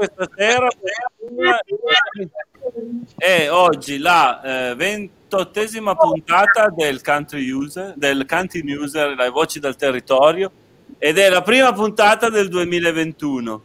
questa 0.00 0.30
sera 0.34 0.68
è 3.18 3.50
oggi 3.50 3.98
la 3.98 4.70
eh, 4.70 4.74
ventottesima 4.74 5.94
puntata 5.94 6.70
del 6.70 7.02
Country 7.02 7.50
User, 7.50 7.92
del 7.96 8.24
Country 8.26 8.62
User, 8.72 9.14
le 9.14 9.28
voci 9.28 9.60
del 9.60 9.76
territorio, 9.76 10.50
ed 10.96 11.18
è 11.18 11.28
la 11.28 11.42
prima 11.42 11.74
puntata 11.74 12.30
del 12.30 12.48
2021. 12.48 13.62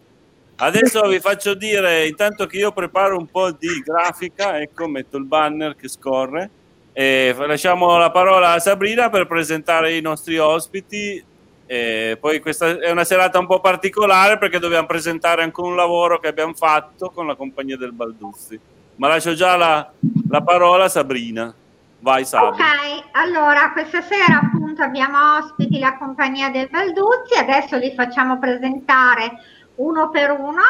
Adesso 0.57 1.07
vi 1.07 1.21
faccio 1.21 1.53
dire, 1.53 2.05
intanto 2.05 2.47
che 2.47 2.57
io 2.57 2.73
preparo 2.73 3.17
un 3.17 3.27
po' 3.27 3.51
di 3.51 3.81
grafica, 3.81 4.59
ecco, 4.59 4.89
metto 4.89 5.15
il 5.15 5.25
banner 5.25 5.77
che 5.77 5.87
scorre, 5.87 6.49
e 6.91 7.33
lasciamo 7.47 7.97
la 7.97 8.11
parola 8.11 8.51
a 8.51 8.59
Sabrina 8.59 9.09
per 9.09 9.25
presentare 9.25 9.95
i 9.95 10.01
nostri 10.01 10.37
ospiti 10.37 11.23
e 11.67 12.17
poi 12.19 12.39
questa 12.39 12.77
è 12.77 12.91
una 12.91 13.03
serata 13.03 13.39
un 13.39 13.47
po' 13.47 13.59
particolare 13.59 14.37
perché 14.37 14.59
dobbiamo 14.59 14.85
presentare 14.85 15.41
anche 15.41 15.61
un 15.61 15.75
lavoro 15.75 16.19
che 16.19 16.27
abbiamo 16.27 16.53
fatto 16.53 17.09
con 17.09 17.25
la 17.25 17.35
compagnia 17.35 17.77
del 17.77 17.91
Balduzzi. 17.91 18.59
Ma 18.97 19.07
lascio 19.07 19.33
già 19.33 19.57
la, 19.57 19.91
la 20.29 20.41
parola 20.41 20.85
a 20.85 20.89
Sabrina. 20.89 21.53
Vai 21.99 22.23
Sabrina. 22.23 22.65
Ok, 22.65 23.03
allora 23.13 23.71
questa 23.71 24.01
sera 24.01 24.39
appunto 24.41 24.83
abbiamo 24.83 25.37
ospiti 25.37 25.79
la 25.79 25.97
compagnia 25.97 26.49
del 26.49 26.69
Balduzzi, 26.69 27.37
adesso 27.37 27.77
li 27.77 27.93
facciamo 27.95 28.37
presentare 28.37 29.31
uno 29.75 30.09
per 30.11 30.31
uno 30.31 30.61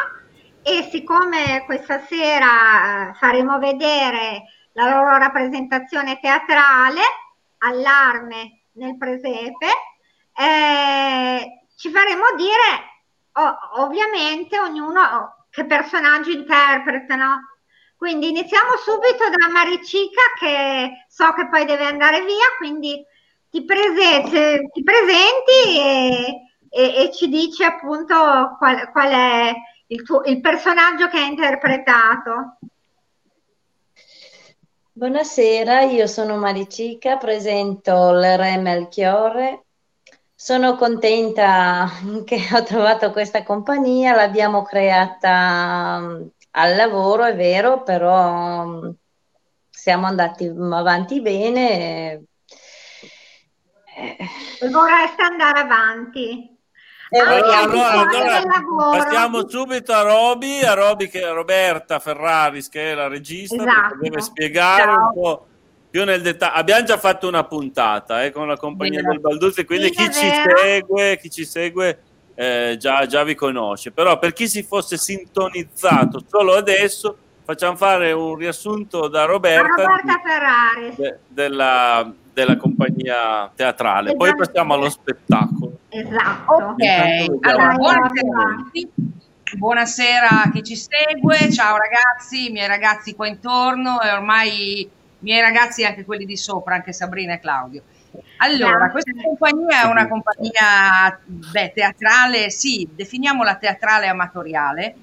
e 0.62 0.88
siccome 0.90 1.62
questa 1.66 2.00
sera 2.06 3.10
eh, 3.10 3.14
faremo 3.14 3.58
vedere 3.58 4.44
la 4.72 4.90
loro 4.90 5.16
rappresentazione 5.18 6.18
teatrale, 6.20 7.00
Allarme 7.58 8.62
nel 8.72 8.96
presepe, 8.96 9.66
eh, 10.36 11.66
ci 11.76 11.90
faremo 11.90 12.24
dire 12.36 12.96
oh, 13.32 13.82
ovviamente 13.82 14.58
ognuno 14.58 15.46
che 15.50 15.64
personaggio 15.64 16.30
interpretano. 16.30 17.54
Quindi 17.96 18.28
iniziamo 18.28 18.76
subito 18.76 19.24
da 19.30 19.50
Maricica 19.50 20.20
che 20.38 21.06
so 21.08 21.32
che 21.32 21.48
poi 21.48 21.64
deve 21.64 21.86
andare 21.86 22.20
via, 22.20 22.44
quindi 22.58 23.02
ti, 23.50 23.64
presenti, 23.64 24.68
ti 24.70 24.82
presenti 24.82 25.78
e, 25.78 26.34
e, 26.68 27.04
e, 27.04 27.12
ci 27.12 27.28
dici 27.28 27.64
appunto 27.64 28.54
qual, 28.58 28.90
qual 28.90 29.10
è 29.10 29.54
il, 29.86 30.02
tuo, 30.02 30.22
il 30.24 30.42
personaggio 30.42 31.08
che 31.08 31.16
hai 31.16 31.28
interpretato. 31.28 32.58
Buonasera, 34.92 35.82
io 35.82 36.06
sono 36.06 36.36
Maricica, 36.36 37.16
presento 37.16 38.10
il 38.10 38.36
Re 38.36 38.58
Melchiorre 38.58 39.65
sono 40.46 40.76
contenta 40.76 41.90
che 42.24 42.38
ho 42.54 42.62
trovato 42.62 43.10
questa 43.10 43.42
compagnia, 43.42 44.14
l'abbiamo 44.14 44.62
creata 44.62 45.98
mm, 45.98 46.22
al 46.52 46.76
lavoro, 46.76 47.24
è 47.24 47.34
vero, 47.34 47.82
però 47.82 48.64
mm, 48.64 48.90
siamo 49.68 50.06
andati 50.06 50.46
avanti 50.46 51.20
bene. 51.20 52.22
E 53.92 54.68
vorreste 54.70 55.22
andare 55.22 55.58
avanti. 55.58 56.56
Eh, 57.08 57.18
allora, 57.18 57.58
allora, 57.58 57.90
allora 57.90 58.98
passiamo 58.98 59.48
subito 59.48 59.92
a 59.92 60.02
Roby, 60.02 60.62
a 60.62 60.74
Roby 60.74 61.08
che 61.08 61.22
è 61.22 61.32
Roberta 61.32 61.98
Ferraris 61.98 62.68
che 62.68 62.92
è 62.92 62.94
la 62.94 63.08
regista, 63.08 63.56
esatto. 63.56 63.98
deve 64.00 64.20
spiegare 64.20 64.82
Ciao. 64.82 65.06
un 65.06 65.12
po' 65.12 65.46
più 65.96 66.04
nel 66.04 66.20
dettaglio. 66.20 66.52
Abbiamo 66.52 66.84
già 66.84 66.98
fatto 66.98 67.26
una 67.26 67.44
puntata 67.44 68.22
eh, 68.22 68.30
con 68.30 68.46
la 68.46 68.58
compagnia 68.58 69.00
Bene. 69.00 69.12
del 69.12 69.20
Balduzzi, 69.20 69.64
quindi 69.64 69.88
chi, 69.88 70.04
ci 70.12 70.28
segue, 70.54 71.18
chi 71.18 71.30
ci 71.30 71.46
segue 71.46 72.02
eh, 72.34 72.76
già, 72.78 73.06
già 73.06 73.24
vi 73.24 73.34
conosce. 73.34 73.92
Però 73.92 74.18
per 74.18 74.34
chi 74.34 74.46
si 74.46 74.62
fosse 74.62 74.98
sintonizzato 74.98 76.22
solo 76.28 76.52
adesso, 76.52 77.16
facciamo 77.44 77.76
fare 77.76 78.12
un 78.12 78.34
riassunto 78.34 79.08
da 79.08 79.24
Roberta, 79.24 79.84
Roberta 79.84 80.20
di, 80.78 80.94
de, 80.96 81.18
della, 81.28 82.12
della, 82.30 82.56
compagnia 82.58 83.50
teatrale. 83.54 84.10
Esatto. 84.10 84.22
Poi 84.22 84.36
passiamo 84.36 84.74
allo 84.74 84.90
spettacolo. 84.90 85.78
Esatto. 85.88 86.52
Ok, 86.52 87.38
allora, 87.40 87.72
buonasera 87.74 88.70
Buonasera 89.54 90.42
a 90.42 90.50
chi 90.50 90.62
ci 90.64 90.76
segue, 90.76 91.50
ciao 91.52 91.76
ragazzi, 91.76 92.48
i 92.48 92.50
miei 92.50 92.66
ragazzi 92.66 93.14
qua 93.14 93.28
intorno 93.28 94.02
e 94.02 94.10
ormai 94.10 94.90
miei 95.20 95.40
ragazzi 95.40 95.82
e 95.82 95.86
anche 95.86 96.04
quelli 96.04 96.24
di 96.24 96.36
sopra, 96.36 96.74
anche 96.74 96.92
Sabrina 96.92 97.34
e 97.34 97.40
Claudio. 97.40 97.82
Allora, 98.38 98.90
questa 98.90 99.12
compagnia 99.22 99.82
è 99.82 99.86
una 99.86 100.08
compagnia 100.08 101.18
beh, 101.24 101.72
teatrale, 101.74 102.50
sì, 102.50 102.88
definiamola 102.90 103.56
teatrale 103.56 104.06
amatoriale, 104.06 104.94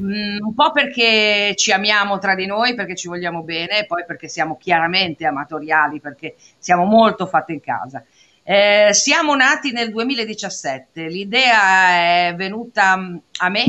mm, 0.00 0.38
un 0.40 0.54
po' 0.54 0.72
perché 0.72 1.54
ci 1.56 1.72
amiamo 1.72 2.18
tra 2.18 2.34
di 2.34 2.46
noi, 2.46 2.74
perché 2.74 2.94
ci 2.94 3.08
vogliamo 3.08 3.42
bene, 3.42 3.80
e 3.80 3.86
poi 3.86 4.04
perché 4.06 4.28
siamo 4.28 4.56
chiaramente 4.56 5.26
amatoriali, 5.26 6.00
perché 6.00 6.36
siamo 6.58 6.84
molto 6.84 7.26
fatte 7.26 7.52
in 7.52 7.60
casa. 7.60 8.04
Eh, 8.48 8.90
siamo 8.92 9.34
nati 9.34 9.72
nel 9.72 9.90
2017, 9.90 11.08
l'idea 11.08 12.28
è 12.28 12.34
venuta 12.36 12.96
mm, 12.96 13.16
a 13.38 13.48
me 13.48 13.64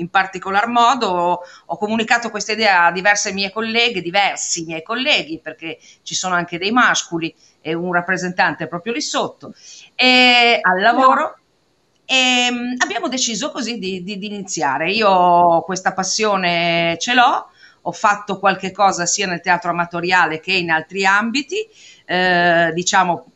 in 0.00 0.08
particolar 0.08 0.66
modo 0.66 1.42
ho 1.66 1.76
comunicato 1.76 2.30
questa 2.30 2.52
idea 2.52 2.86
a 2.86 2.92
diverse 2.92 3.32
mie 3.32 3.50
colleghe, 3.50 4.00
diversi 4.00 4.64
miei 4.64 4.82
colleghi, 4.82 5.38
perché 5.38 5.78
ci 6.02 6.14
sono 6.14 6.34
anche 6.34 6.58
dei 6.58 6.72
mascoli 6.72 7.32
e 7.60 7.74
un 7.74 7.92
rappresentante 7.92 8.66
proprio 8.66 8.92
lì 8.92 9.00
sotto, 9.00 9.54
e 9.94 10.58
al 10.60 10.80
lavoro. 10.80 11.36
E 12.04 12.48
mm, 12.50 12.74
abbiamo 12.78 13.08
deciso 13.08 13.52
così 13.52 13.78
di, 13.78 14.02
di, 14.02 14.18
di 14.18 14.26
iniziare. 14.26 14.90
Io 14.90 15.60
questa 15.62 15.92
passione 15.92 16.96
ce 16.98 17.14
l'ho, 17.14 17.50
ho 17.82 17.92
fatto 17.92 18.38
qualche 18.38 18.72
cosa 18.72 19.06
sia 19.06 19.26
nel 19.26 19.40
teatro 19.40 19.70
amatoriale 19.70 20.40
che 20.40 20.52
in 20.52 20.70
altri 20.70 21.04
ambiti, 21.06 21.56
eh, 22.04 22.72
diciamo 22.74 23.29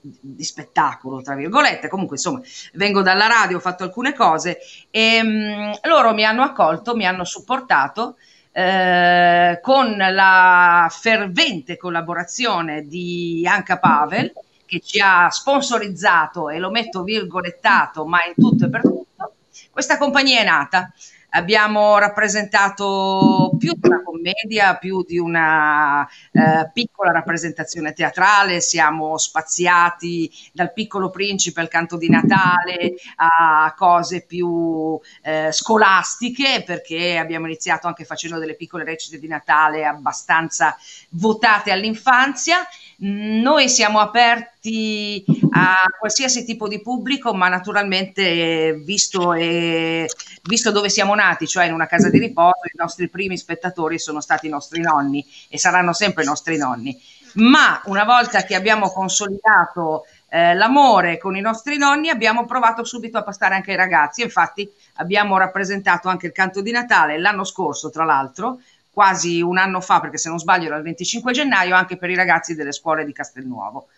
di 0.00 0.44
spettacolo, 0.44 1.22
tra 1.22 1.34
virgolette, 1.34 1.88
comunque 1.88 2.16
insomma 2.16 2.40
vengo 2.74 3.02
dalla 3.02 3.26
radio, 3.26 3.58
ho 3.58 3.60
fatto 3.60 3.84
alcune 3.84 4.14
cose 4.14 4.58
e 4.90 5.20
um, 5.22 5.72
loro 5.82 6.14
mi 6.14 6.24
hanno 6.24 6.42
accolto, 6.42 6.94
mi 6.94 7.06
hanno 7.06 7.24
supportato 7.24 8.16
eh, 8.52 9.60
con 9.62 9.96
la 9.96 10.88
fervente 10.90 11.76
collaborazione 11.76 12.86
di 12.86 13.46
Anca 13.48 13.78
Pavel 13.78 14.32
che 14.66 14.80
ci 14.80 15.00
ha 15.00 15.28
sponsorizzato 15.30 16.48
e 16.48 16.58
lo 16.58 16.70
metto 16.70 17.02
virgolettato 17.02 18.06
ma 18.06 18.18
in 18.24 18.34
tutto 18.34 18.66
e 18.66 18.70
per 18.70 18.82
tutto, 18.82 19.34
questa 19.70 19.98
compagnia 19.98 20.40
è 20.40 20.44
nata 20.44 20.92
abbiamo 21.30 21.98
rappresentato 21.98 23.54
più 23.58 23.72
di 23.74 23.88
una 23.88 24.02
commedia, 24.02 24.76
più 24.76 25.04
di 25.04 25.18
una 25.18 26.06
eh, 26.32 26.70
piccola 26.72 27.12
rappresentazione 27.12 27.92
teatrale, 27.92 28.60
siamo 28.60 29.18
spaziati 29.18 30.30
dal 30.52 30.72
piccolo 30.72 31.10
principe 31.10 31.60
al 31.60 31.68
canto 31.68 31.96
di 31.96 32.08
Natale 32.08 32.94
a 33.16 33.74
cose 33.76 34.22
più 34.22 34.98
eh, 35.22 35.50
scolastiche, 35.52 36.62
perché 36.64 37.18
abbiamo 37.18 37.46
iniziato 37.46 37.86
anche 37.86 38.04
facendo 38.04 38.38
delle 38.38 38.54
piccole 38.54 38.84
recite 38.84 39.18
di 39.18 39.28
Natale 39.28 39.84
abbastanza 39.84 40.76
votate 41.10 41.70
all'infanzia. 41.70 42.66
Noi 42.98 43.68
siamo 43.68 43.98
aperti 43.98 45.24
a 45.50 45.82
qualsiasi 45.98 46.44
tipo 46.44 46.68
di 46.68 46.80
pubblico, 46.80 47.34
ma 47.34 47.48
naturalmente 47.48 48.74
visto, 48.84 49.32
eh, 49.32 50.08
visto, 50.42 50.70
dove 50.70 50.88
siamo 50.88 51.14
nati, 51.14 51.46
cioè 51.46 51.66
in 51.66 51.72
una 51.72 51.86
casa 51.86 52.10
di 52.10 52.18
riposo, 52.18 52.66
i 52.72 52.76
nostri 52.76 53.08
primi 53.08 53.36
spettatori 53.36 53.98
sono 53.98 54.20
stati 54.20 54.46
i 54.46 54.50
nostri 54.50 54.80
nonni 54.80 55.24
e 55.48 55.58
saranno 55.58 55.92
sempre 55.92 56.22
i 56.22 56.26
nostri 56.26 56.56
nonni. 56.56 56.98
Ma 57.34 57.80
una 57.84 58.04
volta 58.04 58.42
che 58.42 58.56
abbiamo 58.56 58.90
consolidato 58.90 60.04
eh, 60.28 60.54
l'amore 60.54 61.18
con 61.18 61.36
i 61.36 61.40
nostri 61.40 61.76
nonni, 61.76 62.08
abbiamo 62.08 62.44
provato 62.44 62.84
subito 62.84 63.18
a 63.18 63.22
passare 63.22 63.54
anche 63.54 63.70
ai 63.70 63.76
ragazzi. 63.76 64.22
Infatti 64.22 64.68
abbiamo 64.94 65.36
rappresentato 65.38 66.08
anche 66.08 66.26
il 66.26 66.32
canto 66.32 66.60
di 66.60 66.70
Natale 66.70 67.18
l'anno 67.18 67.44
scorso, 67.44 67.90
tra 67.90 68.04
l'altro, 68.04 68.60
quasi 68.90 69.40
un 69.40 69.58
anno 69.58 69.80
fa, 69.80 70.00
perché 70.00 70.18
se 70.18 70.28
non 70.28 70.38
sbaglio 70.38 70.66
era 70.66 70.76
il 70.76 70.82
25 70.82 71.32
gennaio, 71.32 71.74
anche 71.74 71.96
per 71.96 72.10
i 72.10 72.16
ragazzi 72.16 72.54
delle 72.54 72.72
scuole 72.72 73.04
di 73.04 73.12
Castelnuovo. 73.12 73.88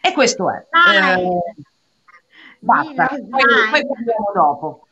E 0.00 0.12
questo 0.12 0.50
è. 0.50 0.66
Eh, 0.96 1.40
basta, 2.60 3.06
poi, 3.08 3.28
poi 3.28 3.86
parliamo 3.86 4.32
dopo. 4.34 4.82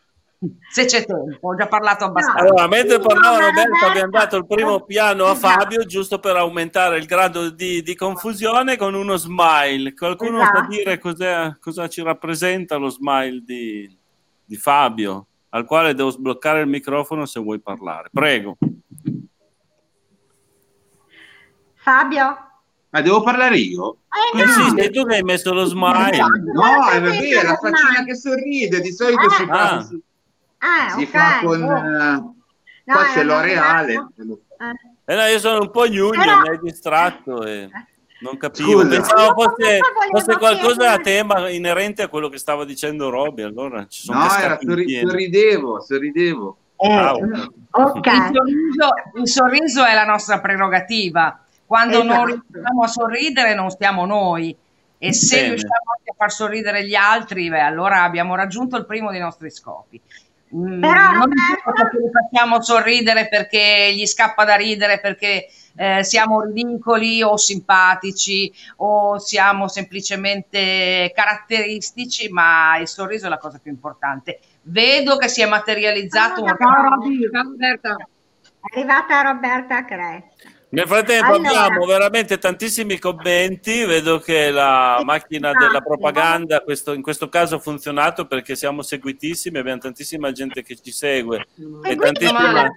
Se 0.71 0.85
c'è 0.85 1.05
tempo, 1.05 1.49
ho 1.49 1.57
già 1.57 1.67
parlato 1.67 2.05
abbastanza. 2.05 2.43
Allora, 2.43 2.69
mentre 2.69 2.99
parlava 2.99 3.47
Roberto, 3.47 3.87
abbiamo 3.87 4.11
dato 4.11 4.37
il 4.37 4.47
primo 4.47 4.81
piano 4.81 5.25
a 5.25 5.33
esatto. 5.33 5.61
Fabio, 5.61 5.85
giusto 5.87 6.19
per 6.19 6.37
aumentare 6.37 6.99
il 6.99 7.07
grado 7.07 7.51
di, 7.51 7.83
di 7.83 7.95
confusione, 7.95 8.77
con 8.77 8.95
uno 8.95 9.17
smile. 9.17 9.95
Qualcuno 9.95 10.43
esatto. 10.43 10.59
sa 10.59 10.67
dire 10.67 10.99
cosa 10.99 11.89
ci 11.89 12.03
rappresenta 12.03 12.77
lo 12.77 12.91
smile 12.91 13.43
di, 13.45 13.99
di 14.45 14.57
Fabio, 14.57 15.27
al 15.51 15.65
quale 15.65 15.95
devo 15.95 16.11
sbloccare 16.11 16.61
il 16.61 16.69
microfono 16.69 17.25
se 17.25 17.41
vuoi 17.41 17.61
parlare. 17.61 18.11
Prego. 18.13 18.59
Fabio? 21.77 22.46
Ma 22.97 23.03
devo 23.03 23.21
parlare 23.21 23.59
io? 23.59 23.99
Eh, 24.35 24.43
no. 24.43 24.75
sì, 24.75 24.91
tu 24.91 25.05
che 25.05 25.17
hai 25.17 25.23
messo 25.23 25.53
lo 25.53 25.65
smile. 25.67 26.17
No, 26.17 26.89
è 26.89 26.99
vero, 26.99 27.47
la 27.47 27.57
faccina 27.57 28.05
che 28.07 28.17
sorride, 28.17 28.81
di 28.81 28.91
solito 28.91 29.27
ah. 29.27 29.31
si 29.35 29.45
fa. 29.45 29.71
Ah. 29.71 29.89
Ah, 30.59 30.89
si 30.97 31.03
ok. 31.03 31.09
fa 31.11 31.41
con... 31.43 31.63
oh. 31.63 31.77
eh, 31.77 32.35
No, 32.87 32.95
qua 32.95 33.05
c'è 33.13 33.23
l'Oreale. 33.23 33.93
Eh. 33.93 35.13
Eh 35.13 35.15
no, 35.15 35.23
io 35.27 35.39
sono 35.39 35.61
un 35.61 35.71
po' 35.71 35.87
gnugno, 35.87 36.19
Però- 36.21 36.41
mi 36.41 36.49
hai 36.49 36.59
distratto 36.63 37.45
e 37.45 37.69
non 38.21 38.39
capivo. 38.39 38.81
Scusa. 38.81 38.89
Pensavo 38.89 39.43
fosse, 39.43 39.79
fosse 40.11 40.37
qualcosa 40.39 40.93
a 40.93 40.97
tema 40.97 41.51
inerente 41.51 42.01
a 42.01 42.09
quello 42.09 42.31
che 42.31 42.39
stava 42.39 42.65
dicendo 42.65 43.11
Robby. 43.11 43.43
Allora 43.43 43.87
ci 43.89 44.05
sono 44.05 44.21
No, 44.21 44.35
era 44.39 44.59
sorri- 44.59 45.01
sorridevo, 45.05 45.83
sorridevo. 45.83 46.57
Eh, 46.79 46.89
Ah, 46.89 47.13
ok. 47.13 48.07
Il, 48.07 48.31
sorriso, 48.33 48.89
il 49.17 49.29
sorriso 49.29 49.85
è 49.85 49.93
la 49.93 50.05
nostra 50.07 50.41
prerogativa. 50.41 51.41
Quando 51.67 52.03
non 52.03 52.29
Esatto. 52.29 52.45
riusciamo 52.53 52.83
a 52.83 52.87
sorridere 52.87 53.55
non 53.55 53.71
stiamo 53.71 54.07
noi. 54.07 54.57
E 54.99 55.13
se 55.13 55.37
Bene. 55.37 55.49
riusciamo 55.49 55.93
anche 55.97 56.11
a 56.11 56.15
far 56.17 56.31
sorridere 56.33 56.87
gli 56.87 56.95
altri, 56.95 57.51
beh, 57.51 57.61
allora 57.61 58.03
abbiamo 58.03 58.35
raggiunto 58.35 58.77
il 58.77 58.87
primo 58.87 59.11
dei 59.11 59.21
nostri 59.21 59.51
scopi. 59.51 60.01
Mm, 60.55 60.81
Però, 60.81 61.11
non 61.11 61.21
Roberta- 61.23 61.73
perché 61.75 61.99
li 61.99 62.11
facciamo 62.11 62.63
sorridere 62.63 63.29
perché 63.29 63.93
gli 63.95 64.07
scappa 64.07 64.45
da 64.45 64.55
ridere, 64.55 65.01
perché 65.01 65.49
eh, 65.77 66.03
siamo 66.05 66.41
ridicoli 66.41 67.21
o 67.23 67.37
simpatici 67.37 68.51
o 68.77 69.19
siamo 69.19 69.69
semplicemente 69.69 71.13
caratteristici, 71.15 72.29
ma 72.31 72.79
il 72.79 72.89
sorriso 72.89 73.27
è 73.27 73.29
la 73.29 73.39
cosa 73.39 73.59
più 73.63 73.71
importante. 73.73 74.39
Vedo 74.63 75.17
che 75.19 75.29
si 75.29 75.43
è 75.43 75.47
materializzato 75.47 76.43
un 76.43 76.57
Ciao, 76.59 76.89
Robby. 76.89 77.25
È 77.29 78.75
arrivata 78.75 79.21
Roberta 79.23 79.85
Cresci. 79.85 80.55
Nel 80.69 80.87
frattempo 80.89 81.35
Allora. 81.35 81.61
abbiamo 81.63 81.87
veramente 81.87 82.39
tantissimi 82.39 82.99
commenti, 82.99 83.85
vedo 83.85 84.19
che 84.19 84.51
la 84.51 85.01
macchina 85.05 85.53
della 85.53 85.81
propaganda 85.81 86.61
questo- 86.61 86.93
in 86.93 87.03
questo 87.03 87.29
caso 87.29 87.57
ha 87.57 87.59
funzionato 87.61 88.27
perché 88.27 88.57
siamo 88.57 88.83
seguitissimi, 88.83 89.59
abbiamo 89.59 89.79
tantissima 89.79 90.33
gente 90.33 90.63
che 90.63 90.77
ci 90.77 90.91
segue 90.91 91.47
e 91.85 91.95
tantissima, 91.97 92.69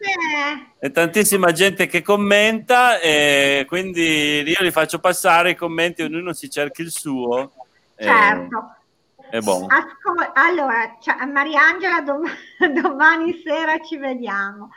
e 0.80 0.92
tantissima 0.92 1.52
gente 1.52 1.88
che 1.88 2.04
commenta 2.04 3.00
e 3.00 3.66
quindi 3.68 4.44
io 4.46 4.62
li 4.64 4.72
faccio 4.72 5.00
passare 5.00 5.52
i 5.52 5.56
commenti, 5.56 6.04
ognuno 6.04 6.32
si 6.34 6.50
cerchi 6.50 6.82
il 6.84 6.92
suo. 6.92 7.52
Certo. 7.98 8.76
E 9.32 9.42
buono. 9.42 9.68
Ascol- 9.68 10.32
allora, 10.34 10.98
ciao, 11.00 11.26
Mariangela, 11.32 12.02
dom- 12.02 12.28
domani 12.82 13.42
sera 13.46 13.78
ci 13.80 13.98
vediamo. 13.98 14.72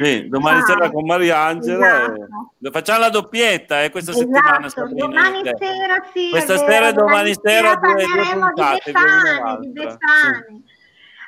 Sì, 0.00 0.28
domani 0.28 0.58
Ciao. 0.60 0.66
sera 0.66 0.90
con 0.90 1.04
Mariangela 1.06 2.02
Esatto. 2.04 2.52
e- 2.62 2.70
facciamo 2.70 2.98
la 3.00 3.10
doppietta 3.10 3.82
eh, 3.82 3.90
questa 3.90 4.12
settimana. 4.12 4.66
Esatto, 4.66 4.86
Sabrina, 4.86 5.06
domani 5.06 5.40
eh. 5.48 5.56
sera 5.58 6.04
sì, 6.12 6.30
Questa 6.30 6.54
è 6.54 6.58
sera 6.58 6.88
e 6.88 6.92
vero, 6.92 7.04
domani 7.04 7.34
sera 7.42 7.74
due- 7.74 7.92
due 7.94 8.04
parleremo 8.04 8.46
puntate, 8.46 8.82
di 8.84 8.92
due 8.92 9.02
Befane, 9.02 9.58
di. 9.60 9.72
Befane. 9.72 10.62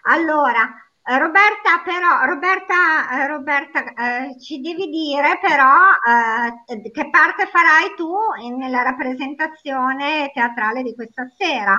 Allora, 0.02 0.60
eh, 1.04 1.18
Roberta, 1.18 1.82
però, 1.84 2.24
Roberta, 2.26 3.10
eh, 3.10 3.26
Roberta 3.26 3.80
eh, 3.84 4.40
ci 4.40 4.60
devi 4.60 4.88
dire 4.88 5.38
però 5.42 5.66
eh, 6.06 6.90
che 6.90 7.10
parte 7.10 7.46
farai 7.46 7.94
tu 7.96 8.14
nella 8.56 8.82
rappresentazione 8.82 10.30
teatrale 10.32 10.82
di 10.82 10.94
questa 10.94 11.26
sera. 11.36 11.76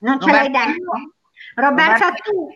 Non 0.00 0.20
ce 0.20 0.30
l'hai 0.30 0.50
detto? 0.50 1.14
Roberta, 1.54 2.12
tu. 2.12 2.48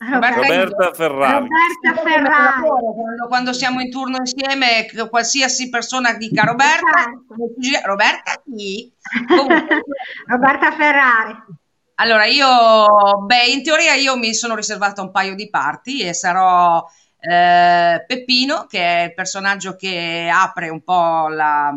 Roberta- 0.00 0.40
Roberta 0.40 0.92
Ferrari. 0.94 1.48
Roberta 1.48 2.02
Ferrari. 2.08 2.68
Quando, 2.68 3.26
quando 3.26 3.52
siamo 3.52 3.80
in 3.80 3.90
turno 3.90 4.18
insieme, 4.18 4.86
qualsiasi 5.10 5.68
persona 5.70 6.12
dica 6.14 6.44
Roberta, 6.44 6.86
Certo. 7.02 7.86
Roberta 7.88 8.42
chi? 8.44 8.92
Roberta 10.26 10.70
Ferrari. 10.72 11.36
allora 11.96 12.24
io, 12.26 13.24
beh, 13.26 13.46
in 13.46 13.62
teoria 13.64 13.94
io 13.94 14.16
mi 14.16 14.34
sono 14.34 14.54
riservata 14.54 15.02
un 15.02 15.10
paio 15.10 15.34
di 15.34 15.50
parti 15.50 16.00
e 16.00 16.14
sarò 16.14 16.84
eh, 17.18 18.04
Peppino, 18.06 18.66
che 18.68 18.80
è 18.80 19.02
il 19.06 19.14
personaggio 19.14 19.74
che 19.74 20.30
apre 20.32 20.68
un 20.68 20.82
po' 20.84 21.26
la, 21.26 21.74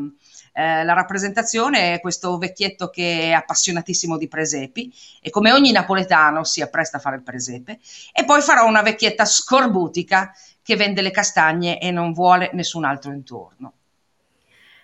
eh, 0.53 0.83
la 0.83 0.93
rappresentazione, 0.93 1.93
è 1.95 1.99
questo 2.01 2.37
vecchietto 2.37 2.89
che 2.89 3.21
è 3.29 3.31
appassionatissimo 3.31 4.17
di 4.17 4.27
presepi 4.27 4.91
e 5.21 5.29
come 5.29 5.51
ogni 5.51 5.71
napoletano 5.71 6.43
si 6.43 6.61
appresta 6.61 6.97
a 6.97 6.99
fare 6.99 7.15
il 7.17 7.23
presepe. 7.23 7.79
E 8.13 8.25
poi 8.25 8.41
farò 8.41 8.65
una 8.67 8.81
vecchietta 8.81 9.25
scorbutica 9.25 10.31
che 10.63 10.75
vende 10.75 11.01
le 11.01 11.11
castagne 11.11 11.79
e 11.79 11.91
non 11.91 12.13
vuole 12.13 12.49
nessun 12.53 12.85
altro 12.85 13.11
intorno. 13.11 13.73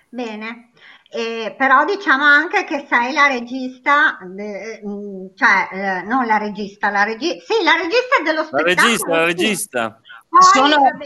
Bene, 0.09 0.71
Eh, 1.09 1.55
però 1.57 1.85
diciamo 1.85 2.23
anche 2.25 2.65
che 2.65 2.85
sei 2.89 3.13
la 3.13 3.27
regista, 3.27 4.17
de- 4.25 4.81
mm, 4.85 5.27
cioè 5.35 5.69
eh, 5.71 6.01
non 6.03 6.25
la 6.25 6.37
regista, 6.37 6.89
la 6.89 7.03
regista, 7.03 7.45
sì, 7.45 7.63
la 7.63 7.75
regista 7.75 8.21
dello 8.25 8.43
La 8.49 8.59
spettacolo. 8.59 8.65
regista, 8.65 9.15
la 9.15 9.25
sì. 9.25 9.25
regista. 9.25 10.01
Poi, 10.27 10.41
Sono, 10.53 10.75
vabbè, 10.75 11.05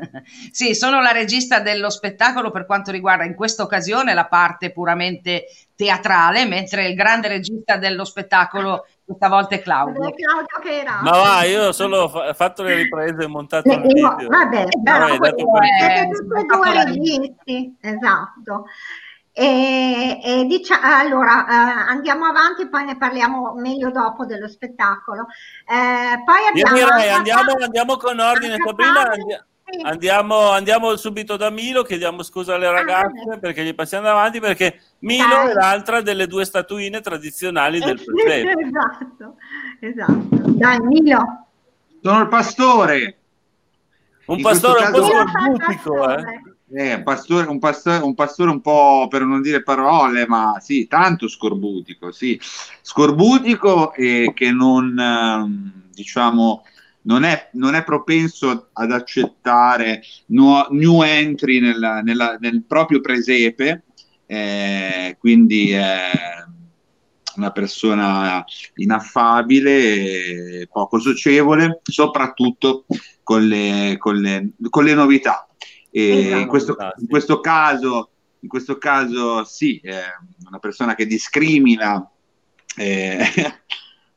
sì, 0.52 0.74
sono 0.74 1.00
la 1.00 1.10
regista 1.12 1.60
dello 1.60 1.90
spettacolo 1.90 2.50
per 2.50 2.66
quanto 2.66 2.90
riguarda 2.90 3.24
in 3.24 3.34
questa 3.34 3.62
occasione 3.62 4.14
la 4.14 4.26
parte 4.26 4.72
puramente 4.72 5.46
teatrale, 5.74 6.46
mentre 6.46 6.86
il 6.88 6.94
grande 6.94 7.28
regista 7.28 7.76
dello 7.76 8.04
spettacolo 8.04 8.86
questa 9.04 9.28
volta 9.28 9.54
è 9.54 9.60
Claudio. 9.62 10.10
Claudio 10.10 10.58
che 10.62 10.80
era. 10.80 11.00
Ma 11.02 11.10
va, 11.10 11.42
io 11.44 11.68
ho 11.68 11.72
solo 11.72 12.08
fa- 12.08 12.32
fatto 12.34 12.62
le 12.62 12.74
riprese 12.76 13.22
e 13.22 13.26
montato 13.26 13.68
il 13.68 13.74
Eh, 13.74 13.98
io- 13.98 14.10
video. 14.14 14.28
vabbè, 14.28 14.66
però 14.84 15.06
quello 15.16 15.18
per- 15.18 16.08
tutti 16.10 16.40
e 16.40 16.44
due 16.44 16.84
registi, 16.84 17.76
esatto. 17.80 18.66
E, 19.32 20.20
e 20.22 20.44
dicia- 20.46 20.82
allora 20.82 21.46
eh, 21.46 21.88
andiamo 21.88 22.26
avanti, 22.26 22.68
poi 22.68 22.84
ne 22.84 22.96
parliamo 22.98 23.54
meglio 23.54 23.90
dopo 23.90 24.26
dello 24.26 24.48
spettacolo. 24.48 25.26
Eh, 25.66 26.22
poi 26.24 26.42
Io 26.42 26.48
abbiamo 26.66 26.74
direi 26.94 27.10
andiamo, 27.10 27.52
andiamo 27.62 27.96
con 27.96 28.18
ordine, 28.18 28.56
Sabrina. 28.62 28.92
Paoli, 28.92 29.20
andi- 29.20 29.42
sì. 29.70 29.80
Andiamo, 29.82 30.50
andiamo 30.50 30.96
subito 30.96 31.36
da 31.36 31.50
Milo, 31.50 31.82
chiediamo 31.82 32.22
scusa 32.22 32.54
alle 32.54 32.70
ragazze 32.70 33.24
vabbè. 33.26 33.38
perché 33.38 33.64
gli 33.64 33.74
passiamo 33.74 34.04
davanti 34.04 34.40
perché 34.40 34.80
Milo 35.00 35.28
Dai. 35.28 35.50
è 35.50 35.52
l'altra 35.54 36.00
delle 36.00 36.26
due 36.26 36.44
statuine 36.44 37.00
tradizionali 37.00 37.78
del 37.78 38.00
presepe. 38.04 38.54
esatto, 38.60 39.36
esatto. 39.80 40.50
Dai, 40.50 40.78
Milo. 40.80 41.46
Sono 42.02 42.20
il 42.22 42.28
pastore. 42.28 43.18
Un 44.26 44.36
In 44.36 44.42
pastore 44.42 44.84
un 44.84 44.92
po' 44.92 45.04
scorbutico, 45.04 45.64
eh. 45.64 46.14
pastore. 46.14 46.42
Eh, 46.72 46.94
un 46.94 47.02
pastore, 47.02 47.46
un, 47.48 47.58
pastore, 47.58 48.04
un 48.04 48.14
pastore 48.14 48.50
un 48.50 48.60
po' 48.60 49.08
per 49.10 49.22
non 49.22 49.42
dire 49.42 49.62
parole, 49.62 50.26
ma 50.28 50.56
sì, 50.60 50.86
tanto 50.86 51.26
scorbutico, 51.26 52.12
sì. 52.12 52.40
Scorbutico 52.80 53.92
e 53.92 54.30
che 54.34 54.52
non, 54.52 54.96
ehm, 54.96 55.72
diciamo, 55.92 56.64
non 57.02 57.24
è, 57.24 57.50
non 57.54 57.74
è 57.74 57.84
propenso 57.84 58.68
ad 58.72 58.92
accettare 58.92 60.02
nuo- 60.26 60.66
new 60.70 61.02
entry 61.02 61.60
nella- 61.60 62.00
nella- 62.00 62.36
nel 62.40 62.62
proprio 62.64 63.00
presepe, 63.00 63.84
eh, 64.26 65.16
quindi 65.18 65.70
è 65.70 66.10
una 67.36 67.50
persona 67.52 68.44
inaffabile, 68.74 70.68
poco 70.70 70.98
socievole, 70.98 71.80
soprattutto 71.82 72.84
con 73.22 73.46
le, 73.46 73.96
con 73.98 74.16
le, 74.16 74.50
con 74.68 74.84
le 74.84 74.94
novità. 74.94 75.48
E 75.90 76.18
Esatto. 76.26 76.40
in, 76.40 76.46
questo, 76.46 76.76
in 76.98 77.06
questo 77.08 77.40
caso, 77.40 78.10
in 78.40 78.48
questo 78.48 78.78
caso 78.78 79.44
sì, 79.44 79.80
è 79.82 80.02
una 80.46 80.58
persona 80.58 80.94
che 80.94 81.06
discrimina 81.06 82.08
eh, 82.76 83.18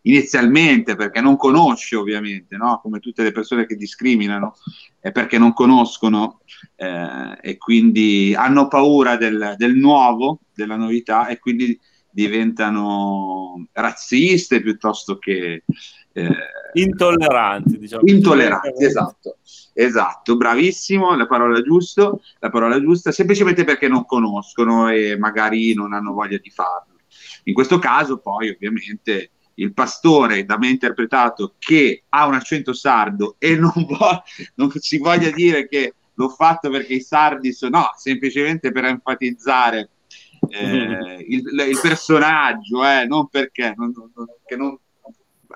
inizialmente 0.04 0.96
perché 0.96 1.22
non 1.22 1.36
conosce 1.36 1.96
ovviamente, 1.96 2.56
no? 2.56 2.80
come 2.82 3.00
tutte 3.00 3.24
le 3.24 3.32
persone 3.32 3.66
che 3.66 3.76
discriminano, 3.76 4.56
è 5.00 5.12
perché 5.12 5.38
non 5.38 5.54
conoscono 5.54 6.42
eh, 6.76 7.38
e 7.42 7.58
quindi 7.58 8.34
hanno 8.36 8.68
paura 8.68 9.18
del, 9.18 9.56
del 9.58 9.76
nuovo, 9.76 10.40
della 10.54 10.76
novità 10.76 11.28
e 11.28 11.40
quindi 11.40 11.78
diventano 12.10 13.68
razziste 13.72 14.62
piuttosto 14.62 15.18
che 15.18 15.64
eh, 16.14 16.36
Intolleranti, 16.74 17.78
diciamo. 17.78 18.04
intolleranti, 18.06 18.84
esatto. 18.84 19.38
Esatto, 19.76 20.38
bravissimo, 20.38 21.16
la 21.16 21.26
parola, 21.26 21.60
giusto, 21.62 22.22
la 22.40 22.52
parola 22.52 22.80
giusta, 22.80 23.12
semplicemente 23.12 23.64
perché 23.64 23.88
non 23.88 24.06
conoscono 24.06 24.90
e 24.90 25.18
magari 25.18 25.74
non 25.74 25.94
hanno 25.94 26.14
voglia 26.14 26.38
di 26.38 26.52
farlo. 26.52 26.94
In 27.46 27.54
questo 27.56 27.80
caso, 27.80 28.20
poi, 28.20 28.50
ovviamente, 28.50 29.32
il 29.56 29.74
pastore, 29.74 30.46
da 30.46 30.58
me 30.58 30.70
interpretato, 30.70 31.54
che 31.60 32.04
ha 32.10 32.26
un 32.26 32.34
accento 32.34 32.74
sardo 32.74 33.36
e 33.38 33.56
non, 33.56 33.72
vo- 33.76 34.24
non 34.56 34.72
si 34.72 34.98
voglia 34.98 35.30
dire 35.30 35.68
che 35.68 35.94
l'ho 36.16 36.30
fatto 36.30 36.70
perché 36.70 36.94
i 36.94 37.02
sardi 37.02 37.54
sono, 37.54 37.78
no, 37.80 37.92
semplicemente 37.96 38.72
per 38.72 38.86
enfatizzare 38.86 39.90
eh, 40.50 41.26
il, 41.28 41.44
il 41.70 41.80
personaggio, 41.82 42.86
eh, 42.86 43.06
non 43.06 43.28
perché 43.30 43.74
non, 43.76 43.92
non- 43.96 44.12
non- 44.16 44.28
che 44.46 44.56
non 44.56 44.78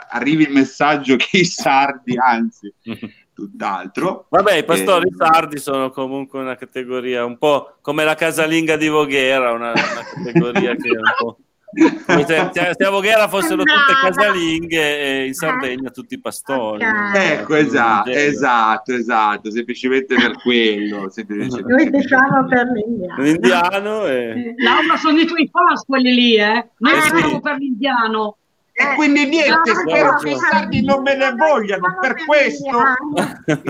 arrivi 0.10 0.44
il 0.44 0.52
messaggio 0.52 1.16
che 1.16 1.40
i 1.40 1.46
sardi, 1.46 2.18
anzi, 2.18 2.72
tutt'altro. 3.34 4.28
Vabbè, 4.30 4.56
i 4.56 4.64
pastori 4.64 5.10
Eh, 5.10 5.16
sardi 5.16 5.58
sono 5.60 5.90
comunque 5.92 6.40
una 6.40 6.56
categoria 6.56 7.26
un 7.26 7.38
po' 7.38 7.78
come 7.82 8.04
la 8.04 8.16
casalinga 8.16 8.78
di 8.78 8.88
Voghera, 8.88 9.52
una, 9.52 9.72
una 9.72 10.06
categoria 10.14 10.76
che 10.76 10.88
è 10.90 10.98
un 10.98 11.14
po'... 11.18 11.38
se, 11.78 12.50
se 12.78 12.84
a 12.84 12.90
Voghera 12.90 13.28
fossero 13.28 13.64
tutte 13.64 13.94
casalinghe 14.02 15.00
e 15.00 15.28
in 15.28 15.34
Sardegna 15.34 15.90
tutti 15.90 16.20
pastori. 16.20 16.84
Okay. 16.84 17.32
Ecco, 17.34 17.56
esatto, 17.56 18.10
esatto, 18.10 18.94
esatto, 18.94 19.52
semplicemente 19.52 20.16
per 20.16 20.38
quello. 20.42 21.10
Semplicemente. 21.10 21.72
Noi 21.72 21.90
diciamo 21.90 22.48
per 22.48 22.66
l'indiano. 22.68 23.22
L'indiano 23.22 24.06
e... 24.08 24.54
Laura 24.58 24.98
sono 24.98 25.20
i 25.20 25.26
tuoi 25.26 25.50
fans 25.52 25.84
quelli 25.86 26.14
lì, 26.14 26.36
eh? 26.36 26.70
Noi 26.78 26.94
eh, 26.94 27.02
sì. 27.02 27.40
per 27.40 27.58
l'indiano. 27.58 28.38
E 28.80 28.94
quindi 28.94 29.26
niente, 29.26 29.72
no, 29.72 29.80
spero 29.80 30.12
no, 30.12 30.18
che 30.20 30.30
i 30.30 30.36
sardi 30.36 30.86
non 30.86 31.02
me 31.02 31.16
ne 31.16 31.34
vogliano, 31.34 31.98
per 32.00 32.14
questo 32.24 32.70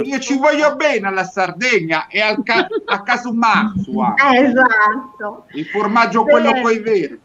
io 0.03 0.19
ci 0.19 0.37
voglio 0.37 0.75
bene 0.75 1.07
alla 1.07 1.23
Sardegna 1.23 2.07
e 2.07 2.19
al 2.19 2.43
ca- 2.43 2.67
a 2.85 3.03
Casumarzu. 3.03 3.93
Esatto. 4.35 5.45
Il 5.53 5.65
formaggio 5.67 6.25
quello 6.25 6.59
poi 6.59 6.79
vero. 6.79 7.15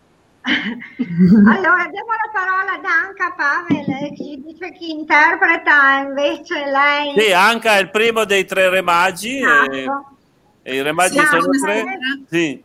allora 1.46 1.86
diamo 1.86 2.10
la 2.10 2.30
parola 2.32 2.72
ad 2.74 2.84
Anca 2.84 3.32
Pavel 3.36 4.16
ci 4.16 4.42
dice 4.44 4.72
chi 4.72 4.90
interpreta 4.90 5.98
invece 5.98 6.64
lei 6.66 7.14
sì 7.16 7.32
Anca 7.32 7.76
è 7.76 7.80
il 7.80 7.90
primo 7.90 8.24
dei 8.24 8.44
tre 8.44 8.68
re 8.68 8.80
magi 8.80 9.38
esatto. 9.38 10.16
e, 10.62 10.72
e, 10.72 10.74
i 10.76 10.82
re 10.82 10.92
magi 10.92 11.18
sì, 11.18 11.26
sono 11.26 11.48
tre 11.62 11.84
sì. 12.28 12.64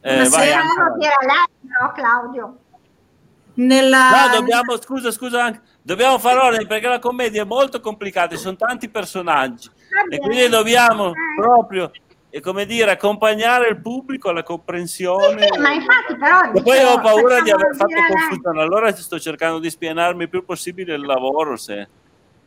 Eh, 0.00 0.28
vai, 0.28 0.52
Anca, 0.52 0.84
vai. 0.84 0.98
lei 1.00 1.44
no 1.78 1.92
Claudio 1.94 2.58
nella... 3.60 4.10
No, 4.10 4.38
dobbiamo, 4.38 4.80
scusa, 4.80 5.10
scusa, 5.10 5.60
dobbiamo 5.82 6.18
fare 6.18 6.38
ordine 6.38 6.66
perché 6.66 6.88
la 6.88 6.98
commedia 6.98 7.42
è 7.42 7.46
molto 7.46 7.80
complicata, 7.80 8.34
ci 8.34 8.40
sono 8.40 8.56
tanti 8.56 8.88
personaggi 8.88 9.68
e 10.08 10.18
quindi 10.18 10.48
dobbiamo 10.48 11.12
proprio, 11.36 11.90
e 12.30 12.40
come 12.40 12.64
dire, 12.64 12.92
accompagnare 12.92 13.68
il 13.68 13.80
pubblico 13.80 14.28
alla 14.28 14.44
comprensione. 14.44 15.42
Sì, 15.42 15.48
sì, 15.52 15.58
ma 15.58 15.72
infatti 15.72 16.16
però... 16.16 16.52
E 16.52 16.62
poi 16.62 16.82
ho 16.82 17.00
paura 17.00 17.40
di 17.40 17.50
aver 17.50 17.74
fatto 17.74 17.94
confusione, 18.08 18.62
allora 18.62 18.94
sto 18.94 19.18
cercando 19.18 19.58
di 19.58 19.68
spianarmi 19.68 20.22
il 20.22 20.28
più 20.28 20.44
possibile 20.44 20.94
il 20.94 21.04
lavoro 21.04 21.56
se, 21.56 21.88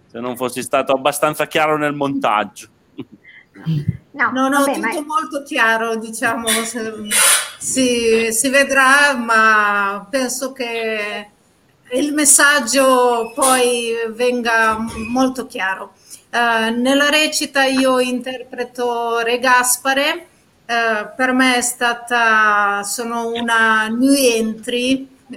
se 0.10 0.20
non 0.20 0.38
fossi 0.38 0.62
stato 0.62 0.94
abbastanza 0.94 1.48
chiaro 1.48 1.78
nel 1.78 1.94
montaggio. 1.94 2.70
No, 4.12 4.32
no, 4.32 4.48
no 4.48 4.60
vabbè, 4.60 4.74
tutto 4.74 4.88
ma... 4.88 5.06
molto 5.06 5.44
chiaro, 5.44 5.98
diciamo, 5.98 6.48
si, 7.58 8.32
si 8.32 8.50
vedrà, 8.50 9.16
ma 9.16 10.08
penso 10.10 10.54
che 10.54 11.28
il 11.92 12.14
messaggio 12.14 13.34
poi 13.36 13.94
venga 14.10 14.78
molto 15.10 15.46
chiaro. 15.46 15.94
Uh, 16.34 16.82
nella 16.82 17.10
recita 17.10 17.64
io 17.64 18.00
interpreto 18.00 19.20
Re 19.20 19.38
Gaspare, 19.38 20.26
uh, 20.66 21.10
per 21.16 21.32
me 21.32 21.58
è 21.58 21.62
stata, 21.62 22.82
sono 22.82 23.28
una 23.28 23.88
new 23.88 24.12
entry 24.12 25.08
uh, 25.28 25.36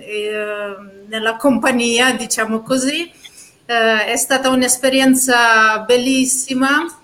nella 1.07 1.37
compagnia, 1.37 2.13
diciamo 2.13 2.63
così, 2.63 3.13
è 3.67 4.17
stata 4.17 4.49
un'esperienza 4.49 5.81
bellissima. 5.81 7.01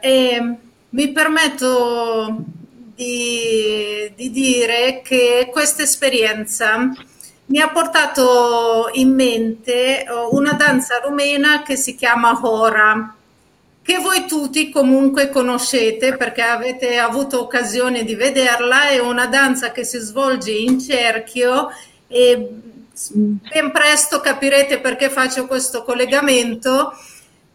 E 0.00 0.56
mi 0.88 1.08
permetto 1.12 2.34
di, 2.94 4.10
di 4.14 4.30
dire 4.30 5.02
che 5.04 5.50
questa 5.52 5.82
esperienza 5.82 6.90
mi 7.48 7.60
ha 7.60 7.68
portato 7.68 8.90
in 8.92 9.14
mente 9.14 10.04
oh, 10.08 10.34
una 10.34 10.52
danza 10.52 10.98
rumena 10.98 11.62
che 11.62 11.76
si 11.76 11.94
chiama 11.94 12.38
Hora, 12.42 13.14
che 13.82 13.98
voi 13.98 14.26
tutti 14.26 14.70
comunque 14.70 15.30
conoscete 15.30 16.16
perché 16.16 16.42
avete 16.42 16.98
avuto 16.98 17.40
occasione 17.40 18.04
di 18.04 18.14
vederla, 18.14 18.88
è 18.88 18.98
una 18.98 19.26
danza 19.26 19.72
che 19.72 19.84
si 19.84 19.98
svolge 19.98 20.50
in 20.50 20.78
cerchio 20.78 21.68
e 22.06 22.48
ben 23.10 23.70
presto 23.70 24.20
capirete 24.20 24.80
perché 24.80 25.08
faccio 25.08 25.46
questo 25.46 25.84
collegamento 25.84 26.92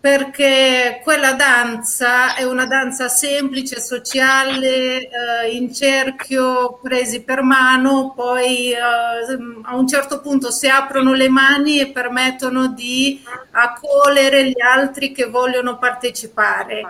perché 0.03 0.99
quella 1.01 1.31
danza 1.31 2.35
è 2.35 2.43
una 2.43 2.65
danza 2.65 3.07
semplice, 3.07 3.79
sociale, 3.79 5.07
eh, 5.07 5.51
in 5.51 5.73
cerchio, 5.73 6.77
presi 6.81 7.21
per 7.21 7.41
mano, 7.41 8.11
poi 8.13 8.73
eh, 8.73 8.79
a 8.81 9.77
un 9.77 9.87
certo 9.87 10.19
punto 10.19 10.51
si 10.51 10.67
aprono 10.67 11.13
le 11.13 11.29
mani 11.29 11.79
e 11.79 11.87
permettono 11.87 12.67
di 12.67 13.23
accogliere 13.51 14.49
gli 14.49 14.59
altri 14.61 15.13
che 15.13 15.23
vogliono 15.23 15.77
partecipare. 15.77 16.81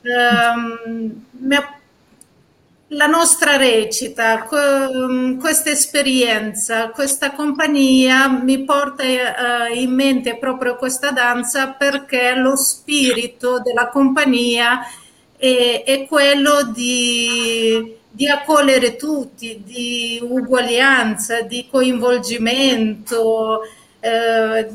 Um, 0.00 1.26
la 2.88 3.06
nostra 3.06 3.56
recita, 3.56 4.46
mm, 4.46 5.38
questa 5.40 5.70
esperienza, 5.70 6.90
questa 6.90 7.32
compagnia 7.32 8.28
mi 8.28 8.62
porta 8.64 9.02
eh, 9.02 9.80
in 9.80 9.92
mente 9.92 10.36
proprio 10.36 10.76
questa 10.76 11.10
danza 11.10 11.68
perché 11.68 12.34
lo 12.34 12.56
spirito 12.56 13.60
della 13.60 13.88
compagnia 13.88 14.80
è, 15.36 15.82
è 15.84 16.06
quello 16.06 16.70
di, 16.72 17.96
di, 18.10 18.28
accogliere 18.28 18.96
tutti, 18.96 19.62
di 19.64 20.18
uguaglianza, 20.22 21.40
di 21.42 21.66
coinvolgimento, 21.70 23.62
eh, 24.00 24.68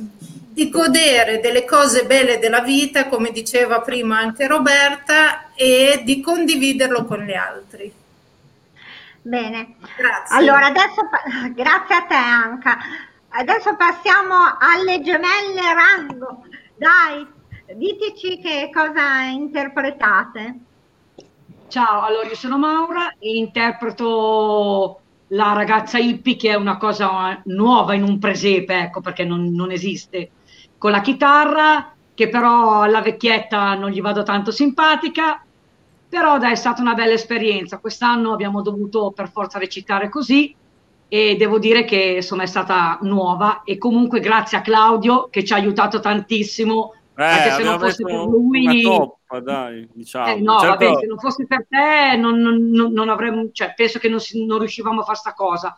di 0.51 0.69
godere 0.69 1.39
delle 1.39 1.63
cose 1.63 2.05
belle 2.05 2.39
della 2.39 2.61
vita, 2.61 3.07
come 3.07 3.31
diceva 3.31 3.81
prima 3.81 4.17
anche 4.19 4.47
Roberta, 4.47 5.53
e 5.55 6.01
di 6.03 6.21
condividerlo 6.21 7.05
con 7.05 7.19
gli 7.23 7.33
altri. 7.33 7.98
Bene, 9.21 9.75
grazie. 9.97 10.37
Allora 10.37 10.67
adesso, 10.67 11.01
grazie 11.53 11.95
a 11.95 12.01
te 12.03 12.15
Anca. 12.15 12.77
Adesso 13.29 13.75
passiamo 13.75 14.35
alle 14.59 15.01
gemelle 15.01 15.73
Rango. 15.73 16.45
Dai, 16.75 17.27
diteci 17.75 18.39
che 18.39 18.69
cosa 18.73 19.23
interpretate. 19.23 20.59
Ciao, 21.67 22.01
allora 22.01 22.27
io 22.27 22.35
sono 22.35 22.57
Maura 22.57 23.13
e 23.19 23.35
interpreto 23.35 25.01
la 25.27 25.53
ragazza 25.53 25.99
hippie 25.99 26.35
che 26.35 26.49
è 26.49 26.55
una 26.55 26.77
cosa 26.77 27.39
nuova 27.45 27.93
in 27.93 28.01
un 28.01 28.17
presepe, 28.17 28.79
ecco 28.79 29.01
perché 29.01 29.23
non, 29.23 29.53
non 29.53 29.69
esiste, 29.69 30.31
con 30.79 30.89
la 30.89 31.01
chitarra 31.01 31.93
che 32.15 32.27
però 32.27 32.81
alla 32.81 33.01
vecchietta 33.01 33.75
non 33.75 33.91
gli 33.91 34.01
vado 34.01 34.23
tanto 34.23 34.51
simpatica 34.51 35.43
però 36.09 36.39
dai, 36.39 36.53
è 36.53 36.55
stata 36.55 36.81
una 36.81 36.95
bella 36.95 37.13
esperienza. 37.13 37.77
Quest'anno 37.77 38.33
abbiamo 38.33 38.61
dovuto 38.63 39.11
per 39.11 39.29
forza 39.29 39.59
recitare 39.59 40.09
così 40.09 40.55
e 41.07 41.35
devo 41.37 41.59
dire 41.59 41.85
che 41.85 42.15
insomma 42.17 42.43
è 42.43 42.47
stata 42.47 42.97
nuova 43.01 43.61
e 43.63 43.77
comunque 43.77 44.19
grazie 44.19 44.57
a 44.57 44.61
Claudio 44.61 45.27
che 45.29 45.43
ci 45.43 45.53
ha 45.53 45.57
aiutato 45.57 45.99
tantissimo. 45.99 46.93
Eh, 47.15 47.23
anche 47.23 47.51
se 47.51 47.63
non 47.63 47.79
fosse 47.79 48.03
per 48.03 48.15
lui, 48.15 48.81
toppa, 48.81 49.39
dai, 49.39 49.87
diciamo. 49.93 50.33
Eh, 50.33 50.39
no, 50.39 50.59
certo. 50.59 50.85
vabbè, 50.85 50.99
se 50.99 51.05
non 51.05 51.19
fosse 51.19 51.45
per 51.45 51.65
te, 51.67 52.15
non, 52.15 52.39
non, 52.39 52.91
non 52.93 53.09
avremmo, 53.09 53.49
cioè, 53.51 53.73
penso 53.75 53.99
che 53.99 54.07
non, 54.07 54.19
non 54.47 54.59
riuscivamo 54.59 55.01
a 55.01 55.03
fare 55.03 55.17
sta 55.17 55.33
cosa. 55.33 55.77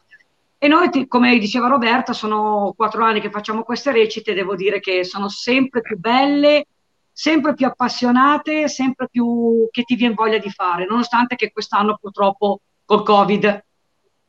E 0.59 0.67
noi, 0.67 1.07
come 1.07 1.39
diceva 1.39 1.67
Roberta, 1.67 2.13
sono 2.13 2.73
quattro 2.77 3.03
anni 3.03 3.19
che 3.19 3.31
facciamo 3.31 3.63
queste 3.63 3.91
recite, 3.91 4.35
devo 4.35 4.55
dire 4.55 4.79
che 4.79 5.03
sono 5.03 5.27
sempre 5.27 5.81
più 5.81 5.97
belle 5.97 6.67
sempre 7.11 7.53
più 7.53 7.65
appassionate, 7.65 8.67
sempre 8.67 9.07
più 9.09 9.67
che 9.71 9.83
ti 9.83 9.95
viene 9.95 10.13
voglia 10.13 10.37
di 10.37 10.49
fare, 10.49 10.85
nonostante 10.85 11.35
che 11.35 11.51
quest'anno 11.51 11.97
purtroppo 11.99 12.61
col 12.85 13.03
Covid 13.03 13.63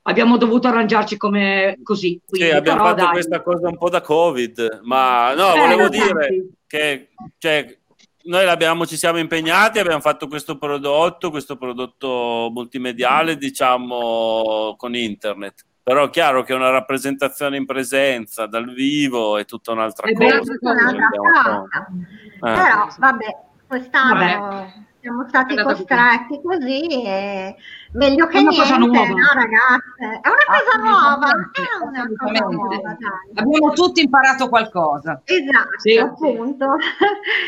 abbiamo 0.02 0.36
dovuto 0.36 0.68
arrangiarci 0.68 1.16
come 1.16 1.78
così. 1.82 2.20
Quindi, 2.26 2.48
sì, 2.48 2.54
abbiamo 2.54 2.84
fatto 2.84 3.04
dai. 3.04 3.12
questa 3.12 3.42
cosa 3.42 3.68
un 3.68 3.78
po' 3.78 3.88
da 3.88 4.00
Covid, 4.00 4.80
ma 4.82 5.34
no, 5.34 5.54
eh, 5.54 5.58
volevo 5.58 5.88
dire 5.88 6.46
che 6.66 7.10
cioè, 7.38 7.78
noi 8.24 8.86
ci 8.86 8.96
siamo 8.96 9.18
impegnati, 9.18 9.78
abbiamo 9.78 10.00
fatto 10.00 10.26
questo 10.26 10.58
prodotto, 10.58 11.30
questo 11.30 11.56
prodotto 11.56 12.50
multimediale, 12.52 13.36
diciamo, 13.36 14.74
con 14.76 14.94
internet 14.94 15.66
però 15.82 16.06
è 16.06 16.10
chiaro 16.10 16.44
che 16.44 16.54
una 16.54 16.70
rappresentazione 16.70 17.56
in 17.56 17.66
presenza 17.66 18.46
dal 18.46 18.72
vivo 18.72 19.36
è 19.36 19.44
tutta 19.44 19.72
un'altra 19.72 20.06
è 20.06 20.12
cosa. 20.12 20.38
Tutta 20.38 20.70
un'altra 20.70 21.08
cosa. 21.08 21.86
Eh. 21.90 22.38
Però 22.38 22.88
vabbè, 22.98 23.36
quest'anno 23.66 24.14
vabbè. 24.14 24.72
siamo 25.00 25.26
stati 25.26 25.56
costretti 25.56 26.40
così 26.40 27.04
e 27.04 27.56
meglio 27.94 28.26
che 28.28 28.42
niente, 28.42 28.78
no 28.78 29.28
ragazze? 29.34 30.20
È 30.20 30.28
una 30.28 30.46
cosa 30.46 30.78
nuova, 30.78 31.28
è 31.50 31.84
una 31.84 32.08
cosa 32.16 32.46
nuova 32.46 32.96
dai. 32.98 33.42
Abbiamo 33.42 33.72
tutti 33.72 34.02
imparato 34.02 34.48
qualcosa. 34.48 35.20
Esatto, 35.24 35.78
sì, 35.78 35.98
appunto. 35.98 36.76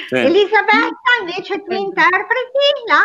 Sì. 0.09 0.17
Elisabetta, 0.17 1.11
invece 1.21 1.63
tu 1.63 1.73
interpreti 1.73 2.83
la 2.89 2.99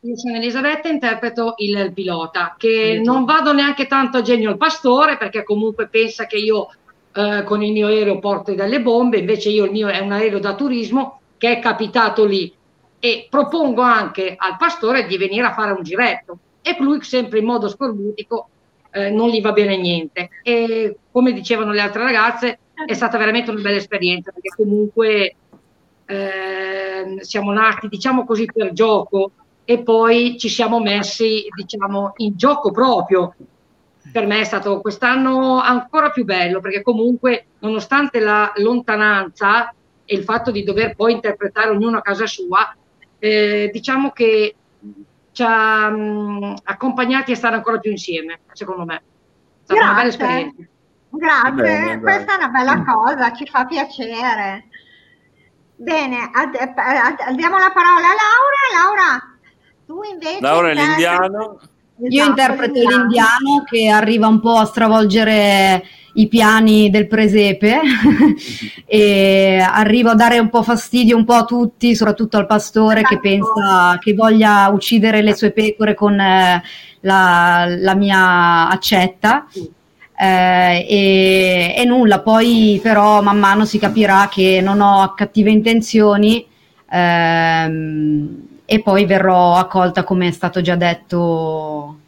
io 0.00 0.16
sono 0.16 0.36
Elisabetta, 0.36 0.88
interpreto 0.88 1.54
il 1.58 1.92
pilota, 1.92 2.54
che 2.56 3.00
non 3.04 3.24
vado 3.24 3.52
neanche 3.52 3.86
tanto 3.86 4.18
a 4.18 4.22
genio 4.22 4.50
il 4.50 4.56
pastore, 4.56 5.18
perché 5.18 5.42
comunque 5.42 5.88
pensa 5.88 6.26
che 6.26 6.36
io 6.36 6.68
eh, 7.12 7.42
con 7.44 7.62
il 7.62 7.72
mio 7.72 7.88
aereo 7.88 8.18
porto 8.18 8.54
delle 8.54 8.80
bombe, 8.80 9.18
invece 9.18 9.50
io 9.50 9.64
il 9.64 9.72
mio 9.72 9.88
è 9.88 9.98
un 9.98 10.12
aereo 10.12 10.38
da 10.38 10.54
turismo 10.54 11.20
che 11.36 11.58
è 11.58 11.58
capitato 11.58 12.24
lì. 12.24 12.52
E 12.98 13.26
propongo 13.28 13.82
anche 13.82 14.34
al 14.38 14.56
pastore 14.56 15.06
di 15.06 15.18
venire 15.18 15.46
a 15.46 15.52
fare 15.52 15.72
un 15.72 15.82
giretto. 15.82 16.38
E 16.62 16.76
lui 16.80 17.02
sempre 17.02 17.40
in 17.40 17.44
modo 17.44 17.68
scorbutico 17.68 18.48
eh, 18.90 19.10
non 19.10 19.28
gli 19.28 19.42
va 19.42 19.52
bene 19.52 19.76
niente. 19.76 20.30
E 20.42 20.96
come 21.10 21.32
dicevano 21.32 21.72
le 21.72 21.82
altre 21.82 22.02
ragazze, 22.02 22.58
è 22.86 22.94
stata 22.94 23.18
veramente 23.18 23.50
una 23.50 23.60
bella 23.60 23.76
esperienza 23.76 24.32
perché 24.32 24.48
comunque 24.56 25.36
eh, 26.06 27.16
siamo 27.20 27.52
nati, 27.52 27.88
diciamo 27.88 28.24
così, 28.24 28.46
per 28.46 28.72
gioco 28.72 29.32
e 29.64 29.82
poi 29.82 30.36
ci 30.38 30.48
siamo 30.48 30.80
messi, 30.80 31.46
diciamo, 31.54 32.12
in 32.16 32.36
gioco 32.36 32.70
proprio. 32.70 33.34
Per 34.12 34.26
me 34.26 34.40
è 34.40 34.44
stato 34.44 34.80
quest'anno 34.80 35.60
ancora 35.60 36.10
più 36.10 36.24
bello 36.24 36.60
perché 36.60 36.82
comunque, 36.82 37.46
nonostante 37.60 38.20
la 38.20 38.52
lontananza 38.56 39.72
e 40.04 40.14
il 40.14 40.22
fatto 40.24 40.50
di 40.50 40.62
dover 40.62 40.94
poi 40.94 41.12
interpretare 41.12 41.70
ognuno 41.70 41.98
a 41.98 42.02
casa 42.02 42.26
sua, 42.26 42.74
eh, 43.18 43.70
diciamo 43.72 44.10
che 44.10 44.54
ci 45.32 45.42
ha 45.42 45.88
mh, 45.88 46.56
accompagnati 46.64 47.32
a 47.32 47.36
stare 47.36 47.56
ancora 47.56 47.78
più 47.78 47.90
insieme, 47.90 48.40
secondo 48.52 48.84
me. 48.84 48.96
È 48.96 49.02
stata 49.64 49.80
Grazie. 49.80 49.82
una 49.82 49.94
bella 49.94 50.08
esperienza. 50.08 50.62
Grazie, 51.08 51.62
Bene, 51.62 52.00
questa 52.00 52.24
dai. 52.24 52.34
è 52.34 52.38
una 52.44 52.48
bella 52.48 52.84
cosa, 52.84 53.32
ci 53.32 53.46
fa 53.46 53.64
piacere. 53.64 54.68
Bene, 55.76 56.30
ad- 56.32 56.54
ad- 56.54 57.34
diamo 57.34 57.58
la 57.58 57.70
parola 57.72 58.06
a 58.06 58.14
Laura. 58.14 58.62
Laura, 58.82 59.33
tu 59.86 60.00
invece... 60.02 60.40
Laura 60.40 60.70
è 60.70 60.74
l'indiano. 60.74 61.58
Io 61.98 62.08
Esatto, 62.08 62.28
interpreto 62.30 62.72
l'indiano. 62.74 63.02
l'indiano 63.04 63.64
che 63.64 63.88
arriva 63.88 64.26
un 64.26 64.40
po' 64.40 64.56
a 64.56 64.64
stravolgere 64.64 65.84
i 66.16 66.28
piani 66.28 66.90
del 66.90 67.06
presepe 67.08 67.80
e 68.86 69.58
arriva 69.58 70.12
a 70.12 70.14
dare 70.14 70.38
un 70.38 70.48
po' 70.48 70.62
fastidio 70.62 71.16
un 71.16 71.24
po' 71.24 71.34
a 71.34 71.44
tutti, 71.44 71.94
soprattutto 71.94 72.36
al 72.36 72.46
pastore 72.46 73.02
che 73.02 73.18
Esatto. 73.22 73.28
pensa 73.28 73.98
che 74.00 74.14
voglia 74.14 74.68
uccidere 74.68 75.22
le 75.22 75.34
sue 75.34 75.50
pecore 75.52 75.94
con 75.94 76.18
eh, 76.18 76.62
la, 77.00 77.66
la 77.78 77.94
mia 77.94 78.68
accetta. 78.68 79.46
Eh, 80.16 80.86
e, 80.88 81.74
e 81.76 81.84
nulla, 81.84 82.20
poi 82.20 82.78
però 82.82 83.20
man 83.20 83.38
mano 83.38 83.64
si 83.64 83.78
capirà 83.80 84.28
che 84.30 84.60
non 84.62 84.80
ho 84.80 85.12
cattive 85.14 85.50
intenzioni 85.50 86.46
ehm, 86.88 88.42
e 88.64 88.80
poi 88.82 89.04
verrò 89.04 89.54
accolta 89.56 90.04
come 90.04 90.28
è 90.28 90.30
stato 90.30 90.60
già 90.60 90.76
detto 90.76 91.98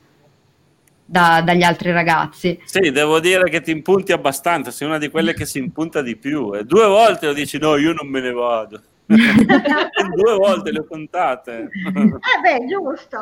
da- 1.05 1.41
dagli 1.45 1.63
altri 1.63 1.93
ragazzi. 1.93 2.61
Sì, 2.65 2.91
devo 2.91 3.21
dire 3.21 3.49
che 3.49 3.61
ti 3.61 3.71
impunti 3.71 4.13
abbastanza, 4.13 4.71
sei 4.71 4.89
una 4.89 4.99
di 4.99 5.09
quelle 5.09 5.35
che 5.35 5.47
si 5.47 5.59
impunta 5.59 6.03
di 6.03 6.17
più. 6.17 6.55
E 6.55 6.65
due 6.65 6.87
volte 6.87 7.27
lo 7.27 7.33
dici, 7.33 7.59
no, 7.59 7.77
io 7.77 7.93
non 7.93 8.09
me 8.09 8.21
ne 8.21 8.33
vado. 8.33 8.83
Due 9.07 10.35
volte 10.37 10.73
le 10.73 10.81
ho 10.81 10.85
contate. 10.85 11.69
Eh 11.71 12.41
beh, 12.43 12.67
giusto. 12.67 13.19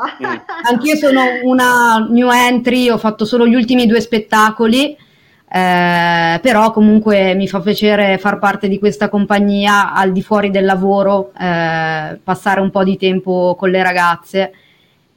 Anch'io 0.63 0.97
sono 0.97 1.21
una 1.43 2.07
new 2.09 2.31
entry, 2.31 2.89
ho 2.89 2.97
fatto 2.97 3.27
solo 3.27 3.47
gli 3.47 3.55
ultimi 3.55 3.87
due 3.87 4.01
spettacoli, 4.01 4.97
eh, 5.55 6.41
però 6.41 6.73
comunque 6.73 7.35
mi 7.35 7.47
fa 7.47 7.61
piacere 7.61 8.19
far 8.19 8.41
parte 8.41 8.67
di 8.67 8.81
questa 8.81 9.09
compagnia 9.09 9.95
al 9.95 10.11
di 10.11 10.21
fuori 10.21 10.51
del 10.51 10.65
lavoro, 10.65 11.31
eh, 11.39 12.19
passare 12.25 12.61
un 12.61 12.71
po' 12.73 12.83
di 12.83 12.97
tempo 12.97 13.55
con 13.57 13.71
le 13.71 13.81
ragazze 13.85 14.53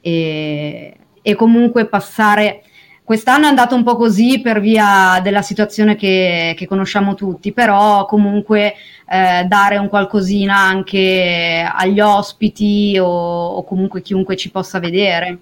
e, 0.00 0.96
e 1.20 1.34
comunque 1.34 1.86
passare... 1.86 2.62
Quest'anno 3.02 3.46
è 3.46 3.48
andato 3.48 3.74
un 3.74 3.82
po' 3.82 3.96
così 3.96 4.40
per 4.40 4.60
via 4.60 5.18
della 5.22 5.42
situazione 5.42 5.96
che, 5.96 6.54
che 6.56 6.66
conosciamo 6.66 7.14
tutti, 7.14 7.52
però 7.52 8.04
comunque 8.04 8.74
eh, 9.08 9.44
dare 9.44 9.78
un 9.78 9.88
qualcosina 9.88 10.56
anche 10.56 11.66
agli 11.68 12.00
ospiti 12.00 12.96
o, 13.00 13.06
o 13.06 13.64
comunque 13.64 14.02
chiunque 14.02 14.36
ci 14.36 14.50
possa 14.50 14.78
vedere, 14.78 15.38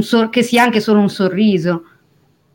sor- 0.00 0.28
che 0.30 0.42
sia 0.42 0.64
anche 0.64 0.80
solo 0.80 0.98
un 0.98 1.08
sorriso. 1.08 1.84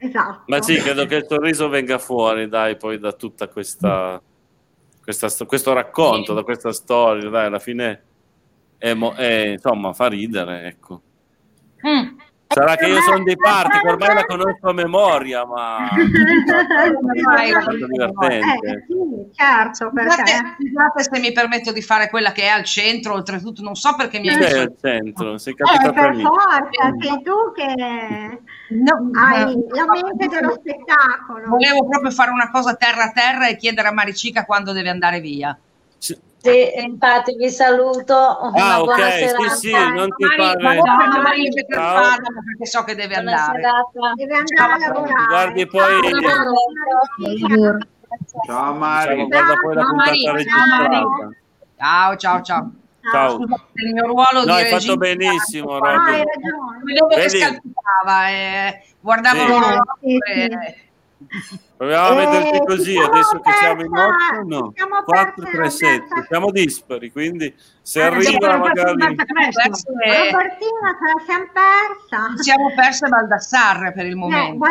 Esatto. 0.04 0.44
Ma 0.48 0.62
sì, 0.64 0.78
credo 0.78 1.06
che 1.06 1.16
il 1.18 1.26
sorriso 1.28 1.70
venga 1.70 2.00
fuori, 2.00 2.48
dai, 2.48 2.76
poi 2.76 2.98
da 2.98 3.14
tutta 3.14 3.48
questa, 3.48 4.20
questa 5.04 5.30
sto- 5.30 5.46
questo 5.46 5.74
racconto, 5.74 6.34
da 6.34 6.42
questa 6.42 6.72
storia, 6.74 7.30
dai, 7.30 7.46
alla 7.46 7.60
fine 7.60 8.04
è 8.80 8.96
mo- 8.96 9.14
è, 9.14 9.50
insomma, 9.50 9.94
fa 9.94 10.08
ridere, 10.08 10.64
ecco. 10.66 11.02
Mm. 11.88 12.18
Sarà 12.54 12.76
che 12.76 12.86
io 12.86 13.02
sono 13.02 13.24
di 13.24 13.36
parte, 13.38 13.80
che 13.80 13.88
ormai 13.90 14.14
la 14.14 14.26
conosco 14.26 14.70
a 14.70 14.74
memoria, 14.74 15.46
ma 15.46 15.88
Ormai 15.92 17.50
è 17.50 17.54
molto 17.54 17.88
divertente. 17.88 18.68
Eh, 18.68 18.86
sì, 18.88 19.30
certo, 19.34 19.90
Scusate, 19.90 20.24
perché... 20.24 20.56
scusate 20.60 21.04
se 21.04 21.20
mi 21.20 21.32
permetto 21.32 21.72
di 21.72 21.82
fare 21.82 22.10
quella 22.10 22.32
che 22.32 22.44
è 22.44 22.48
al 22.48 22.64
centro, 22.64 23.14
oltretutto 23.14 23.62
non 23.62 23.76
so 23.76 23.96
perché 23.96 24.20
mi 24.20 24.30
hai 24.30 24.38
messo 24.38 24.60
al 24.60 24.74
centro, 24.80 25.38
sei 25.38 25.54
Eh, 25.54 25.56
capitata 25.56 25.94
per 25.94 26.16
lì. 26.16 26.24
forza, 26.24 26.94
sei 27.00 27.22
tu 27.24 27.52
che 27.56 28.40
No, 28.72 29.10
hai 29.14 29.52
eh, 29.54 29.66
la 29.76 29.86
mente 29.92 30.28
dello 30.28 30.54
spettacolo. 30.54 31.48
Volevo 31.50 31.88
proprio 31.88 32.12
fare 32.12 32.32
una 32.32 32.50
cosa 32.52 32.76
terra 32.76 33.04
a 33.06 33.12
terra 33.12 33.48
e 33.48 33.56
chiedere 33.58 33.88
a 33.88 33.92
Maricica 33.94 34.46
quando 34.46 34.72
deve 34.72 34.90
andare 34.90 35.20
via. 35.20 35.58
Sì. 36.42 36.50
Sì, 36.50 36.82
infatti 36.82 37.36
vi 37.36 37.50
saluto. 37.50 38.16
Una 38.42 38.76
Ah, 38.76 38.82
buona 38.82 39.06
ok, 39.06 39.12
serata. 39.12 39.50
sì, 39.50 39.68
sì, 39.68 39.72
non 39.74 40.10
ti 40.16 40.24
Mari, 40.24 40.36
fare... 40.38 40.64
ma 40.64 40.74
non 40.74 41.24
per 41.68 41.78
Ciao. 41.78 41.94
ma 42.02 42.42
perché 42.46 42.66
so 42.66 42.84
che 42.84 42.96
deve 42.96 43.14
Buona 43.22 43.32
andare. 43.32 43.62
serata. 43.62 44.14
Deve 44.16 44.36
andare 44.36 44.74
a 44.74 44.78
lavorare. 44.88 45.26
Guardi 45.28 45.68
poi- 45.68 46.02
Ciao, 47.46 47.78
Ciao 48.46 48.74
Mari. 48.74 49.26
Guarda 49.28 49.54
poi 49.62 49.76
la 49.76 49.82
Ciao, 49.84 50.34
registrata. 50.34 51.30
Ciao, 51.78 52.16
ciao, 52.18 52.42
ciao. 52.42 52.72
Ciao. 53.12 53.30
Scusate, 53.38 53.62
il 53.74 53.94
mio 53.94 54.06
ruolo 54.08 54.40
No, 54.40 54.44
di 54.44 54.52
hai 54.52 54.66
fatto 54.70 54.98
benissimo, 54.98 55.76
Ah, 55.78 55.80
Robby. 55.80 56.12
hai 56.12 56.24
ragione. 56.24 56.82
Vedevo 56.84 57.08
che 57.08 57.30
scalpitava, 57.30 58.30
eh, 58.30 58.84
guardavo 59.00 59.38
Sì. 59.40 59.48
l'orologio 59.48 59.98
Sì, 60.02 60.18
e- 60.18 60.91
Proviamo 61.78 62.08
a 62.08 62.14
metterti 62.16 62.56
Eh, 62.58 62.66
così, 62.66 62.84
ci 62.84 62.92
siamo 62.92 63.08
adesso 63.12 63.40
che 63.40 63.52
siamo 63.54 63.82
in 63.84 63.90
persa- 63.92 64.38
8, 64.40 64.48
no, 64.48 64.68
ci 64.68 64.74
siamo 64.76 65.04
4, 65.04 65.34
persa 65.44 65.58
3, 65.58 65.70
7, 65.70 65.98
Roberta. 66.02 66.26
siamo 66.28 66.52
dispari, 66.52 67.12
quindi 67.12 67.56
se 67.82 68.02
Ah, 68.02 68.06
arriva 68.08 68.58
magari... 68.58 68.92
Robertina, 69.02 69.26
ce 69.26 69.34
la 71.06 71.24
siamo 71.26 71.46
persa. 71.54 72.34
ci 72.38 72.44
siamo 72.44 72.72
perse 72.76 73.08
Baldassarre 73.08 73.94
per 73.94 74.06
il 74.06 74.12
Eh, 74.12 74.16
momento. 74.16 74.66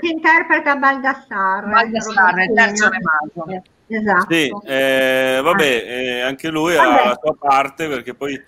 Che 0.00 0.06
interpreta 0.08 0.76
Baldassarre. 0.76 1.70
Baldassarre, 1.70 2.44
il 2.44 2.52
terzo 2.54 2.88
remaggio. 2.90 3.62
Esatto. 3.92 4.26
Sì, 4.32 4.48
eh, 4.66 5.40
vabbè, 5.42 5.64
eh, 5.64 6.20
anche 6.20 6.48
lui 6.48 6.76
ha 6.76 6.84
la 7.06 7.18
sua 7.20 7.34
parte 7.38 7.88
perché 7.88 8.14
poi, 8.14 8.40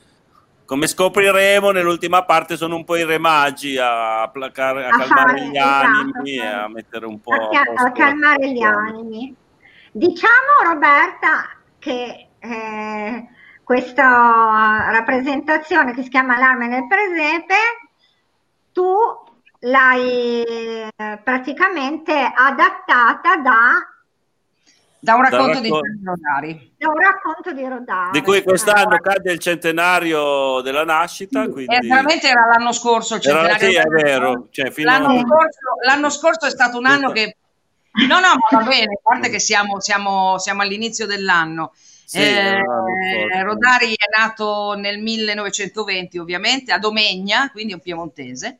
come 0.72 0.86
scopriremo, 0.86 1.70
nell'ultima 1.70 2.24
parte 2.24 2.56
sono 2.56 2.76
un 2.76 2.84
po' 2.84 2.96
i 2.96 3.04
remagi 3.04 3.76
a, 3.76 4.26
placare, 4.32 4.86
a 4.86 4.88
A 4.88 4.98
calmare 5.00 5.28
fare, 5.28 5.40
gli 5.42 5.56
esatto, 5.58 5.86
animi 5.86 6.36
e 6.36 6.46
a 6.46 6.68
mettere 6.68 7.04
un 7.04 7.20
po' 7.20 7.34
a, 7.34 7.62
a 7.74 7.92
calmare 7.92 8.50
gli 8.50 8.62
animi. 8.62 9.36
Diciamo 9.90 10.72
Roberta 10.72 11.50
che 11.78 12.28
eh, 12.38 13.28
questa 13.62 14.88
rappresentazione 14.92 15.92
che 15.92 16.04
si 16.04 16.08
chiama 16.08 16.38
L'arme 16.38 16.68
nel 16.68 16.86
presepe, 16.86 17.54
tu 18.72 18.94
l'hai 19.58 20.42
eh, 20.42 21.20
praticamente 21.22 22.14
adattata 22.34 23.36
da, 23.36 23.91
Da 25.04 25.14
un 25.16 25.22
Da 25.22 25.30
racconto 25.30 25.58
di 25.58 25.68
raccon- 25.68 25.82
Gianni 25.82 26.04
Rodari. 26.04 26.74
da 26.78 26.88
un 26.88 26.96
racconto 26.96 27.52
di 27.52 27.66
Rodari. 27.66 28.10
Di 28.12 28.22
cui 28.22 28.42
quest'anno 28.44 28.98
cade 28.98 29.32
il 29.32 29.40
centenario 29.40 30.60
della 30.60 30.84
nascita, 30.84 31.42
E 31.42 31.48
quindi... 31.50 31.88
veramente 31.88 32.28
era 32.28 32.46
l'anno 32.46 32.70
scorso 32.70 33.16
il 33.16 33.20
Era- 33.24 33.48
centenario 33.56 33.68
sì, 33.70 33.76
è 33.76 33.88
vero, 33.88 34.46
cioè, 34.52 34.70
fino 34.70 34.90
l'anno, 34.92 35.08
a- 35.08 35.18
scorso, 35.18 35.58
l'anno 35.84 36.08
scorso 36.08 36.46
è 36.46 36.50
stato 36.50 36.78
un 36.78 36.86
anno 36.86 37.10
che 37.10 37.36
no 38.08 38.20
no 38.20 38.28
ma 38.48 38.58
va 38.60 38.64
bene 38.64 38.92
a 38.94 39.00
parte 39.02 39.28
che 39.28 39.40
siamo, 39.40 39.80
siamo, 39.80 40.38
siamo 40.38 40.62
all'inizio 40.62 41.06
dell'anno 41.06 41.72
Sì, 41.74 42.18
Eh, 42.18 42.22
era 42.22 42.58
l'anno 42.58 42.84
scorso. 43.28 43.44
Rodari 43.44 43.92
è 43.94 44.20
nato 44.20 44.74
nel 44.76 44.98
1920 45.00 46.18
ovviamente 46.18 46.70
a 46.72 46.78
Domegna 46.78 47.50
quindi 47.50 47.72
è 47.72 47.74
un 47.74 47.82
piemontese 47.82 48.58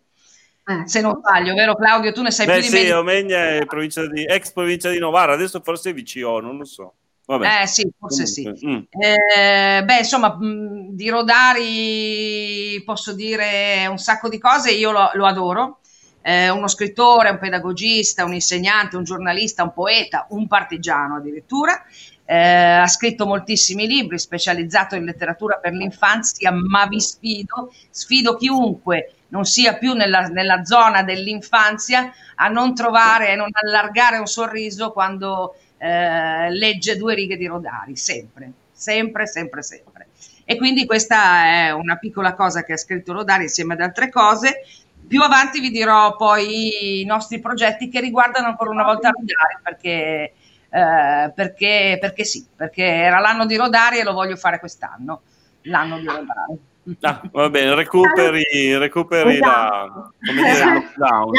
Ecco. 0.65 0.87
se 0.87 1.01
non 1.01 1.17
sbaglio 1.19 1.55
vero 1.55 1.75
Claudio 1.75 2.13
tu 2.13 2.23
ne 2.23 2.31
sai 2.31 2.47
Beh 2.47 2.61
più 2.61 2.63
di 2.63 2.69
sì, 2.69 2.85
me 2.85 2.93
Omegna 2.93 3.49
è 3.49 3.67
provincia 3.67 4.07
di, 4.07 4.25
ex 4.25 4.53
provincia 4.53 4.91
di 4.91 4.99
Novara, 4.99 5.33
adesso 5.33 5.61
forse 5.61 5.91
è 5.91 5.95
VCO, 5.95 6.41
non 6.41 6.57
lo 6.57 6.65
so. 6.65 6.95
Vabbè. 7.25 7.63
eh 7.63 7.67
sì 7.67 7.89
forse 7.99 8.27
sì 8.27 8.43
Comunque, 8.43 8.69
mm. 8.69 9.01
Eh, 9.01 9.83
beh, 9.85 9.99
insomma, 9.99 10.37
mh, 10.37 10.91
di 10.91 11.09
Rodari 11.09 12.83
posso 12.85 13.13
dire 13.13 13.87
un 13.89 13.99
sacco 13.99 14.29
di 14.29 14.39
cose, 14.39 14.71
io 14.71 14.91
lo, 14.91 15.11
lo 15.15 15.27
adoro. 15.27 15.79
Eh, 16.25 16.51
uno 16.51 16.69
scrittore, 16.69 17.31
un 17.31 17.39
pedagogista, 17.39 18.25
un 18.25 18.35
insegnante, 18.35 18.97
un 18.97 19.03
giornalista, 19.03 19.65
un 19.65 19.73
poeta, 19.73 20.27
un 20.31 20.47
partigiano 20.47 21.17
addirittura. 21.17 21.85
Eh, 22.25 22.37
ha 22.37 22.87
scritto 22.87 23.27
moltissimi 23.27 23.87
libri, 23.87 24.19
specializzato 24.19 24.95
in 24.95 25.05
letteratura 25.05 25.57
per 25.57 25.73
l'infanzia, 25.73 26.53
ma 26.53 26.87
vi 26.87 27.01
sfido, 27.01 27.73
sfido 27.91 28.37
chiunque 28.37 29.15
non 29.33 29.45
sia 29.45 29.75
più 29.75 29.95
nella, 29.95 30.29
nella 30.29 30.65
zona 30.65 31.03
dell'infanzia 31.03 32.13
a 32.37 32.49
non 32.49 32.75
trovare 32.75 33.31
e 33.31 33.35
non 33.35 33.49
allargare 33.51 34.19
un 34.19 34.27
sorriso 34.27 34.93
quando 34.93 35.57
eh, 35.79 36.51
legge 36.51 36.97
due 36.97 37.15
righe 37.15 37.37
di 37.37 37.47
Rodari, 37.47 37.97
sempre, 37.97 38.53
sempre, 38.73 39.27
sempre, 39.27 39.63
sempre. 39.63 40.07
E 40.45 40.57
quindi 40.57 40.85
questa 40.85 41.45
è 41.47 41.71
una 41.71 41.97
piccola 41.97 42.35
cosa 42.35 42.63
che 42.63 42.75
ha 42.75 42.77
scritto 42.77 43.13
Rodari 43.13 43.45
insieme 43.45 43.75
ad 43.75 43.81
altre 43.81 44.11
cose. 44.11 44.67
più 45.07 45.23
avanti 45.23 45.61
vi 45.61 45.71
dirò 45.71 46.15
poi 46.17 47.01
i 47.01 47.05
nostri 47.05 47.41
progetti 47.41 47.89
che 47.89 48.01
riguardano 48.01 48.49
ancora 48.49 48.71
una 48.71 48.85
volta 48.85 49.11
Rodari 49.11 49.59
perché, 49.63 50.33
eh, 50.69 51.33
perché, 51.35 51.97
perché 51.99 52.25
sì, 52.25 52.47
perché 52.55 52.85
era 52.85 53.19
l'anno 53.19 53.47
di 53.47 53.57
Rodari 53.57 53.99
e 53.99 54.05
lo 54.05 54.13
voglio 54.13 54.37
fare 54.37 54.59
quest'anno, 54.59 55.23
l'anno 55.63 55.99
di 55.99 56.07
Rodari. 56.07 56.71
Ah, 57.03 57.21
va 57.31 57.49
bene, 57.49 57.77
recuperi, 57.77 58.77
recuperi 58.77 59.39
la, 59.39 59.89
come 60.19 60.43
dire, 60.43 60.51
Esatto. 60.51 60.75
lockdown. 60.99 61.31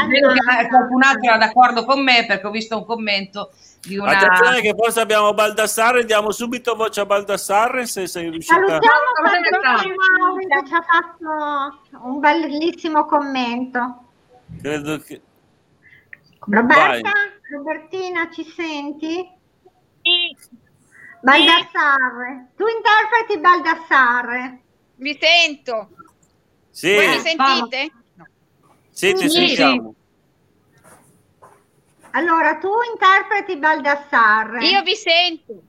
Qualcun 0.70 1.04
altro 1.04 1.30
era 1.30 1.38
d'accordo 1.38 1.84
con 1.84 2.02
me 2.02 2.26
perché 2.26 2.48
ho 2.48 2.52
visto 2.52 2.78
un 2.78 2.86
commento 2.86 3.52
di 3.82 3.98
una... 3.98 4.12
Attenzione 4.12 4.62
che 4.62 4.74
forse 4.74 5.02
abbiamo 5.02 5.34
Baldassarre, 5.34 6.06
diamo 6.06 6.32
subito 6.32 6.76
voce 6.76 7.02
a 7.02 7.06
Baldassarre 7.06 7.86
se 7.86 8.08
sei 8.08 8.30
riuscita. 8.30 8.56
Salutiamo 8.56 8.98
Mauri 10.18 10.48
che 10.48 10.64
ci 10.66 10.74
ha 10.74 10.82
fatto 10.82 12.08
un 12.08 12.20
bellissimo 12.22 13.06
commento. 13.06 14.04
Credo 14.62 14.98
che... 15.00 15.22
Roberta, 16.40 17.12
Robertina, 17.52 18.30
ci 18.32 18.46
senti? 18.46 19.30
Baldassarre, 21.22 22.52
tu 22.56 22.64
interpreti 22.66 23.40
Baldassarre. 23.42 24.63
Mi 25.04 25.18
sento. 25.20 25.90
Sì, 26.70 26.94
Voi 26.96 27.08
mi 27.08 27.20
sentite? 27.20 27.92
sì, 28.90 29.14
ti 29.14 29.30
Sì. 29.30 29.48
sentiamo. 29.48 29.96
Allora, 32.12 32.56
tu 32.58 32.70
interpreti 32.94 33.58
Baldassarre. 33.58 34.66
Io 34.66 34.82
vi 34.82 34.96
sento. 34.96 35.62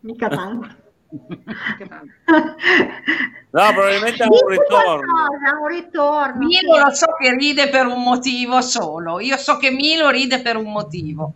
Mica 0.00 0.28
tanto. 0.28 0.82
No, 3.50 3.72
probabilmente 3.72 4.24
è 4.24 4.26
un 4.26 4.48
ritorno. 4.48 5.00
qualcosa, 5.04 5.58
un 5.60 5.68
ritorno. 5.68 6.46
Milo 6.46 6.78
lo 6.78 6.90
so 6.92 7.06
che 7.20 7.32
ride 7.36 7.68
per 7.68 7.86
un 7.86 8.02
motivo 8.02 8.60
solo, 8.60 9.20
io 9.20 9.36
so 9.36 9.56
che 9.58 9.70
Milo 9.70 10.10
ride 10.10 10.42
per 10.42 10.56
un 10.56 10.72
motivo. 10.72 11.32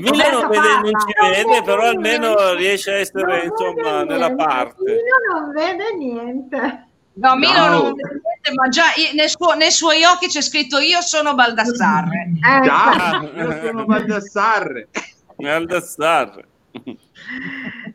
Milo 0.00 0.30
non, 0.40 0.48
vede, 0.48 0.68
non 0.82 0.92
ci 1.00 1.14
vede, 1.44 1.62
però 1.62 1.82
almeno 1.88 2.52
riesce 2.54 2.90
a 2.92 2.96
essere 2.98 3.44
insomma 3.44 4.02
nella 4.04 4.34
parte. 4.34 4.92
Io 4.92 5.32
non 5.32 5.50
vede 5.52 5.94
niente. 5.96 6.86
No, 7.14 7.36
Milo 7.36 7.52
No. 7.66 7.68
non 7.82 7.94
vede 7.94 8.20
niente, 8.22 8.52
ma 8.54 8.68
già 8.68 8.84
i- 8.96 9.14
nel 9.14 9.28
suo- 9.28 9.54
nei 9.54 9.70
suoi 9.70 10.02
occhi 10.04 10.28
c'è 10.28 10.40
scritto 10.40 10.78
io 10.78 11.00
sono 11.02 11.34
Baldassarre. 11.34 12.32
Eh, 12.34 12.64
Già, 12.64 13.20
io 13.34 13.60
sono 13.62 13.84
Baldassarre. 13.84 14.88
Baldassarre. 15.36 16.44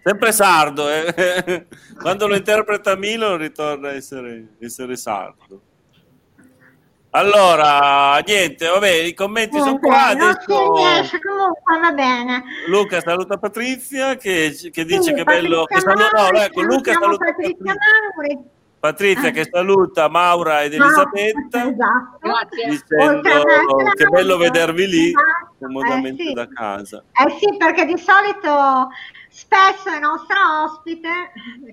Sempre 0.03 0.31
sardo, 0.31 0.89
eh. 0.89 1.65
quando 1.99 2.27
lo 2.27 2.35
interpreta 2.35 2.95
Milo 2.95 3.35
ritorna 3.37 3.89
a 3.89 3.93
essere, 3.93 4.55
essere 4.59 4.95
sardo. 4.97 5.61
Allora, 7.15 8.17
niente, 8.25 8.67
vabbè, 8.67 8.89
i 8.91 9.13
commenti 9.13 9.57
sono 9.57 9.79
niente, 9.79 9.87
qua. 9.87 10.07
Adesso 10.07 10.73
riesce, 10.75 11.19
comunque 11.21 11.79
va 11.79 11.91
bene. 11.93 12.43
Luca 12.67 12.99
saluta 12.99 13.37
Patrizia 13.37 14.17
che, 14.17 14.53
che 14.71 14.83
dice 14.83 15.01
Sì, 15.01 15.13
che 15.13 15.23
bello. 15.23 15.63
Che 15.63 15.75
Patrizia 15.81 16.09
saluta, 16.09 16.29
no, 16.29 16.39
ecco, 16.43 16.61
Luca 16.63 16.91
saluta 16.91 17.25
Patrizia 17.25 17.55
Patrizia, 17.55 17.73
Mauri. 18.17 18.53
Patrizia 18.79 19.29
Ah. 19.29 19.31
che 19.31 19.47
saluta 19.49 20.09
Maura 20.09 20.61
ed 20.63 20.73
Elisabetta. 20.73 21.69
Esatto. 21.69 22.17
Grazie. 22.19 22.69
Dicendo 22.69 23.29
Oltre 23.71 23.93
che 23.95 24.05
bello 24.07 24.37
vedervi 24.37 24.87
lì 24.87 25.07
Esatto, 25.07 25.55
comodamente 25.59 26.21
eh 26.21 26.25
sì. 26.27 26.33
da 26.33 26.47
casa. 26.53 27.03
Eh 27.25 27.29
sì, 27.39 27.55
perché 27.57 27.85
di 27.85 27.97
solito 27.97 28.89
spesso 29.35 29.89
è 29.89 29.99
nostra 29.99 30.63
ospite 30.63 31.09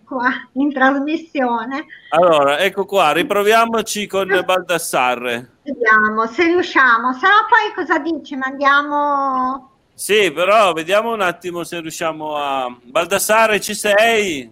qua 0.04 0.28
in 0.54 0.72
trasmissione. 0.72 1.86
Allora, 2.10 2.58
ecco 2.58 2.84
qua, 2.84 3.12
riproviamoci 3.12 4.08
con 4.08 4.26
Baldassarre. 4.44 5.58
Vediamo 5.62 6.26
se 6.26 6.44
riusciamo. 6.46 7.12
Se 7.12 7.26
no 7.28 7.46
poi 7.48 7.72
cosa 7.74 7.98
dici? 8.00 8.34
Mandiamo... 8.34 9.68
Sì, 9.94 10.32
però 10.32 10.72
vediamo 10.72 11.12
un 11.12 11.20
attimo 11.20 11.62
se 11.62 11.78
riusciamo 11.80 12.34
a... 12.36 12.76
Baldassarre, 12.82 13.60
ci 13.60 13.74
sei? 13.74 14.50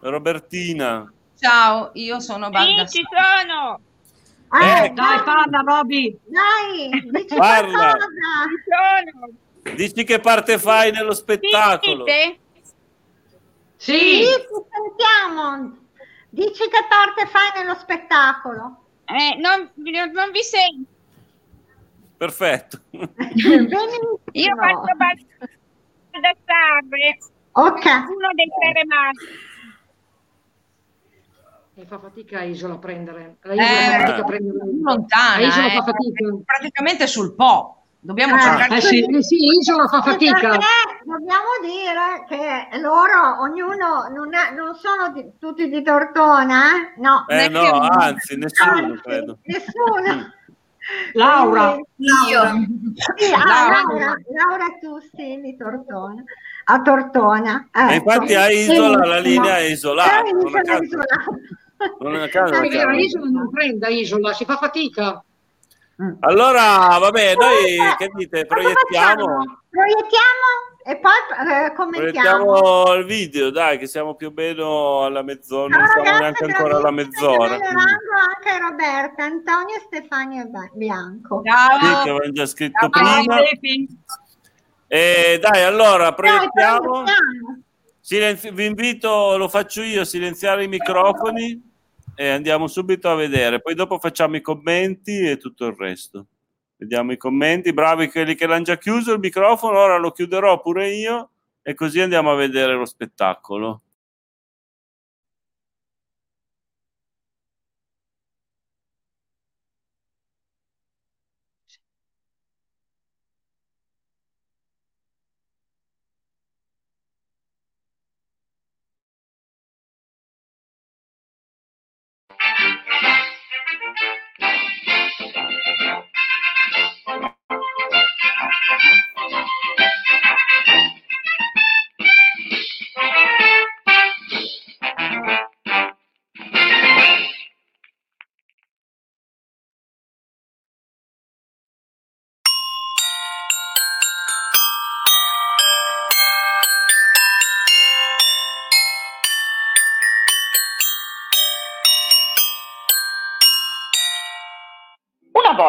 Robertina. 0.00 1.12
Ciao, 1.38 1.90
io 1.94 2.18
sono 2.20 2.46
Sì, 2.46 2.50
Baldassarre. 2.50 2.88
ci 2.88 3.04
sono. 3.08 3.80
Eh, 4.60 4.84
Eh, 4.86 4.90
Dai, 4.90 5.22
parla 5.22 5.62
Roby. 5.64 6.18
Dai, 6.24 6.90
dici 7.12 7.36
Parla. 7.36 7.70
qualcosa. 7.70 8.08
Ci 8.48 9.12
sono. 9.12 9.28
Dici 9.74 10.04
che 10.04 10.20
parte 10.20 10.58
fai 10.58 10.90
nello 10.92 11.14
spettacolo. 11.14 12.04
Sì, 12.06 12.38
Sì, 13.76 14.20
ti 14.20 14.26
sentiamo. 14.70 15.76
Dici 16.28 16.62
che 16.68 16.84
parte 16.88 17.26
fai 17.26 17.50
nello 17.56 17.74
spettacolo. 17.74 18.84
Eh, 19.06 19.36
non, 19.40 19.70
non 20.12 20.30
vi 20.30 20.42
sento. 20.42 20.88
Perfetto. 22.16 22.80
Io 22.90 23.08
faccio 24.56 24.84
Baldassarre, 26.10 27.18
Ok. 27.52 27.84
uno 27.84 28.28
dei 28.34 28.48
tre 28.60 28.72
rimasti. 28.82 29.48
mi 31.74 31.86
fa 31.86 31.98
fatica 31.98 32.42
Isola 32.42 32.74
a 32.74 32.78
prendere. 32.78 33.36
La 33.40 33.52
Eh, 33.54 33.56
Isola 33.56 33.80
fa 33.90 33.98
fatica 34.04 34.20
a 34.20 34.24
prendere. 34.24 34.58
lontana, 34.82 35.40
La 35.40 35.46
Isola 35.46 35.66
eh. 35.66 35.70
fa 35.76 35.82
fatica. 35.84 36.28
praticamente 36.44 37.06
sul 37.06 37.34
Po. 37.34 37.79
Dobbiamo 38.02 38.34
Eh, 38.36 38.40
cercare 38.40 38.76
Eh 38.76 38.80
sì, 38.80 39.04
eh 39.04 39.22
sì, 39.22 39.36
Isola 39.60 39.86
fa 39.86 40.00
fatica. 40.00 40.32
Perché 40.48 40.58
dobbiamo 41.04 41.48
dire 41.60 42.24
che 42.28 42.78
loro, 42.80 43.40
ognuno, 43.42 44.08
non, 44.14 44.32
è- 44.34 44.54
non 44.54 44.74
sono 44.74 45.12
di- 45.12 45.32
tutti 45.38 45.68
di 45.68 45.82
Tortona, 45.82 46.62
eh? 46.76 47.00
No. 47.00 47.26
Eh 47.28 47.48
no, 47.50 47.70
anzi, 47.88 48.36
nessuno 48.38 48.70
Anzi, 48.72 49.00
credo. 49.02 49.38
Nessuno. 49.42 50.32
Laura. 51.12 51.76
Quindi- 51.94 52.94
Sì, 53.16 53.32
ah, 53.34 53.44
Laura. 53.44 53.82
Laura, 53.82 54.16
Laura 54.34 54.66
tu 54.80 54.98
sì, 55.14 55.38
di 55.42 55.56
Tortona. 55.58 56.24
A 56.64 56.80
Tortona. 56.80 57.68
E 57.70 57.80
ecco. 57.80 57.92
infatti 58.12 58.34
a 58.34 58.50
Isola 58.50 59.04
la 59.06 59.14
Benissimo. 59.20 59.42
linea 59.42 59.56
è 59.58 59.62
isolata. 59.64 60.22
Non 62.00 62.12
non 62.12 62.28
caso 62.30 62.52
È 62.52 62.56
la 62.56 62.60
vero, 62.60 62.68
chiamano. 62.70 62.98
Isola 62.98 63.28
non 63.30 63.50
prenda 63.50 63.88
Isola, 63.88 64.32
si 64.32 64.44
fa 64.46 64.56
fatica. 64.56 65.22
Allora, 66.20 66.96
vabbè, 66.98 67.34
noi 67.34 67.76
che 67.98 68.10
dite? 68.14 68.46
Proiettiamo? 68.46 69.60
Proiettiamo 69.68 70.60
e 70.82 70.96
poi 70.98 71.12
eh, 71.12 71.74
commentiamo. 71.74 72.44
Proiettiamo 72.54 72.92
il 72.94 73.04
video, 73.04 73.50
dai, 73.50 73.76
che 73.78 73.86
siamo 73.86 74.14
più 74.14 74.28
o 74.28 74.32
meno 74.34 75.04
alla 75.04 75.22
mezz'ora, 75.22 75.76
non 75.76 75.86
siamo 75.88 76.18
neanche 76.18 76.44
ancora 76.44 76.78
alla 76.78 76.90
mezz'ora. 76.90 77.52
anche 77.52 78.58
Roberta, 78.58 79.24
Antonio, 79.24 79.78
Stefania 79.84 80.42
e 80.42 80.70
Bianco. 80.72 81.42
Sì, 81.44 81.50
Ciao. 81.50 82.02
che 82.02 82.10
avevamo 82.10 82.32
già 82.32 82.46
scritto 82.46 82.88
Ciao, 82.88 83.16
prima. 83.18 83.36
Stefi. 83.44 83.88
E 84.86 85.38
dai, 85.40 85.62
allora, 85.62 86.04
Dai, 86.04 86.14
proiettiamo. 86.14 86.80
proiettiamo. 86.80 87.62
Silenzi- 88.00 88.50
vi 88.52 88.64
invito, 88.64 89.36
lo 89.36 89.48
faccio 89.48 89.82
io, 89.82 90.00
a 90.00 90.04
silenziare 90.06 90.64
i 90.64 90.68
microfoni 90.68 91.69
e 92.20 92.28
andiamo 92.28 92.66
subito 92.66 93.08
a 93.08 93.14
vedere. 93.14 93.62
Poi 93.62 93.74
dopo 93.74 93.98
facciamo 93.98 94.36
i 94.36 94.42
commenti 94.42 95.20
e 95.20 95.38
tutto 95.38 95.64
il 95.64 95.74
resto. 95.74 96.26
Vediamo 96.76 97.12
i 97.12 97.16
commenti. 97.16 97.72
Bravi 97.72 98.10
quelli 98.10 98.34
che 98.34 98.46
l'hanno 98.46 98.64
già 98.64 98.76
chiuso 98.76 99.14
il 99.14 99.20
microfono, 99.20 99.78
ora 99.78 99.96
lo 99.96 100.10
chiuderò 100.10 100.60
pure 100.60 100.92
io 100.92 101.30
e 101.62 101.72
così 101.72 101.98
andiamo 101.98 102.30
a 102.30 102.34
vedere 102.34 102.74
lo 102.74 102.84
spettacolo. 102.84 103.84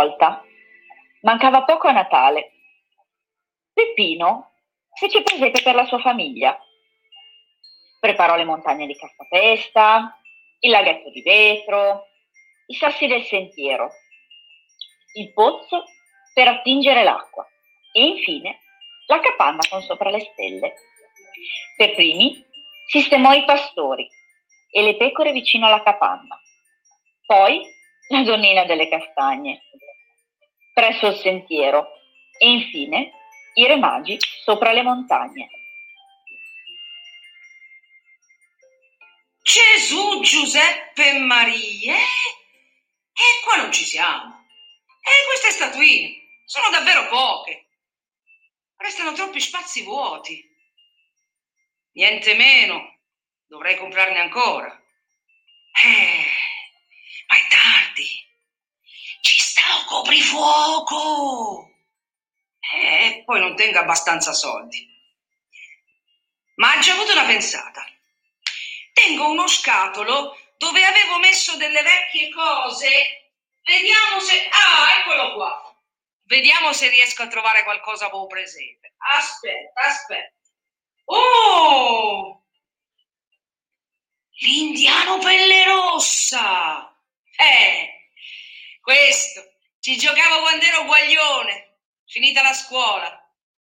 Volta, 0.02 0.44
mancava 1.22 1.64
poco 1.64 1.88
a 1.88 1.92
Natale, 1.92 2.54
Peppino 3.74 4.52
fece 4.94 5.22
presepe 5.22 5.62
per 5.62 5.76
la 5.76 5.86
sua 5.86 6.00
famiglia. 6.00 6.58
Preparò 8.00 8.36
le 8.36 8.44
montagne 8.44 8.88
di 8.88 8.96
cartapesta, 8.96 10.20
il 10.60 10.72
laghetto 10.72 11.10
di 11.12 11.22
vetro, 11.22 12.08
i 12.68 12.74
sassi 12.74 13.08
del 13.08 13.24
sentiero, 13.26 13.92
il 15.14 15.32
pozzo 15.34 15.86
per 16.34 16.48
attingere 16.48 17.04
l'acqua 17.04 17.48
e 17.94 18.06
infine 18.06 18.60
la 19.08 19.20
capanna 19.20 19.62
con 19.70 19.82
sopra 19.82 20.10
le 20.10 20.22
stelle. 20.22 20.76
Per 21.78 21.94
primi 21.94 22.44
sistemò 22.88 23.34
i 23.34 23.46
pastori 23.46 24.08
e 24.70 24.82
le 24.82 24.96
pecore 24.96 25.32
vicino 25.32 25.68
alla 25.68 25.84
capanna, 25.84 26.40
poi 27.26 27.62
la 28.10 28.24
donnina 28.24 28.66
delle 28.66 28.88
castagne, 28.90 29.62
presso 30.82 31.06
il 31.06 31.18
sentiero 31.18 31.92
e 32.40 32.50
infine 32.50 33.12
i 33.54 33.68
re 33.68 33.78
magi 33.78 34.18
sopra 34.44 34.72
le 34.72 34.82
montagne. 34.82 35.48
Gesù, 39.44 40.22
Giuseppe 40.22 41.10
e 41.10 41.20
Maria, 41.20 41.94
e 41.94 43.44
qua 43.44 43.58
non 43.58 43.72
ci 43.72 43.84
siamo. 43.84 44.48
E 45.02 45.26
queste 45.28 45.52
statuine 45.52 46.16
sono 46.46 46.70
davvero 46.72 47.08
poche. 47.10 47.68
Restano 48.78 49.14
troppi 49.14 49.40
spazi 49.40 49.84
vuoti. 49.84 50.44
Niente 51.92 52.34
meno, 52.34 52.98
dovrei 53.46 53.78
comprarne 53.78 54.20
ancora. 54.20 54.70
Eh, 55.84 56.26
ma 57.28 57.36
è 57.36 57.48
tardi. 57.50 57.81
Coprifuoco. 59.86 61.70
E 62.60 63.08
eh, 63.18 63.24
poi 63.26 63.40
non 63.40 63.56
tengo 63.56 63.80
abbastanza 63.80 64.34
soldi. 64.34 64.88
Ma 66.56 66.74
ha 66.74 66.80
già 66.80 66.94
avuto 66.94 67.12
una 67.12 67.26
pensata. 67.26 67.86
Tengo 68.94 69.30
uno 69.30 69.48
scatolo 69.48 70.38
dove 70.58 70.84
avevo 70.86 71.18
messo 71.20 71.56
delle 71.58 71.82
vecchie 71.82 72.30
cose. 72.32 73.32
Vediamo 73.64 74.20
se... 74.20 74.48
Ah, 74.50 75.00
eccolo 75.00 75.34
qua. 75.34 75.76
Vediamo 76.26 76.72
se 76.72 76.90
riesco 76.90 77.24
a 77.24 77.28
trovare 77.28 77.64
qualcosa 77.64 78.06
avevo 78.06 78.28
presepe. 78.28 78.94
Aspetta, 79.16 79.82
aspetta. 79.82 80.34
Oh! 81.06 82.46
L'indiano 84.40 85.18
pelle 85.18 85.66
rossa! 85.66 86.96
Eh, 87.36 88.10
questo. 88.82 89.51
Ci 89.82 89.98
giocavo 89.98 90.42
quando 90.42 90.64
ero 90.64 90.86
guaglione, 90.86 91.80
finita 92.06 92.44
la 92.44 92.54
scuola. 92.54 93.18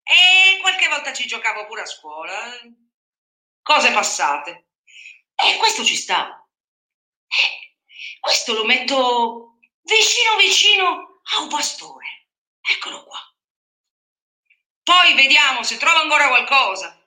E 0.02 0.58
qualche 0.60 0.88
volta 0.88 1.12
ci 1.12 1.28
giocavo 1.28 1.64
pure 1.66 1.82
a 1.82 1.86
scuola. 1.86 2.58
Cose 3.62 3.92
passate. 3.92 4.70
E 5.36 5.56
questo 5.58 5.84
ci 5.84 5.94
sta. 5.94 6.44
Eh, 7.28 8.18
questo 8.18 8.52
lo 8.52 8.64
metto 8.64 9.58
vicino 9.82 10.34
vicino 10.38 11.20
a 11.22 11.38
un 11.42 11.48
pastore. 11.48 12.26
Eccolo 12.60 13.04
qua. 13.04 13.20
Poi 14.82 15.14
vediamo 15.14 15.62
se 15.62 15.76
trovo 15.76 16.00
ancora 16.00 16.26
qualcosa. 16.26 17.00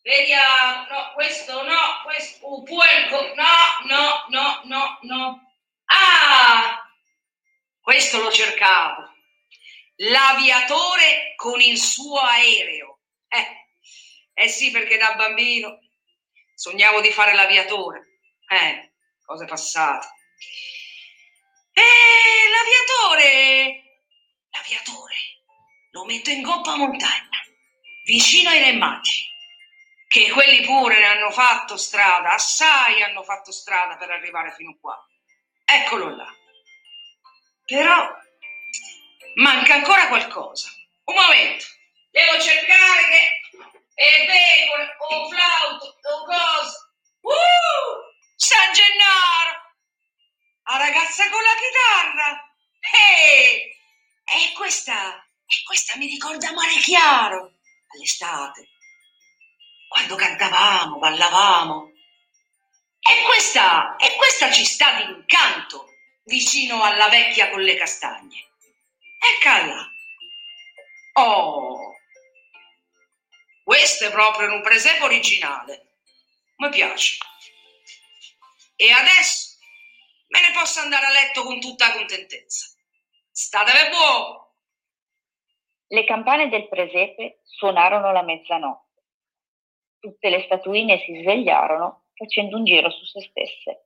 Vediamo, 0.00 0.86
no, 0.88 1.12
questo 1.12 1.62
no, 1.64 2.00
questo, 2.02 2.50
un 2.50 2.64
puerco, 2.64 3.34
no, 3.34 3.44
no, 3.84 4.24
no, 4.28 4.60
no, 4.64 4.98
no. 5.02 5.52
Ah, 5.84 6.85
questo 7.86 8.20
lo 8.20 8.32
cercavo. 8.32 9.14
L'aviatore 9.98 11.34
con 11.36 11.60
il 11.60 11.78
suo 11.78 12.18
aereo. 12.18 12.98
Eh, 13.28 13.46
eh 14.34 14.48
sì, 14.48 14.72
perché 14.72 14.96
da 14.96 15.14
bambino 15.14 15.78
sognavo 16.52 17.00
di 17.00 17.12
fare 17.12 17.32
l'aviatore. 17.32 18.18
Eh, 18.48 18.92
cose 19.24 19.44
passate. 19.44 20.08
Eh, 21.74 22.48
l'aviatore, 22.50 24.00
l'aviatore 24.50 25.14
lo 25.92 26.04
metto 26.06 26.30
in 26.30 26.42
goppa 26.42 26.72
a 26.72 26.76
montagna, 26.78 27.38
vicino 28.04 28.50
ai 28.50 28.64
re 28.64 28.72
magi, 28.72 29.24
che 30.08 30.28
quelli 30.30 30.64
pure 30.64 30.98
ne 30.98 31.06
hanno 31.06 31.30
fatto 31.30 31.76
strada, 31.76 32.32
assai 32.32 33.00
hanno 33.04 33.22
fatto 33.22 33.52
strada 33.52 33.96
per 33.96 34.10
arrivare 34.10 34.52
fino 34.54 34.76
qua. 34.80 35.00
Eccolo 35.64 36.16
là. 36.16 36.34
Però 37.66 38.08
manca 39.34 39.74
ancora 39.74 40.06
qualcosa. 40.06 40.70
Un 41.04 41.14
momento, 41.14 41.64
devo 42.10 42.40
cercare 42.40 43.02
che 43.08 43.36
e 43.98 44.26
pecore 44.26 44.96
o 44.98 45.28
flauto 45.28 45.98
o 46.00 46.24
cosa. 46.24 46.90
Uh! 47.22 47.34
San 48.36 48.72
Gennaro! 48.72 49.74
La 50.62 50.76
ragazza 50.76 51.28
con 51.28 51.42
la 51.42 51.54
chitarra! 51.58 52.54
Ehi! 52.80 53.74
E 54.28 54.52
questa, 54.54 55.14
e 55.46 55.62
questa 55.64 55.96
mi 55.96 56.06
ricorda 56.06 56.52
Mare 56.52 56.78
Chiaro 56.78 57.54
all'estate, 57.94 58.68
quando 59.88 60.14
cantavamo, 60.14 60.98
ballavamo. 60.98 61.90
E 63.00 63.22
questa, 63.24 63.96
e 63.96 64.14
questa 64.14 64.52
ci 64.52 64.64
sta 64.64 64.92
d'incanto 64.92 65.95
vicino 66.26 66.82
alla 66.82 67.08
vecchia 67.08 67.50
con 67.50 67.62
le 67.62 67.74
castagne. 67.76 68.48
Eccola. 69.38 69.90
Oh, 71.14 71.94
questo 73.64 74.06
è 74.06 74.10
proprio 74.10 74.52
un 74.52 74.62
presepe 74.62 75.04
originale. 75.04 75.98
Mi 76.56 76.68
piace. 76.70 77.16
E 78.76 78.90
adesso 78.90 79.56
me 80.28 80.40
ne 80.40 80.52
posso 80.52 80.80
andare 80.80 81.06
a 81.06 81.10
letto 81.10 81.42
con 81.44 81.60
tutta 81.60 81.92
contentezza. 81.92 82.66
Statevi 83.30 83.90
buoni. 83.90 84.44
Le 85.88 86.04
campane 86.04 86.48
del 86.48 86.68
presepe 86.68 87.40
suonarono 87.44 88.12
la 88.12 88.22
mezzanotte. 88.22 89.02
Tutte 90.00 90.28
le 90.28 90.42
statuine 90.44 90.98
si 90.98 91.20
svegliarono 91.22 92.06
facendo 92.14 92.56
un 92.56 92.64
giro 92.64 92.90
su 92.90 93.04
se 93.04 93.20
stesse. 93.30 93.85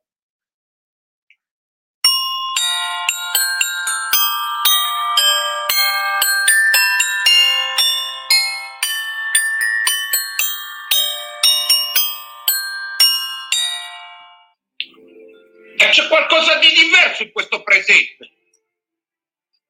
Qualcosa 16.40 16.58
di 16.58 16.72
diverso 16.72 17.22
in 17.22 17.32
questo 17.32 17.62
presepe. 17.62 18.30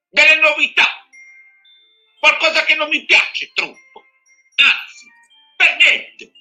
Delle 0.09 0.37
novità. 0.37 0.87
Qualcosa 2.19 2.65
che 2.65 2.75
non 2.75 2.89
mi 2.89 3.05
piace 3.05 3.51
troppo. 3.55 4.05
Anzi, 4.57 5.07
per 5.57 5.77
niente. 5.77 6.33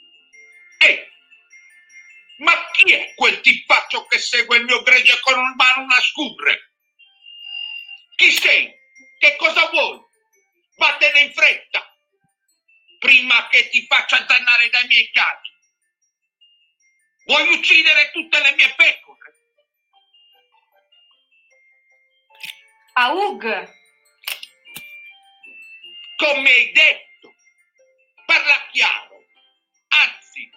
Ehi, 0.80 1.08
ma 2.38 2.70
chi 2.72 2.94
è 2.94 3.14
quel 3.16 3.42
tipaccio 3.42 4.06
che 4.06 4.20
segue 4.20 4.58
il 4.58 4.66
mio 4.66 4.82
gregge 4.84 5.20
con 5.22 5.38
un 5.38 5.54
mano 5.56 5.84
una 5.84 6.00
scurre? 6.00 6.74
Chi 8.16 8.32
sei? 8.32 8.74
Che 9.18 9.36
cosa 9.38 9.70
vuoi? 9.70 10.00
Vattene 10.78 11.22
in 11.22 11.34
fretta, 11.34 11.86
prima 13.00 13.48
che 13.50 13.68
ti 13.70 13.86
faccia 13.86 14.20
dannare 14.20 14.70
dai 14.70 14.88
miei 14.88 15.10
cani. 15.12 15.48
Vuoi 17.26 17.54
uccidere 17.54 18.12
tutte 18.12 18.40
le 18.40 18.56
mie 18.56 18.74
pecore? 18.76 19.19
Aug! 23.02 23.44
Come 26.18 26.50
hai 26.50 26.72
detto, 26.74 27.34
parla 28.26 28.68
chiaro, 28.74 29.24
anzi, 29.88 30.50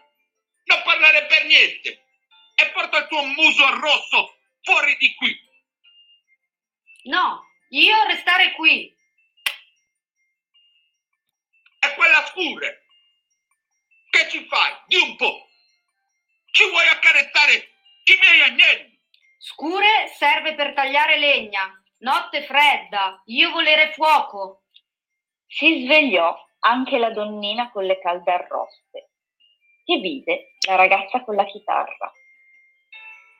non 0.64 0.82
parlare 0.82 1.26
per 1.26 1.44
niente 1.44 2.04
e 2.56 2.70
porta 2.70 2.98
il 2.98 3.06
tuo 3.06 3.22
muso 3.26 3.78
rosso 3.78 4.40
fuori 4.62 4.96
di 4.96 5.14
qui. 5.14 5.40
No, 7.04 7.46
io 7.68 8.06
restare 8.06 8.50
qui. 8.54 8.92
E 11.78 11.94
quella 11.94 12.26
scure, 12.26 12.86
che 14.10 14.28
ci 14.30 14.44
fai? 14.48 14.74
Di 14.88 14.96
un 14.96 15.14
po'. 15.14 15.48
Ci 16.50 16.68
vuoi 16.68 16.88
accarezzare 16.88 17.54
i 17.54 18.18
miei 18.18 18.40
agnelli? 18.40 19.00
Scure 19.38 20.12
serve 20.18 20.56
per 20.56 20.72
tagliare 20.74 21.18
legna. 21.18 21.76
Notte 22.02 22.42
fredda, 22.42 23.22
io 23.26 23.50
volere 23.50 23.92
fuoco. 23.92 24.64
Si 25.46 25.84
svegliò 25.84 26.36
anche 26.60 26.98
la 26.98 27.10
donnina 27.10 27.70
con 27.70 27.84
le 27.84 28.00
calde 28.00 28.32
arroste 28.32 29.10
e 29.84 29.98
vide 29.98 30.56
la 30.66 30.74
ragazza 30.74 31.22
con 31.22 31.36
la 31.36 31.44
chitarra. 31.44 32.12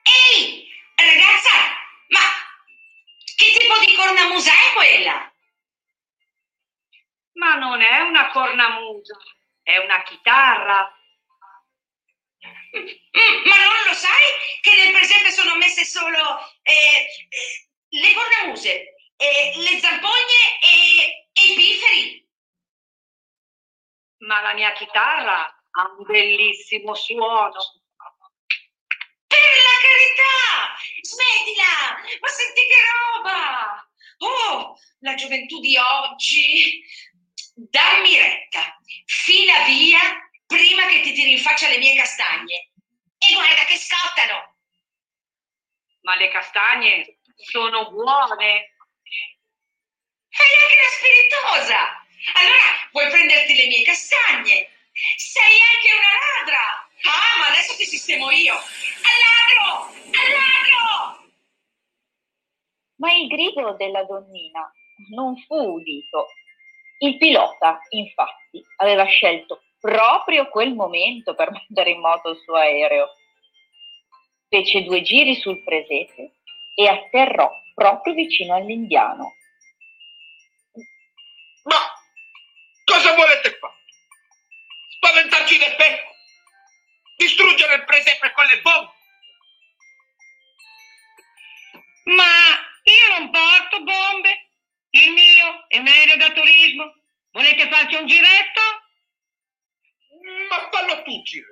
Ehi, 0.02 0.68
ragazza, 0.94 1.50
ma 2.08 2.20
che 3.36 3.58
tipo 3.58 3.78
di 3.84 3.96
cornamusa 3.96 4.52
è 4.52 4.74
quella? 4.74 5.32
Ma 7.32 7.54
non 7.56 7.80
è 7.80 8.00
una 8.00 8.30
cornamusa, 8.30 9.16
è 9.62 9.78
una 9.78 10.02
chitarra. 10.04 10.96
Mm, 12.76 13.48
ma 13.48 13.56
non 13.56 13.86
lo 13.88 13.94
sai 13.94 14.60
che 14.60 14.74
nel 14.76 14.92
presepe 14.92 15.32
sono 15.32 15.56
messe 15.56 15.84
solo 15.84 16.38
eh, 16.62 16.72
eh, 17.28 17.71
le 17.92 18.14
cornamuse, 18.14 18.94
eh, 19.16 19.52
le 19.56 19.78
zampogne 19.80 20.58
e, 20.62 21.28
e 21.32 21.52
i 21.52 21.54
pifferi? 21.54 22.30
Ma 24.18 24.40
la 24.40 24.54
mia 24.54 24.72
chitarra 24.72 25.44
ha 25.44 25.94
un 25.98 26.04
bellissimo 26.06 26.94
suono. 26.94 27.82
Per 29.26 29.38
la 29.38 29.76
carità! 29.82 30.76
Smettila! 31.02 32.18
Ma 32.20 32.28
senti 32.28 32.60
che 32.66 32.76
roba! 32.92 33.90
Oh, 34.18 34.78
la 35.00 35.14
gioventù 35.14 35.60
di 35.60 35.76
oggi! 35.76 36.82
Dammi 37.54 38.16
retta, 38.16 38.78
fila 39.04 39.64
via 39.64 40.00
prima 40.46 40.86
che 40.86 41.00
ti 41.02 41.12
tiri 41.12 41.32
in 41.32 41.38
faccia 41.38 41.68
le 41.68 41.78
mie 41.78 41.96
castagne. 41.96 42.72
E 43.18 43.34
guarda 43.34 43.64
che 43.64 43.76
scottano! 43.76 44.56
Ma 46.02 46.16
le 46.16 46.30
castagne 46.30 47.18
sono 47.36 47.90
buone. 47.90 48.74
Fai 50.28 50.52
anche 50.62 50.76
la 50.80 50.90
spiritosa! 50.96 51.80
Allora 52.34 52.88
puoi 52.90 53.08
prenderti 53.10 53.54
le 53.54 53.66
mie 53.66 53.82
castagne. 53.82 54.70
Sei 55.16 55.54
anche 55.72 55.90
una 55.92 56.12
ladra! 56.22 56.64
Ah, 57.02 57.38
ma 57.40 57.48
adesso 57.48 57.76
ti 57.76 57.84
sistemo 57.84 58.30
io! 58.30 58.54
Al 58.54 59.18
ladro! 59.24 59.92
Al 60.06 60.30
ladro! 60.30 61.30
Ma 62.96 63.12
il 63.12 63.26
grido 63.26 63.74
della 63.74 64.04
donnina 64.04 64.70
non 65.10 65.36
fu 65.46 65.54
udito. 65.54 66.28
Il 66.98 67.18
pilota, 67.18 67.80
infatti, 67.90 68.64
aveva 68.76 69.04
scelto 69.04 69.64
proprio 69.80 70.48
quel 70.48 70.72
momento 70.74 71.34
per 71.34 71.50
mettere 71.50 71.90
in 71.90 72.00
moto 72.00 72.30
il 72.30 72.38
suo 72.38 72.54
aereo. 72.54 73.08
Fece 74.48 74.82
due 74.84 75.02
giri 75.02 75.34
sul 75.34 75.64
presepe 75.64 76.41
e 76.74 76.88
atterrò 76.88 77.50
proprio 77.74 78.14
vicino 78.14 78.54
all'indiano. 78.54 79.36
Ma 81.64 81.76
cosa 82.84 83.14
volete 83.14 83.58
fare? 83.58 83.74
Spaventarci 84.96 85.58
le 85.58 85.74
pecore? 85.76 86.16
Distruggere 87.16 87.74
il 87.74 87.84
presepe 87.84 88.32
con 88.32 88.44
le 88.46 88.60
bombe? 88.60 88.90
Ma 92.04 92.24
io 92.82 93.18
non 93.18 93.30
porto 93.30 93.82
bombe. 93.82 94.48
Il 94.90 95.10
mio 95.12 95.64
è 95.68 95.78
un 95.78 95.86
aereo 95.86 96.16
da 96.16 96.32
turismo. 96.32 96.94
Volete 97.30 97.68
farci 97.68 97.94
un 97.94 98.06
giretto? 98.06 98.60
Ma 100.48 100.68
fallo 100.70 101.02
tu, 101.02 101.22
gira. 101.22 101.46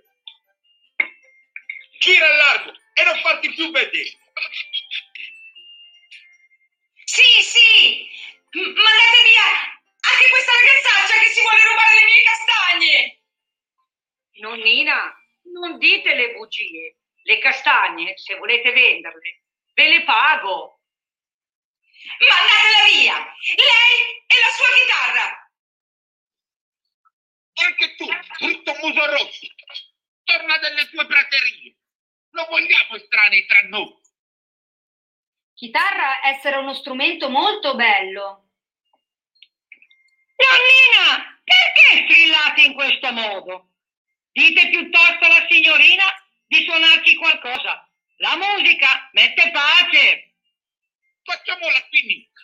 Gira 1.98 2.36
largo 2.36 2.72
e 2.94 3.04
non 3.04 3.18
farti 3.20 3.50
più 3.54 3.70
vedere. 3.70 4.18
Sì, 7.10 7.42
sì! 7.42 8.08
M- 8.52 8.70
mandate 8.70 9.22
via 9.26 9.42
anche 9.98 10.28
questa 10.30 10.52
ragazzaccia 10.52 11.18
che 11.18 11.30
si 11.30 11.40
vuole 11.40 11.66
rubare 11.66 11.94
le 11.96 12.04
mie 12.04 12.22
castagne! 12.22 13.22
Nonnina, 14.38 15.12
non 15.52 15.78
dite 15.78 16.14
le 16.14 16.34
bugie. 16.34 16.98
Le 17.22 17.38
castagne, 17.40 18.16
se 18.16 18.36
volete 18.36 18.70
venderle, 18.70 19.42
ve 19.74 19.88
le 19.88 20.04
pago. 20.04 20.82
Mandatela 22.20 22.84
via! 22.92 23.34
Lei 23.56 24.24
e 24.28 24.34
la 24.38 24.52
sua 24.54 24.66
chitarra! 24.78 25.52
Anche 27.54 27.94
tu, 27.96 28.06
brutto 28.38 28.72
muso 28.82 29.06
rosso, 29.06 29.46
torna 30.22 30.58
dalle 30.58 30.88
tue 30.88 31.06
praterie. 31.06 31.76
Non 32.30 32.46
vogliamo 32.48 32.94
estranei 32.94 33.44
tra 33.46 33.60
noi. 33.62 33.99
Chitarra 35.60 36.26
essere 36.26 36.56
uno 36.56 36.72
strumento 36.72 37.28
molto 37.28 37.74
bello. 37.74 38.48
Nonnina, 40.40 41.38
perché 41.44 42.08
strillate 42.08 42.62
in 42.62 42.72
questo 42.72 43.12
modo? 43.12 43.72
Dite 44.32 44.70
piuttosto 44.70 45.26
alla 45.26 45.46
signorina 45.50 46.04
di 46.46 46.64
suonarci 46.64 47.14
qualcosa. 47.16 47.86
La 48.16 48.38
musica 48.38 49.10
mette 49.12 49.50
pace. 49.50 50.34
Facciamola 51.24 51.86
finita. 51.90 52.40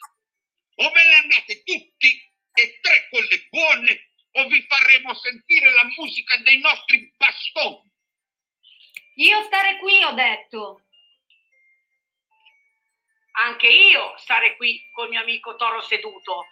O 0.75 0.91
ve 0.91 1.03
ne 1.03 1.15
andate 1.15 1.63
tutti 1.65 2.33
e 2.53 2.79
tre 2.83 3.09
con 3.09 3.23
le 3.23 3.47
buone 3.49 4.11
o 4.33 4.47
vi 4.47 4.63
faremo 4.69 5.15
sentire 5.15 5.71
la 5.71 5.85
musica 5.97 6.37
dei 6.43 6.59
nostri 6.59 7.15
bastoni. 7.17 7.91
Io 9.15 9.43
stare 9.45 9.79
qui, 9.79 10.05
ho 10.05 10.13
detto. 10.13 10.86
Anche 13.39 13.69
io 13.69 14.15
stare 14.17 14.57
qui 14.57 14.81
col 14.93 15.09
mio 15.09 15.21
amico 15.21 15.57
Toro 15.57 15.83
seduto. 15.83 16.47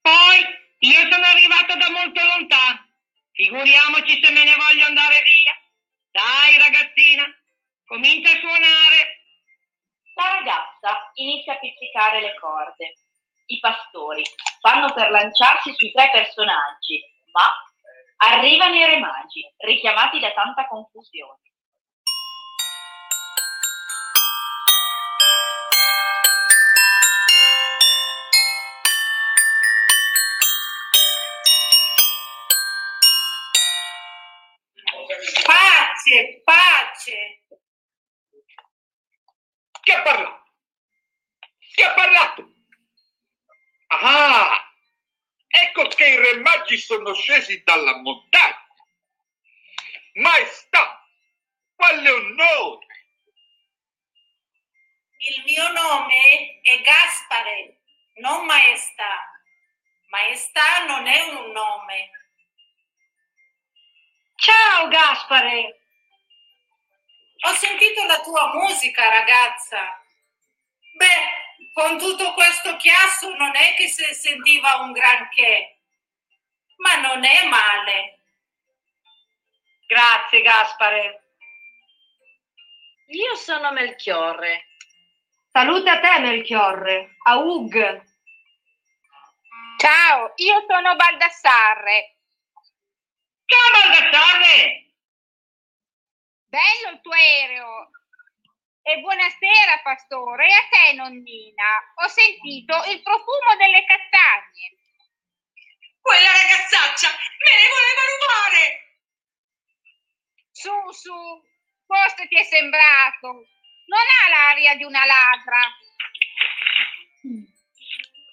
Poi 0.00 0.38
io 0.78 1.00
sono 1.10 1.24
arrivato 1.24 1.74
da 1.76 1.90
molto 1.90 2.24
lontano. 2.24 2.86
Figuriamoci 3.32 4.24
se 4.24 4.32
me 4.32 4.44
ne 4.44 4.54
voglio 4.54 4.86
andare 4.86 5.22
via. 5.22 5.54
Dai 6.10 6.58
ragazzina, 6.58 7.24
comincia 7.84 8.30
a 8.30 8.38
suonare. 8.38 9.24
La 10.14 10.34
ragazza 10.34 11.10
inizia 11.14 11.54
a 11.54 11.58
pizzicare 11.58 12.20
le 12.20 12.34
corde. 12.38 12.94
I 13.46 13.58
pastori 13.58 14.22
fanno 14.60 14.92
per 14.92 15.10
lanciarsi 15.10 15.72
sui 15.74 15.90
tre 15.92 16.10
personaggi, 16.10 17.02
ma 17.32 17.50
arrivano 18.18 18.74
i 18.74 18.84
re 18.84 18.98
magi, 18.98 19.42
richiamati 19.58 20.20
da 20.20 20.32
tanta 20.32 20.66
confusione. 20.68 21.47
Pace, 36.08 36.42
pace! 36.42 37.42
Chi 39.82 39.92
ha 39.92 40.02
parlato? 40.02 40.52
Chi 41.74 41.82
ha 41.82 41.92
parlato? 41.92 42.52
Ah, 43.88 44.72
ecco 45.48 45.86
che 45.88 46.08
i 46.08 46.16
re 46.16 46.40
magi 46.40 46.78
sono 46.78 47.12
scesi 47.12 47.62
dalla 47.62 47.96
montagna. 47.98 48.66
Maestà, 50.14 51.06
quale 51.74 52.10
onore! 52.10 52.86
Il 55.18 55.42
mio 55.44 55.72
nome 55.72 56.60
è 56.62 56.80
Gaspare, 56.80 57.80
non 58.14 58.46
Maestà. 58.46 59.30
Maestà 60.08 60.86
non 60.86 61.06
è 61.06 61.20
un 61.34 61.50
nome. 61.50 62.10
Ciao 64.36 64.88
Gaspare. 64.88 65.77
Ho 67.40 67.52
sentito 67.54 68.04
la 68.04 68.20
tua 68.20 68.54
musica, 68.54 69.08
ragazza. 69.08 70.02
Beh, 70.96 71.72
con 71.72 71.96
tutto 71.98 72.32
questo 72.34 72.76
chiasso 72.76 73.34
non 73.36 73.54
è 73.54 73.74
che 73.74 73.86
si 73.86 74.02
sentiva 74.14 74.76
un 74.76 74.90
granché, 74.92 75.78
ma 76.78 76.96
non 76.96 77.24
è 77.24 77.46
male. 77.46 78.18
Grazie 79.86 80.42
Gaspare. 80.42 81.22
Io 83.10 83.36
sono 83.36 83.72
Melchiorre. 83.72 84.66
Salute 85.50 85.88
a 85.88 86.00
te, 86.00 86.18
Melchiorre. 86.18 87.16
A 87.22 87.36
Ug. 87.36 88.04
Ciao, 89.78 90.32
io 90.36 90.64
sono 90.68 90.96
Baldassarre. 90.96 92.16
Ciao 93.46 93.70
Baldassarre. 93.80 94.87
Bello 96.48 96.92
il 96.94 97.00
tuo 97.02 97.12
aereo. 97.12 97.90
E 98.80 99.00
buonasera, 99.00 99.80
pastore, 99.82 100.48
e 100.48 100.52
a 100.52 100.68
te, 100.70 100.92
nonnina. 100.94 101.92
Ho 101.96 102.08
sentito 102.08 102.84
il 102.84 103.02
profumo 103.02 103.54
delle 103.58 103.84
castagne. 103.84 104.78
Quella 106.00 106.32
ragazzaccia 106.32 107.08
me 107.10 107.52
le 107.52 107.68
voleva 107.68 108.02
rubare! 108.08 108.64
Su, 110.50 110.72
su, 110.92 111.44
forse 111.84 112.26
ti 112.28 112.38
è 112.38 112.44
sembrato. 112.44 113.28
Non 113.84 114.00
ha 114.00 114.28
l'aria 114.30 114.74
di 114.76 114.84
una 114.84 115.04
ladra. 115.04 115.60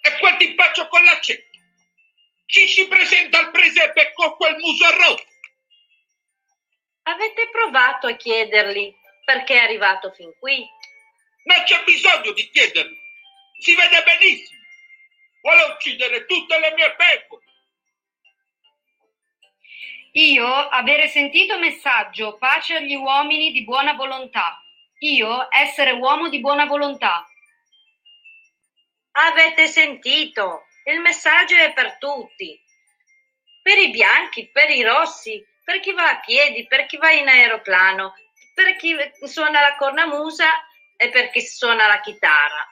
E 0.04 0.18
quel 0.20 0.38
timpaccio 0.38 0.88
con 0.88 1.04
l'accetto? 1.04 1.58
Chi 2.46 2.66
si 2.68 2.88
presenta 2.88 3.40
al 3.40 3.52
presepe 3.52 4.14
con 4.14 4.38
quel 4.38 4.56
muso 4.56 4.90
rosso? 4.92 5.35
Avete 7.08 7.50
provato 7.52 8.08
a 8.08 8.16
chiedergli 8.16 8.92
perché 9.26 9.54
è 9.56 9.64
arrivato 9.64 10.12
fin 10.12 10.34
qui? 10.40 10.68
Non 11.44 11.64
c'è 11.64 11.84
bisogno 11.84 12.32
di 12.32 12.50
chiederlo. 12.50 12.96
Si 13.60 13.76
vede 13.76 14.02
benissimo. 14.04 14.64
Vuole 15.42 15.64
uccidere 15.74 16.26
tutte 16.26 16.60
le 16.60 16.74
mie 16.74 16.96
pecore. 16.96 17.44
Io 20.14 20.48
avere 20.48 21.08
sentito 21.08 21.60
messaggio 21.60 22.38
pace 22.38 22.78
agli 22.78 22.96
uomini 22.96 23.52
di 23.52 23.64
buona 23.64 23.94
volontà. 23.94 24.60
Io 25.00 25.48
essere 25.52 25.92
uomo 25.92 26.30
di 26.30 26.40
buona 26.40 26.66
volontà. 26.66 27.24
Avete 29.12 29.68
sentito? 29.68 30.66
Il 30.86 31.02
messaggio 31.02 31.56
è 31.56 31.72
per 31.74 32.00
tutti. 32.00 32.60
Per 33.62 33.78
i 33.78 33.92
bianchi, 33.92 34.50
per 34.50 34.72
i 34.72 34.82
rossi, 34.82 35.46
per 35.66 35.80
chi 35.80 35.92
va 35.94 36.10
a 36.10 36.20
piedi, 36.20 36.68
per 36.68 36.86
chi 36.86 36.98
va 36.98 37.12
in 37.12 37.28
aeroplano, 37.28 38.14
per 38.54 38.76
chi 38.78 38.96
suona 39.24 39.60
la 39.60 39.76
cornamusa 39.76 40.46
e 40.96 41.10
per 41.10 41.32
chi 41.32 41.42
suona 41.42 41.88
la 41.88 42.00
chitarra. 42.02 42.70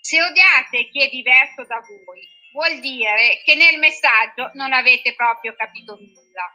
Se 0.00 0.22
odiate 0.22 0.88
chi 0.90 1.02
è 1.02 1.08
diverso 1.08 1.64
da 1.64 1.80
voi, 1.80 2.28
vuol 2.52 2.78
dire 2.80 3.40
che 3.44 3.54
nel 3.54 3.78
messaggio 3.78 4.50
non 4.54 4.72
avete 4.72 5.14
proprio 5.14 5.54
capito 5.56 5.96
nulla. 5.96 6.52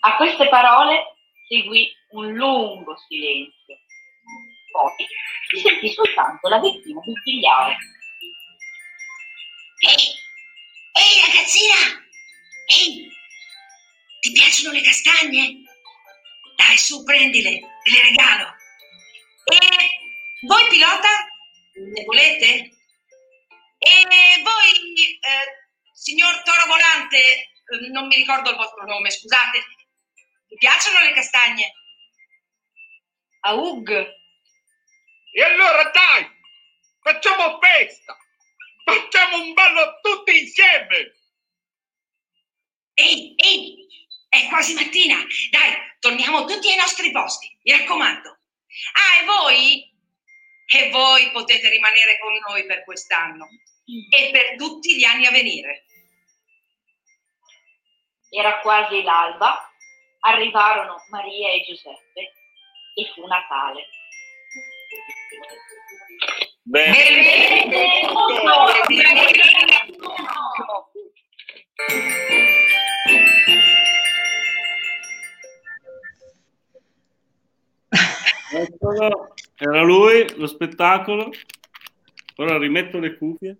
A 0.00 0.16
queste 0.16 0.48
parole 0.48 1.16
seguì 1.46 1.94
un 2.12 2.32
lungo 2.32 2.96
silenzio. 3.08 3.76
Poi 4.72 5.06
si 5.48 5.60
sentì 5.60 5.92
soltanto 5.92 6.48
la 6.48 6.60
vittima 6.60 7.00
bisbigliare. 7.00 7.76
Ehi, 9.80 10.14
ehi 10.92 11.20
ragazzina! 11.26 12.03
Ehi, 12.74 13.08
ti 14.20 14.32
piacciono 14.32 14.72
le 14.72 14.82
castagne? 14.82 15.62
Dai, 16.56 16.76
su, 16.76 17.04
prendile, 17.04 17.60
te 17.82 17.90
le 17.90 18.02
regalo. 18.02 18.54
E 19.44 19.58
voi 20.46 20.68
pilota? 20.68 21.08
Ne 21.74 22.04
volete? 22.04 22.46
E 23.78 24.42
voi, 24.42 25.18
eh, 25.20 25.68
signor 25.92 26.42
Toro 26.42 26.66
Volante, 26.66 27.18
eh, 27.18 27.88
non 27.92 28.06
mi 28.06 28.16
ricordo 28.16 28.50
il 28.50 28.56
vostro 28.56 28.84
nome, 28.86 29.10
scusate, 29.10 29.64
vi 30.48 30.56
piacciono 30.56 31.00
le 31.00 31.12
castagne? 31.12 31.72
Aug. 33.40 33.90
E 35.32 35.42
allora 35.42 35.90
dai, 35.90 36.26
facciamo 37.02 37.58
festa! 37.60 38.16
Facciamo 38.84 39.42
un 39.42 39.52
ballo 39.52 39.98
tutti 40.00 40.38
insieme! 40.38 41.12
Ehi, 42.94 43.34
ehi, 43.36 43.86
è 44.28 44.46
quasi 44.48 44.74
mattina. 44.74 45.16
Dai, 45.50 45.72
torniamo 45.98 46.44
tutti 46.44 46.68
ai 46.70 46.76
nostri 46.76 47.10
posti, 47.10 47.58
mi 47.62 47.72
raccomando. 47.72 48.28
Ah, 48.92 49.22
e 49.22 49.24
voi? 49.24 49.92
E 50.66 50.90
voi 50.90 51.30
potete 51.30 51.68
rimanere 51.68 52.18
con 52.18 52.32
noi 52.48 52.66
per 52.66 52.84
quest'anno 52.84 53.46
e 54.10 54.30
per 54.30 54.56
tutti 54.56 54.96
gli 54.96 55.04
anni 55.04 55.26
a 55.26 55.30
venire. 55.30 55.84
Era 58.30 58.58
quasi 58.60 59.02
l'alba, 59.02 59.70
arrivarono 60.20 60.96
Maria 61.10 61.50
e 61.50 61.64
Giuseppe 61.64 62.32
e 62.94 63.12
fu 63.14 63.26
Natale. 63.26 63.88
Eccolo, 78.60 79.34
era 79.56 79.82
lui, 79.82 80.26
lo 80.36 80.46
spettacolo. 80.46 81.30
Ora 82.36 82.58
rimetto 82.58 82.98
le 82.98 83.16
cuffie. 83.16 83.56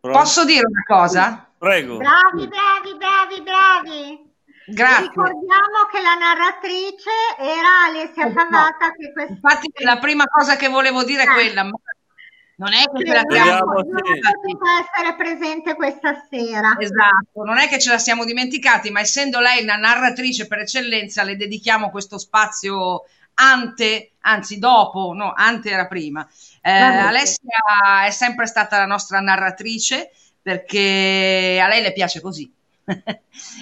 Pronto? 0.00 0.18
Posso 0.18 0.44
dire 0.44 0.64
una 0.66 0.82
cosa? 0.86 1.50
Prego. 1.58 1.96
Bravi, 1.96 2.46
bravi, 2.46 2.96
bravi, 2.96 3.42
bravi. 3.42 4.26
Grazie. 4.66 5.06
Ricordiamo 5.08 5.86
che 5.90 6.00
la 6.00 6.14
narratrice 6.14 7.10
era 7.38 7.86
Alessia 7.88 8.30
Favata. 8.30 8.92
Che 8.92 9.12
quest- 9.12 9.30
Infatti 9.30 9.72
la 9.82 9.98
prima 9.98 10.24
cosa 10.26 10.56
che 10.56 10.68
volevo 10.68 11.02
dire 11.04 11.22
è 11.22 11.28
Eh. 11.28 11.32
quella, 11.32 11.64
ma 11.64 11.70
non 12.56 12.72
è 12.72 12.82
che 12.84 12.98
Sì, 12.98 13.04
ce 13.06 13.12
la 13.14 13.22
siamo 13.28 13.72
non 13.72 13.80
è 13.80 14.18
potuta 14.20 14.70
essere 14.80 15.14
presente 15.16 15.74
questa 15.74 16.26
sera. 16.30 16.76
Esatto, 16.78 17.42
non 17.44 17.58
è 17.58 17.66
che 17.68 17.78
ce 17.80 17.90
la 17.90 17.98
siamo 17.98 18.24
dimenticati, 18.24 18.90
ma 18.90 19.00
essendo 19.00 19.40
lei 19.40 19.62
una 19.62 19.76
narratrice 19.76 20.46
per 20.46 20.58
eccellenza, 20.58 21.22
le 21.22 21.36
dedichiamo 21.36 21.90
questo 21.90 22.18
spazio 22.18 23.04
ante, 23.38 24.12
anzi 24.20 24.58
dopo, 24.58 25.12
no, 25.14 25.32
ante 25.34 25.70
era 25.70 25.86
prima. 25.86 26.26
Eh. 26.60 26.70
Alessia 26.70 28.04
è 28.06 28.10
sempre 28.10 28.46
stata 28.46 28.78
la 28.78 28.86
nostra 28.86 29.20
narratrice 29.20 30.10
perché 30.40 31.60
a 31.62 31.68
lei 31.68 31.82
le 31.82 31.92
piace 31.92 32.20
così. 32.20 32.52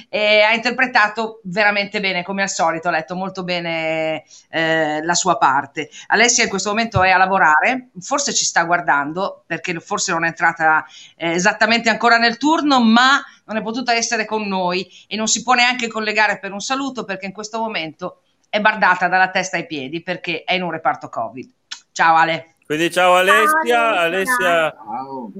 e 0.08 0.40
ha 0.42 0.52
interpretato 0.52 1.40
veramente 1.44 2.00
bene, 2.00 2.22
come 2.22 2.42
al 2.42 2.48
solito, 2.48 2.88
ha 2.88 2.92
letto 2.92 3.16
molto 3.16 3.42
bene 3.42 4.24
eh, 4.50 5.02
la 5.02 5.14
sua 5.14 5.36
parte. 5.36 5.90
Alessia 6.08 6.44
in 6.44 6.48
questo 6.48 6.70
momento 6.70 7.02
è 7.02 7.10
a 7.10 7.16
lavorare, 7.16 7.90
forse 7.98 8.32
ci 8.32 8.44
sta 8.44 8.62
guardando 8.64 9.42
perché 9.46 9.78
forse 9.80 10.12
non 10.12 10.24
è 10.24 10.28
entrata 10.28 10.84
eh, 11.16 11.32
esattamente 11.32 11.90
ancora 11.90 12.18
nel 12.18 12.36
turno, 12.36 12.80
ma 12.80 13.20
non 13.46 13.56
è 13.56 13.62
potuta 13.62 13.94
essere 13.94 14.24
con 14.24 14.46
noi 14.46 14.88
e 15.08 15.16
non 15.16 15.26
si 15.26 15.42
può 15.42 15.54
neanche 15.54 15.88
collegare 15.88 16.38
per 16.38 16.52
un 16.52 16.60
saluto 16.60 17.04
perché 17.04 17.26
in 17.26 17.32
questo 17.32 17.58
momento 17.58 18.20
è 18.56 18.60
bardata 18.60 19.08
dalla 19.08 19.30
testa 19.30 19.56
ai 19.56 19.66
piedi 19.66 20.02
perché 20.02 20.42
è 20.44 20.54
in 20.54 20.62
un 20.62 20.70
reparto 20.70 21.08
Covid. 21.08 21.50
Ciao 21.92 22.16
Ale. 22.16 22.54
Quindi 22.66 22.90
ciao 22.90 23.14
Alessia, 23.14 23.64
Ciao, 23.64 23.94
Alessia, 23.94 24.74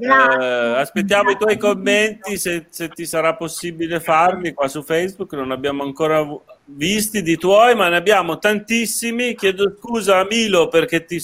eh, 0.00 0.80
aspettiamo 0.80 1.30
i 1.30 1.36
tuoi 1.36 1.58
commenti 1.58 2.38
se, 2.38 2.66
se 2.68 2.88
ti 2.88 3.04
sarà 3.04 3.34
possibile 3.34 3.98
farli 3.98 4.52
qua 4.52 4.68
su 4.68 4.84
Facebook, 4.84 5.32
non 5.32 5.50
abbiamo 5.50 5.82
ancora 5.82 6.24
visti 6.66 7.22
di 7.22 7.36
tuoi, 7.36 7.74
ma 7.74 7.88
ne 7.88 7.96
abbiamo 7.96 8.38
tantissimi. 8.38 9.34
Chiedo 9.34 9.76
scusa 9.76 10.20
a 10.20 10.26
Milo 10.30 10.68
perché 10.68 11.04
ti 11.04 11.20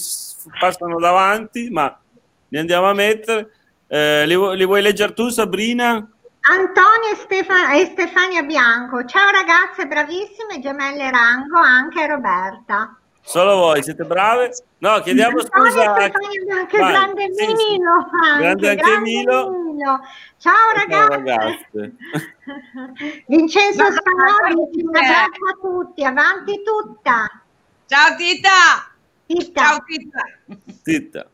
passano 0.59 0.99
davanti, 0.99 1.69
ma 1.69 1.97
li 2.49 2.57
andiamo 2.57 2.89
a 2.89 2.93
mettere. 2.93 3.49
Eh, 3.87 4.25
li, 4.27 4.35
li 4.57 4.65
vuoi 4.65 4.81
leggere 4.81 5.13
tu 5.13 5.29
Sabrina? 5.29 6.05
Antonio 6.45 7.11
e, 7.11 7.15
Stefa- 7.15 7.71
e 7.73 7.85
Stefania 7.85 8.43
Bianco. 8.43 9.05
Ciao 9.05 9.29
ragazze, 9.31 9.85
bravissime, 9.87 10.59
gemelle 10.59 11.09
Rango, 11.09 11.57
anche 11.57 12.05
Roberta. 12.05 12.97
Solo 13.21 13.55
voi, 13.55 13.81
siete 13.81 14.03
brave? 14.03 14.51
No, 14.79 14.99
chiediamo 14.99 15.39
Antonio 15.39 15.69
scusa 15.71 15.93
a 15.93 16.03
e 16.03 16.09
Stefania 16.09 16.43
Bianco, 16.43 16.77
Vai, 16.77 16.91
grande 16.91 17.33
sì, 17.33 17.45
sì. 17.45 17.53
Milo. 17.53 17.91
Anche, 18.21 18.39
Grande 18.41 18.69
anche 18.69 18.81
grande 18.81 18.99
Milo. 18.99 19.49
Milo. 19.51 19.99
Ciao 20.37 20.53
Ciao 20.73 20.73
ragazze. 20.75 21.15
ragazze. 21.15 21.93
Vincenzo 23.27 23.83
No, 23.83 23.89
Spanoli, 23.91 24.83
un 24.83 24.95
abbraccio 24.97 25.45
a 25.47 25.57
tutti, 25.61 26.03
avanti 26.03 26.61
tutta. 26.61 27.41
Ciao 27.85 28.15
Tita! 28.17 28.91
Tita. 29.25 29.61
Ciao 29.63 29.83
Tita! 29.85 30.21
Zitta. 30.83 31.27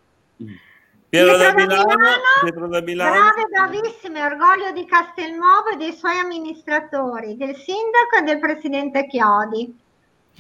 Piero 1.09 1.37
da 1.37 1.53
Pietro 1.53 1.75
da 1.75 1.83
Milano, 1.83 1.95
Milano, 1.95 2.21
Pietro 2.43 2.67
da 2.67 2.81
Milano. 2.81 3.11
Brave, 3.11 3.45
bravissime, 3.49 4.23
orgoglio 4.23 4.71
di 4.73 4.85
Castelnuovo 4.85 5.69
e 5.73 5.77
dei 5.77 5.93
suoi 5.93 6.19
amministratori, 6.19 7.35
del 7.35 7.55
sindaco 7.55 8.17
e 8.19 8.21
del 8.23 8.39
presidente 8.39 9.07
Chiodi. 9.07 9.75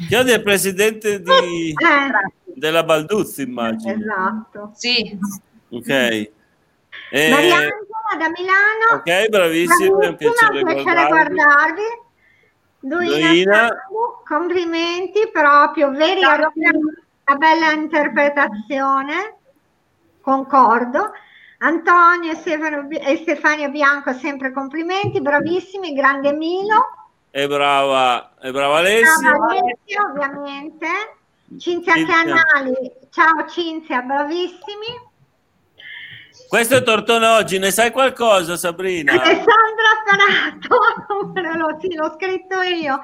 Chiodi 0.07 0.31
è 0.31 0.35
il 0.35 0.43
presidente 0.43 1.21
di, 1.21 1.73
Eh, 1.75 2.53
della 2.53 2.83
Balduzzi, 2.83 3.41
immagino. 3.41 3.93
esatto. 3.93 4.71
Sì. 4.75 5.17
Ok. 5.69 5.89
Eh, 5.89 6.29
Mariangela 7.11 7.69
da 8.17 8.29
Milano. 8.29 8.99
ok, 9.01 9.27
bravissimo, 9.29 9.99
è 10.01 10.07
un 10.07 10.15
Bravissima, 10.15 10.49
piacere 10.49 10.63
piacere 10.63 11.07
guardarvi. 11.07 11.33
guardarvi. 11.35 11.81
Duina, 12.81 13.27
Duina. 13.29 13.69
Complimenti 14.25 15.29
proprio, 15.33 15.91
veri 15.91 16.21
una 16.23 17.35
bella 17.37 17.71
interpretazione, 17.73 19.38
concordo. 20.29 21.11
Antonio 21.61 22.31
e, 22.31 23.17
Stefano 23.17 23.69
Bianco, 23.69 24.13
sempre 24.13 24.53
complimenti, 24.53 25.19
bravissimi, 25.19 25.93
grande 25.93 26.31
Milo. 26.33 26.97
E 27.31 27.47
brava, 27.47 28.31
e 28.39 28.51
brava 28.51 28.77
Alessia. 28.77 29.31
Ciao 29.31 29.43
Alessia, 29.43 30.01
ovviamente. 30.09 30.87
Cinzia 31.57 31.93
Cinzia. 31.95 32.23
Canali, 32.23 32.91
ciao 33.09 33.47
Cinzia, 33.47 34.01
bravissimi. 34.01 35.07
Questo 36.47 36.77
è 36.77 36.83
Tortone 36.83 37.27
oggi, 37.27 37.59
ne 37.59 37.71
sai 37.71 37.91
qualcosa 37.91 38.55
Sabrina? 38.55 39.13
Alessandra 39.21 39.47
Farato, 40.05 41.57
lo, 41.57 41.77
sì, 41.79 41.93
l'ho 41.93 42.15
scritto 42.15 42.61
io. 42.61 42.99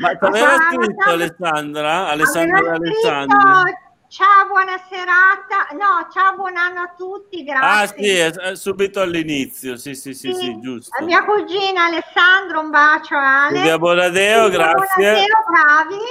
Ma 0.00 0.16
ti 0.16 0.24
aveva 0.24 0.56
scritto. 0.70 1.08
Alessandra? 1.08 2.08
Alessandra 2.08 2.76
scritto, 2.76 3.89
Ciao, 4.10 4.46
buona 4.48 4.76
serata. 4.90 5.68
No, 5.78 6.08
ciao, 6.12 6.34
buon 6.34 6.56
anno 6.56 6.80
a 6.80 6.94
tutti, 6.96 7.44
Ah 7.44 7.86
grazie. 7.86 8.02
sì, 8.02 8.10
è- 8.16 8.32
è 8.50 8.56
subito 8.56 9.00
all'inizio, 9.00 9.76
sì 9.76 9.94
sì 9.94 10.14
sì, 10.14 10.32
sì, 10.32 10.46
Sì. 10.46 10.58
giusto. 10.60 10.96
A 10.98 11.04
mia 11.04 11.22
cugina 11.24 11.84
Alessandro, 11.84 12.58
un 12.58 12.70
bacio 12.70 13.14
Ale. 13.16 13.54
Silvia 13.54 13.78
Bonadeo, 13.78 14.42
Silvia 14.50 14.58
grazie. 14.72 15.04
Bonadeo, 15.04 15.26
bravi. 15.48 16.04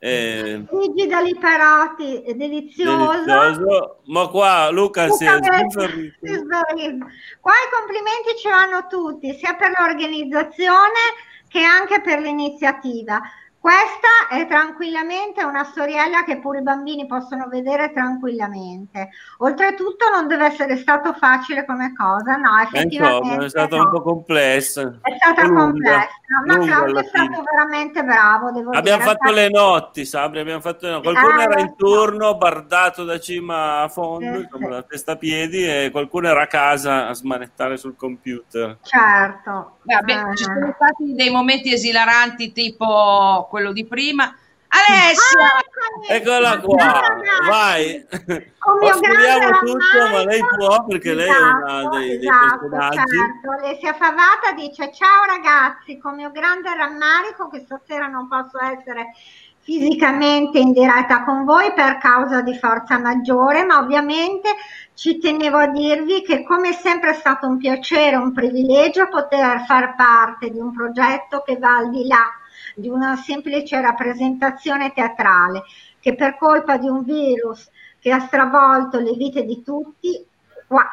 Eh, 0.00 0.64
Rigida 0.68 1.20
Liperati, 1.20 2.22
è 2.24 2.34
delizioso. 2.34 2.90
delizioso. 2.96 3.98
Ma 4.06 4.26
qua 4.26 4.68
Luca 4.70 5.08
si 5.10 5.24
è 5.24 5.30
Luca 5.30 5.48
si 5.48 6.34
sbarizza. 6.34 7.06
Qua 7.38 7.52
i 7.52 7.70
complimenti 7.70 8.36
ce 8.40 8.50
l'hanno 8.50 8.88
tutti, 8.88 9.32
sia 9.34 9.54
per 9.54 9.70
l'organizzazione 9.78 10.98
che 11.46 11.62
anche 11.62 12.00
per 12.00 12.18
l'iniziativa. 12.18 13.20
Questa 13.62 14.26
è 14.28 14.44
tranquillamente 14.48 15.44
una 15.44 15.62
storiella 15.62 16.24
che 16.24 16.40
pure 16.40 16.58
i 16.58 16.62
bambini 16.62 17.06
possono 17.06 17.46
vedere 17.46 17.92
tranquillamente. 17.92 19.10
Oltretutto 19.38 20.10
non 20.12 20.26
deve 20.26 20.46
essere 20.46 20.76
stato 20.76 21.12
facile 21.12 21.64
come 21.64 21.92
cosa, 21.94 22.34
no, 22.34 22.58
effettivamente. 22.58 23.28
insomma, 23.28 23.44
è 23.44 23.48
stata 23.48 23.76
no. 23.76 23.82
un 23.84 23.90
po' 23.90 24.02
complessa. 24.02 24.98
È 25.00 25.14
stata 25.14 25.46
lunga, 25.46 26.08
complessa, 26.38 26.58
ma 26.58 26.66
Claudio 26.76 26.98
è 26.98 27.04
stato 27.04 27.24
fine. 27.32 27.42
veramente 27.50 28.02
bravo, 28.04 28.50
devo 28.52 28.70
Abbiamo 28.70 29.02
dire. 29.02 29.10
fatto 29.10 29.32
le 29.32 29.48
notti, 29.50 30.04
Sabri, 30.04 30.40
abbiamo 30.40 30.60
fatto 30.60 30.86
le 30.86 30.92
notti. 30.92 31.02
Qualcuno 31.12 31.38
Ah, 31.38 31.42
era 31.42 31.54
lo 31.54 31.60
in 31.60 31.68
so. 31.68 31.74
turno, 31.76 32.36
bardato 32.36 33.04
da 33.04 33.18
cima 33.20 33.82
a 33.82 33.88
fondo, 33.88 34.34
Sì, 34.36 34.40
insomma, 34.42 34.64
sì. 34.66 34.70
da 34.72 34.82
testa 34.82 35.12
a 35.12 35.16
piedi, 35.16 35.64
e 35.66 35.88
qualcuno 35.90 36.28
era 36.28 36.42
a 36.42 36.46
casa 36.46 37.08
a 37.08 37.14
smanettare 37.14 37.76
sul 37.76 37.96
computer. 37.96 38.78
Certo. 38.82 39.76
Vabbè, 39.82 40.12
Eh. 40.30 40.36
ci 40.36 40.44
sono 40.44 40.72
stati 40.74 41.14
dei 41.14 41.30
momenti 41.30 41.72
esilaranti 41.72 42.52
tipo 42.52 43.46
quello 43.50 43.72
di 43.72 43.84
prima. 43.86 44.34
Alessia! 44.72 45.46
Ah, 45.54 46.14
Eccola 46.14 46.60
qua, 46.60 47.02
vai. 47.46 48.06
Mio 48.26 48.90
Oscuriamo 48.90 49.58
tutto, 49.58 50.08
ma 50.10 50.24
lei 50.24 50.40
può 50.56 50.84
perché 50.86 51.12
lei 51.12 51.28
è 51.28 51.38
una 51.38 51.88
dei, 51.90 52.18
dei 52.18 52.28
esatto, 52.28 52.68
personaggi. 52.68 53.16
certo. 53.16 53.50
Alessia 53.50 53.92
Favata 53.92 54.52
dice 54.56 54.90
ciao 54.92 55.24
ragazzi, 55.26 55.98
con 55.98 56.14
mio 56.14 56.30
grande 56.30 56.74
rammarico 56.74 57.48
che 57.48 57.60
stasera 57.60 58.06
non 58.06 58.28
posso 58.28 58.58
essere 58.62 59.12
fisicamente 59.60 60.58
in 60.58 60.72
diretta 60.72 61.22
con 61.22 61.44
voi 61.44 61.72
per 61.74 61.98
causa 61.98 62.40
di 62.40 62.56
forza 62.56 62.98
maggiore, 62.98 63.64
ma 63.64 63.78
ovviamente 63.78 64.48
ci 64.94 65.18
tenevo 65.18 65.58
a 65.58 65.66
dirvi 65.66 66.22
che 66.22 66.44
come 66.44 66.70
è 66.70 66.72
sempre 66.72 67.12
stato 67.12 67.46
un 67.46 67.58
piacere, 67.58 68.16
un 68.16 68.32
privilegio 68.32 69.08
poter 69.08 69.64
far 69.66 69.94
parte 69.94 70.50
di 70.50 70.58
un 70.58 70.72
progetto 70.72 71.42
che 71.44 71.58
va 71.58 71.76
al 71.76 71.90
di 71.90 72.06
là 72.06 72.26
di 72.74 72.88
una 72.88 73.16
semplice 73.16 73.80
rappresentazione 73.80 74.92
teatrale 74.92 75.62
che 76.00 76.14
per 76.14 76.36
colpa 76.36 76.76
di 76.76 76.88
un 76.88 77.02
virus 77.02 77.70
che 77.98 78.10
ha 78.10 78.20
stravolto 78.20 78.98
le 78.98 79.12
vite 79.12 79.44
di 79.44 79.62
tutti, 79.62 80.26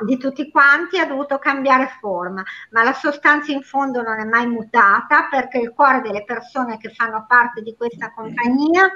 di 0.05 0.17
tutti 0.17 0.51
quanti 0.51 0.99
ha 0.99 1.05
dovuto 1.05 1.39
cambiare 1.39 1.97
forma, 1.99 2.43
ma 2.71 2.84
la 2.84 2.93
sostanza 2.93 3.51
in 3.51 3.61
fondo 3.61 4.01
non 4.01 4.19
è 4.19 4.25
mai 4.25 4.47
mutata 4.47 5.27
perché 5.30 5.57
il 5.57 5.71
cuore 5.73 6.01
delle 6.01 6.23
persone 6.23 6.77
che 6.77 6.89
fanno 6.89 7.25
parte 7.27 7.61
di 7.61 7.75
questa 7.75 8.11
compagnia 8.13 8.89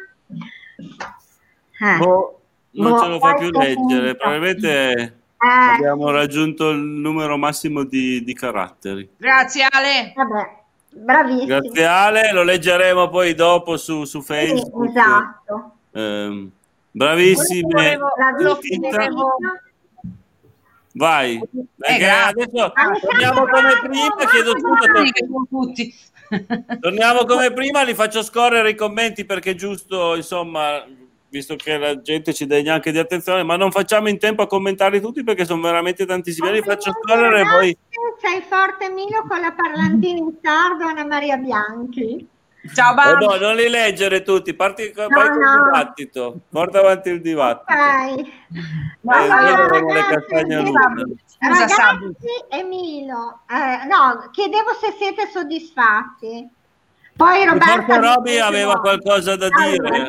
eh, 1.83 1.97
Boh, 1.97 2.41
non 2.71 2.91
Boh, 2.91 2.99
ce 2.99 3.07
lo 3.07 3.19
fa 3.19 3.33
più 3.33 3.49
leggere, 3.49 3.75
punto. 3.75 4.15
probabilmente 4.15 4.91
eh, 4.91 5.73
abbiamo 5.75 6.09
raggiunto 6.11 6.69
il 6.69 6.79
numero 6.79 7.37
massimo 7.37 7.83
di, 7.83 8.23
di 8.23 8.33
caratteri. 8.33 9.09
Grazie 9.17 9.67
Ale. 9.69 10.13
vabbè, 10.15 10.62
bravissimi. 10.93 11.45
Grazie 11.45 11.85
Ale, 11.85 12.31
lo 12.31 12.43
leggeremo 12.43 13.09
poi 13.09 13.33
dopo 13.33 13.77
su, 13.77 14.03
su 14.05 14.19
Sì, 14.21 14.25
Facebook. 14.25 14.89
esatto. 14.89 15.71
Ehm, 15.91 16.51
bravissime. 16.91 17.97
Volevo- 17.97 18.09
Vai, 20.95 21.41
perché 21.75 21.97
grazie. 21.97 22.43
adesso 22.43 22.71
Alessandro, 22.71 22.99
torniamo 23.09 23.47
come 23.47 23.79
prima, 23.81 24.15
chiedo 24.29 24.51
scusa, 24.59 25.73
Sì, 25.73 25.93
torniamo 26.79 27.25
come 27.25 27.51
prima, 27.51 27.81
li 27.81 27.95
faccio 27.95 28.21
scorrere 28.21 28.69
i 28.69 28.75
commenti 28.75 29.25
perché 29.25 29.51
è 29.51 29.55
giusto, 29.55 30.13
insomma, 30.15 30.83
visto 31.33 31.55
che 31.55 31.79
la 31.79 31.99
gente 31.99 32.31
ci 32.31 32.45
dà 32.45 32.61
neanche 32.61 32.91
di 32.91 32.99
attenzione, 32.99 33.41
ma 33.41 33.55
non 33.55 33.71
facciamo 33.71 34.07
in 34.07 34.19
tempo 34.19 34.43
a 34.43 34.47
commentarli 34.47 35.01
tutti 35.01 35.23
perché 35.23 35.45
sono 35.45 35.63
veramente 35.63 36.05
tantissimi, 36.05 36.51
li 36.51 36.61
faccio 36.61 36.91
scorrere 36.91 37.41
e 37.41 37.43
poi... 37.43 37.77
Sei 38.21 38.43
forte 38.47 38.89
Milo 38.91 39.25
con 39.27 39.41
la 39.41 39.51
parlantina 39.51 40.19
in 40.19 40.31
sardo 40.43 40.85
Anna 40.85 41.03
Maria 41.03 41.37
Bianchi. 41.37 42.27
Ciao 42.75 42.91
Eh 42.91 42.95
Babbo. 42.95 43.25
no, 43.25 43.35
non 43.37 43.55
li 43.55 43.67
leggere 43.67 44.21
tutti, 44.21 44.53
parti 44.53 44.93
No, 44.95 45.07
no. 45.07 45.63
dibattito, 45.63 46.39
porta 46.49 46.79
avanti 46.79 47.09
il 47.09 47.19
dibattito. 47.21 47.73
Ok. 47.73 48.19
Eh, 48.19 49.29
avremo 49.31 49.91
le 49.91 50.01
ragazzi. 50.01 51.17
Ragazzi 51.39 52.27
e 52.51 52.63
Milo, 52.63 53.39
eh, 53.49 53.85
no, 53.87 54.29
chiedevo 54.31 54.71
se 54.79 54.93
siete 54.97 55.27
soddisfatti. 55.27 56.47
Poi 57.15 57.45
Roberta 57.45 57.97
Roby 57.97 58.39
aveva 58.39 58.73
no. 58.73 58.79
qualcosa 58.81 59.35
da 59.35 59.47
Dai, 59.49 59.71
dire. 59.77 60.07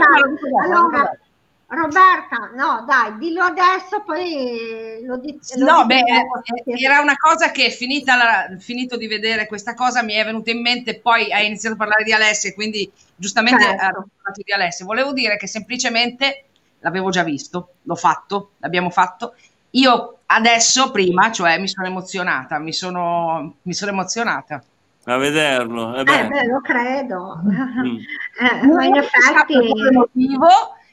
allora, 0.62 1.18
Roberta, 1.66 2.50
no, 2.54 2.84
dai, 2.86 3.18
dillo 3.18 3.42
adesso, 3.42 4.02
poi 4.04 5.00
lo 5.04 5.16
dico. 5.18 5.38
No, 5.58 5.84
beh, 5.86 5.98
eh, 5.98 6.82
era 6.82 7.00
una 7.00 7.16
cosa 7.16 7.50
che 7.50 7.70
finita 7.70 8.16
la- 8.16 8.56
finito 8.58 8.96
di 8.96 9.06
vedere 9.06 9.46
questa 9.46 9.74
cosa 9.74 10.02
mi 10.02 10.14
è 10.14 10.24
venuta 10.24 10.50
in 10.50 10.60
mente, 10.60 10.98
poi 11.00 11.32
hai 11.32 11.46
iniziato 11.46 11.74
a 11.74 11.78
parlare 11.78 12.04
di 12.04 12.12
Alessia, 12.12 12.54
quindi 12.54 12.90
giustamente 13.16 13.62
Certo. 13.64 13.82
ha 13.82 13.90
parlato 13.92 14.42
di 14.42 14.52
Alessia. 14.52 14.84
Volevo 14.86 15.12
dire 15.12 15.36
che 15.36 15.46
semplicemente 15.46 16.44
l'avevo 16.80 17.10
già 17.10 17.22
visto, 17.22 17.74
l'ho 17.82 17.96
fatto, 17.96 18.52
l'abbiamo 18.58 18.90
fatto. 18.90 19.34
Io 19.70 20.18
adesso, 20.26 20.90
prima, 20.90 21.32
cioè 21.32 21.58
mi 21.58 21.68
sono 21.68 21.86
emozionata, 21.86 22.58
mi 22.58 22.72
sono, 22.72 23.56
mi 23.62 23.74
sono 23.74 23.90
emozionata. 23.90 24.62
A 25.06 25.16
vederlo. 25.18 25.94
eh 25.96 26.00
Eh, 26.00 26.04
beh. 26.04 26.26
beh, 26.28 26.46
lo 26.46 26.60
credo. 26.60 27.40
Mm. 27.44 27.96
Eh, 28.40 28.66
ma 28.66 28.84
in 28.84 28.96
effetti... 28.96 29.56
motivo 29.92 30.48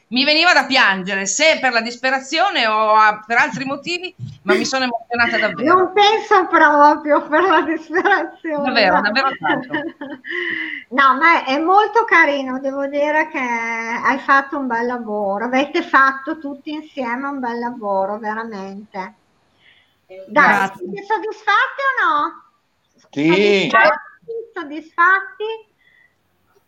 mi 0.09 0.25
veniva 0.25 0.51
da 0.53 0.65
piangere, 0.65 1.25
se 1.25 1.57
per 1.61 1.71
la 1.71 1.79
disperazione 1.81 2.67
o 2.67 2.93
a- 2.93 3.23
per 3.25 3.37
altri 3.37 3.63
motivi, 3.65 4.13
ma 4.43 4.53
mi 4.53 4.65
sono 4.65 4.83
emozionata 4.83 5.37
davvero. 5.47 5.73
Non 5.73 5.93
penso 5.93 6.47
proprio 6.47 7.25
per 7.27 7.43
la 7.43 7.61
disperazione. 7.61 8.63
Davvero, 8.63 8.95
no. 8.95 9.01
davvero 9.01 9.29
tanto. 9.39 9.73
No, 10.89 11.15
ma 11.17 11.45
è 11.45 11.57
molto 11.57 12.03
carino, 12.03 12.59
devo 12.59 12.85
dire 12.87 13.29
che 13.29 13.39
hai 13.39 14.17
fatto 14.19 14.57
un 14.57 14.67
bel 14.67 14.85
lavoro, 14.85 15.45
avete 15.45 15.81
fatto 15.81 16.37
tutti 16.37 16.71
insieme 16.71 17.27
un 17.27 17.39
bel 17.39 17.57
lavoro, 17.59 18.17
veramente. 18.19 19.13
Dai, 20.05 20.25
Grazie. 20.27 20.75
siete 20.91 21.03
soddisfatti 21.05 21.81
o 21.87 22.05
no? 22.05 22.43
Sì. 23.09 23.27
Soddisfatti? 23.27 23.99
Soddisfatti? 24.53 25.69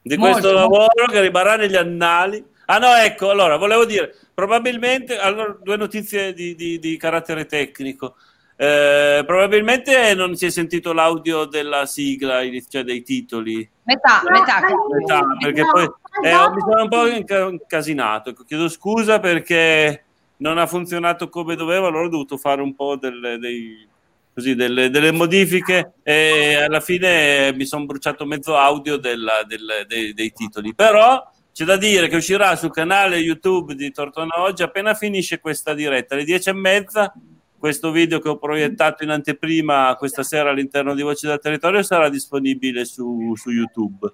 di 0.05 0.17
Molto, 0.17 0.33
questo 0.39 0.51
molto. 0.51 0.69
lavoro 0.77 1.05
che 1.09 1.21
rimarrà 1.21 1.55
negli 1.55 1.75
annali. 1.75 2.43
Ah 2.65 2.77
no, 2.77 2.93
ecco, 2.95 3.29
allora, 3.29 3.55
volevo 3.57 3.85
dire, 3.85 4.13
probabilmente, 4.33 5.17
allora, 5.17 5.55
due 5.61 5.77
notizie 5.77 6.33
di, 6.33 6.55
di- 6.55 6.79
di 6.79 6.97
carattere 6.97 7.45
tecnico. 7.45 8.15
Eh, 8.55 9.23
probabilmente 9.25 10.13
non 10.13 10.35
si 10.35 10.45
è 10.45 10.49
sentito 10.49 10.93
l'audio 10.93 11.45
della 11.45 11.85
sigla, 11.85 12.39
cioè 12.69 12.83
dei 12.83 13.01
titoli, 13.01 13.67
Metà, 13.83 14.21
No, 14.23 14.29
metà. 14.39 14.59
metà, 14.89 15.21
perché 15.39 15.61
No, 15.61 15.71
poi 15.71 15.83
eh, 15.83 16.49
mi 16.53 16.59
sono 16.61 16.83
un 16.83 16.89
po' 16.89 17.07
inca- 17.07 17.47
incasinato. 17.49 18.29
Ecco, 18.29 18.43
chiedo 18.43 18.69
scusa 18.69 19.19
perché 19.19 20.03
non 20.37 20.57
ha 20.57 20.67
funzionato 20.67 21.29
come 21.29 21.55
doveva, 21.55 21.87
allora 21.87 22.05
ho 22.05 22.09
dovuto 22.09 22.37
fare 22.37 22.61
un 22.61 22.75
po' 22.75 22.95
delle, 22.97 23.37
dei- 23.39 23.87
così, 24.33 24.55
delle, 24.55 24.89
delle 24.89 25.11
modifiche 25.11 25.93
e 26.03 26.55
alla 26.55 26.79
fine 26.79 27.53
mi 27.53 27.65
sono 27.65 27.85
bruciato 27.85 28.25
mezzo 28.25 28.57
audio 28.57 28.97
della- 28.97 29.43
del- 29.45 29.85
dei, 29.87 30.13
dei 30.13 30.31
titoli. 30.31 30.73
Però 30.73 31.23
c'è 31.53 31.65
da 31.65 31.77
dire 31.77 32.07
che 32.07 32.15
uscirà 32.15 32.55
sul 32.55 32.71
canale 32.71 33.17
YouTube 33.17 33.75
di 33.75 33.91
Tortona 33.91 34.41
Oggi 34.41 34.63
appena 34.63 34.95
finisce 34.95 35.39
questa 35.39 35.73
diretta, 35.73 36.15
alle 36.15 36.23
dieci 36.23 36.49
e 36.49 36.53
mezza. 36.53 37.13
Questo 37.57 37.91
video 37.91 38.19
che 38.19 38.27
ho 38.27 38.37
proiettato 38.37 39.03
in 39.03 39.09
anteprima 39.09 39.95
questa 39.97 40.23
sera 40.23 40.49
all'interno 40.49 40.93
di 40.95 41.01
Voci 41.01 41.27
del 41.27 41.39
Territorio 41.39 41.81
sarà 41.81 42.09
disponibile 42.09 42.83
su, 42.83 43.33
su 43.35 43.51
YouTube. 43.51 44.11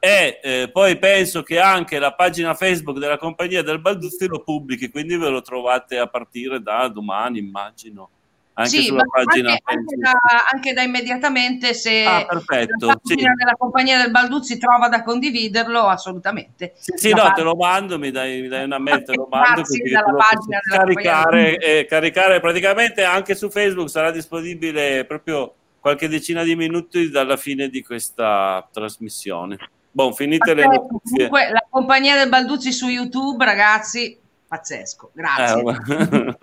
E 0.00 0.40
eh, 0.42 0.70
poi 0.72 0.98
penso 0.98 1.42
che 1.42 1.60
anche 1.60 1.98
la 1.98 2.12
pagina 2.14 2.54
Facebook 2.54 2.98
della 2.98 3.18
compagnia 3.18 3.62
del 3.62 3.80
Balduzzi 3.80 4.26
lo 4.26 4.42
pubblichi, 4.42 4.90
quindi 4.90 5.16
ve 5.16 5.28
lo 5.28 5.42
trovate 5.42 5.98
a 5.98 6.08
partire 6.08 6.60
da 6.60 6.88
domani, 6.88 7.38
immagino. 7.38 8.10
Anche 8.60 8.76
Sì, 8.76 8.82
sulla 8.84 9.04
pagina 9.04 9.56
anche, 9.62 9.96
da, 9.96 10.12
anche 10.52 10.72
da 10.74 10.82
immediatamente 10.82 11.72
se 11.72 12.04
Ah, 12.04 12.26
perfetto, 12.26 12.86
la 12.86 13.00
pagina 13.02 13.30
sì. 13.30 13.36
della 13.36 13.56
compagnia 13.56 14.02
del 14.02 14.10
Balduzzi 14.10 14.58
trova 14.58 14.88
da 14.88 15.02
condividerlo, 15.02 15.86
assolutamente. 15.86 16.74
Sì, 16.76 16.92
sì, 16.96 17.14
no, 17.14 17.32
te 17.32 17.42
lo 17.42 17.54
mando, 17.54 17.98
mi 17.98 18.10
dai, 18.10 18.42
mi 18.42 18.48
dai 18.48 18.64
una 18.64 18.78
mail, 18.78 19.02
te 19.02 19.14
lo 19.14 19.26
mando 19.30 19.62
così 19.62 19.80
tu 19.80 19.88
lo 19.88 20.18
caricare, 20.76 21.56
e 21.56 21.86
caricare 21.86 22.40
praticamente 22.40 23.02
anche 23.02 23.34
su 23.34 23.48
Facebook 23.48 23.88
sarà 23.88 24.10
disponibile 24.10 25.04
proprio 25.06 25.54
qualche 25.80 26.08
decina 26.08 26.42
di 26.42 26.54
minuti 26.54 27.08
dalla 27.08 27.36
fine 27.36 27.68
di 27.68 27.82
questa 27.82 28.68
trasmissione. 28.70 29.56
Boh, 29.90 30.12
finite 30.12 30.54
le 30.54 30.66
notizie. 30.66 31.28
Comunque, 31.28 31.50
la 31.50 31.66
compagnia 31.68 32.16
del 32.16 32.28
Balduzzi 32.28 32.72
su 32.72 32.88
YouTube, 32.88 33.44
ragazzi, 33.44 34.18
pazzesco. 34.46 35.10
Grazie. 35.14 35.62
Eh. 35.62 36.38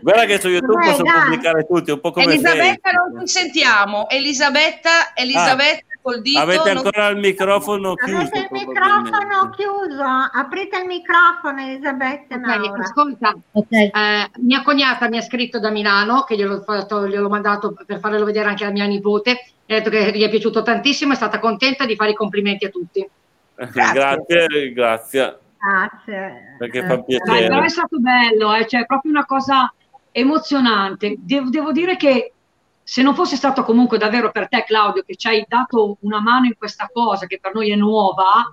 Guarda 0.00 0.24
che 0.24 0.40
su 0.40 0.48
YouTube 0.48 0.74
Dai, 0.80 0.90
possono 0.90 1.10
dai. 1.12 1.22
pubblicare 1.22 1.66
tutti, 1.66 1.90
un 1.90 2.00
po' 2.00 2.10
come 2.10 2.26
Elisabetta 2.26 2.90
Facebook. 2.90 3.12
non 3.12 3.24
ti 3.24 3.30
sentiamo. 3.30 4.08
Elisabetta, 4.08 5.14
Elisabetta, 5.14 5.84
col 6.02 6.20
dito. 6.20 6.38
Avete 6.40 6.72
non- 6.72 6.84
ancora 6.84 7.06
il 7.08 7.16
microfono 7.18 7.94
chiuso. 7.94 8.16
Avete 8.16 8.38
il 8.38 8.48
microfono 8.50 9.50
chiuso, 9.50 10.04
aprite 10.32 10.78
il 10.78 10.86
microfono 10.86 11.60
Elisabetta 11.60 12.34
Ok, 12.36 12.40
Maura. 12.44 12.82
ascolta, 12.82 13.36
eh, 13.68 14.30
mia 14.40 14.62
cognata 14.62 15.08
mi 15.08 15.18
ha 15.18 15.22
scritto 15.22 15.58
da 15.60 15.70
Milano, 15.70 16.24
che 16.24 16.36
gliel'ho, 16.36 16.62
fatto- 16.62 17.06
gliel'ho 17.06 17.28
mandato 17.28 17.74
per 17.86 17.98
farlo 18.00 18.24
vedere 18.24 18.48
anche 18.48 18.64
a 18.64 18.70
mia 18.70 18.86
nipote, 18.86 19.30
ha 19.32 19.36
detto 19.66 19.90
che 19.90 20.10
gli 20.14 20.22
è 20.22 20.28
piaciuto 20.28 20.62
tantissimo, 20.62 21.12
è 21.12 21.16
stata 21.16 21.38
contenta 21.38 21.86
di 21.86 21.94
fare 21.96 22.10
i 22.10 22.14
complimenti 22.14 22.64
a 22.66 22.68
tutti. 22.68 23.08
Grazie, 23.72 23.92
grazie, 23.92 24.72
Grazie. 24.72 25.38
Perché 26.58 26.80
fa 26.80 26.96
Dai, 26.96 27.04
però 27.06 27.26
piacere. 27.26 27.64
è 27.64 27.68
stato 27.68 27.98
bello, 28.00 28.52
eh, 28.54 28.66
cioè 28.66 28.80
è 28.80 28.86
proprio 28.86 29.12
una 29.12 29.24
cosa 29.24 29.72
emozionante. 30.10 31.16
Devo, 31.18 31.50
devo 31.50 31.72
dire 31.72 31.96
che 31.96 32.32
se 32.82 33.02
non 33.02 33.14
fosse 33.14 33.36
stato 33.36 33.62
comunque 33.62 33.96
davvero 33.98 34.32
per 34.32 34.48
te, 34.48 34.64
Claudio, 34.66 35.02
che 35.02 35.14
ci 35.14 35.28
hai 35.28 35.44
dato 35.46 35.98
una 36.00 36.20
mano 36.20 36.46
in 36.46 36.56
questa 36.56 36.90
cosa 36.92 37.26
che 37.26 37.38
per 37.40 37.54
noi 37.54 37.70
è 37.70 37.76
nuova, 37.76 38.52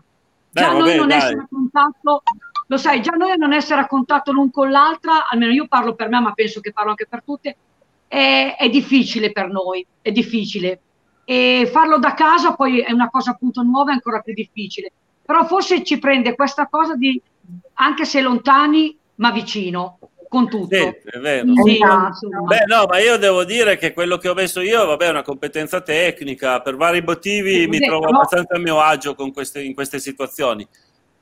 Beh, 0.51 0.62
già 0.62 0.72
noi 0.72 0.82
vabbè, 0.82 0.95
non 0.97 1.07
dai. 1.07 1.18
essere 1.18 1.39
a 1.39 1.47
contatto, 1.49 2.24
lo 2.68 2.78
sai, 2.78 3.01
già 3.01 3.16
noi 3.18 3.36
non 3.38 3.53
essere 3.53 3.82
a 3.82 3.88
contatto 3.88 4.32
l'un 4.32 4.51
con 4.51 4.70
l'altra, 4.70 5.28
almeno 5.28 5.51
io 5.51 5.68
parlo 5.68 5.95
per 5.95 6.10
me, 6.10 6.20
ma 6.20 6.34
penso 6.34 6.60
che 6.60 6.72
parlo 6.72 6.91
anche 6.91 7.07
per 7.07 7.24
tutte, 7.24 7.57
è, 8.07 8.55
è 8.57 8.70
difficile 8.70 9.32
per 9.32 9.49
noi, 9.49 9.86
è 10.01 10.12
difficile. 10.12 10.82
E 11.26 11.70
farlo 11.72 11.97
da 11.97 12.14
casa 12.14 12.53
poi 12.53 12.80
è 12.82 12.91
una 12.91 13.10
cosa 13.10 13.32
appunto 13.32 13.62
nuova, 13.64 13.91
è 13.91 13.93
ancora 13.93 14.20
più 14.22 14.34
difficile. 14.34 14.91
Però 15.30 15.45
forse 15.45 15.84
ci 15.84 15.99
prende 15.99 16.34
questa 16.34 16.65
cosa 16.65 16.95
di, 16.95 17.21
anche 17.73 18.03
se 18.05 18.19
lontani, 18.19 18.97
ma 19.17 19.30
vicino, 19.32 19.99
con 20.27 20.49
tutto. 20.49 20.75
Sì, 20.75 20.82
è 20.82 21.19
vero. 21.19 21.43
Quindi, 21.53 21.75
Esatto. 21.75 22.27
Beh, 22.47 22.63
no, 22.65 22.86
ma 22.88 22.97
io 22.97 23.15
devo 23.17 23.43
dire 23.43 23.77
che 23.77 23.93
quello 23.93 24.17
che 24.17 24.27
ho 24.27 24.34
messo 24.34 24.59
io, 24.59 24.88
vabbè, 24.88 25.05
è 25.05 25.09
una 25.11 25.21
competenza 25.21 25.82
tecnica, 25.82 26.61
per 26.61 26.75
vari 26.77 27.03
motivi 27.03 27.59
Sì, 27.59 27.67
mi 27.67 27.77
sì, 27.77 27.86
trovo 27.86 28.07
però- 28.07 28.15
abbastanza 28.17 28.55
a 28.55 28.59
mio 28.59 28.82
agio 28.82 29.13
con 29.13 29.32
queste- 29.32 29.61
in 29.61 29.75
queste 29.75 29.99
situazioni. 29.99 30.67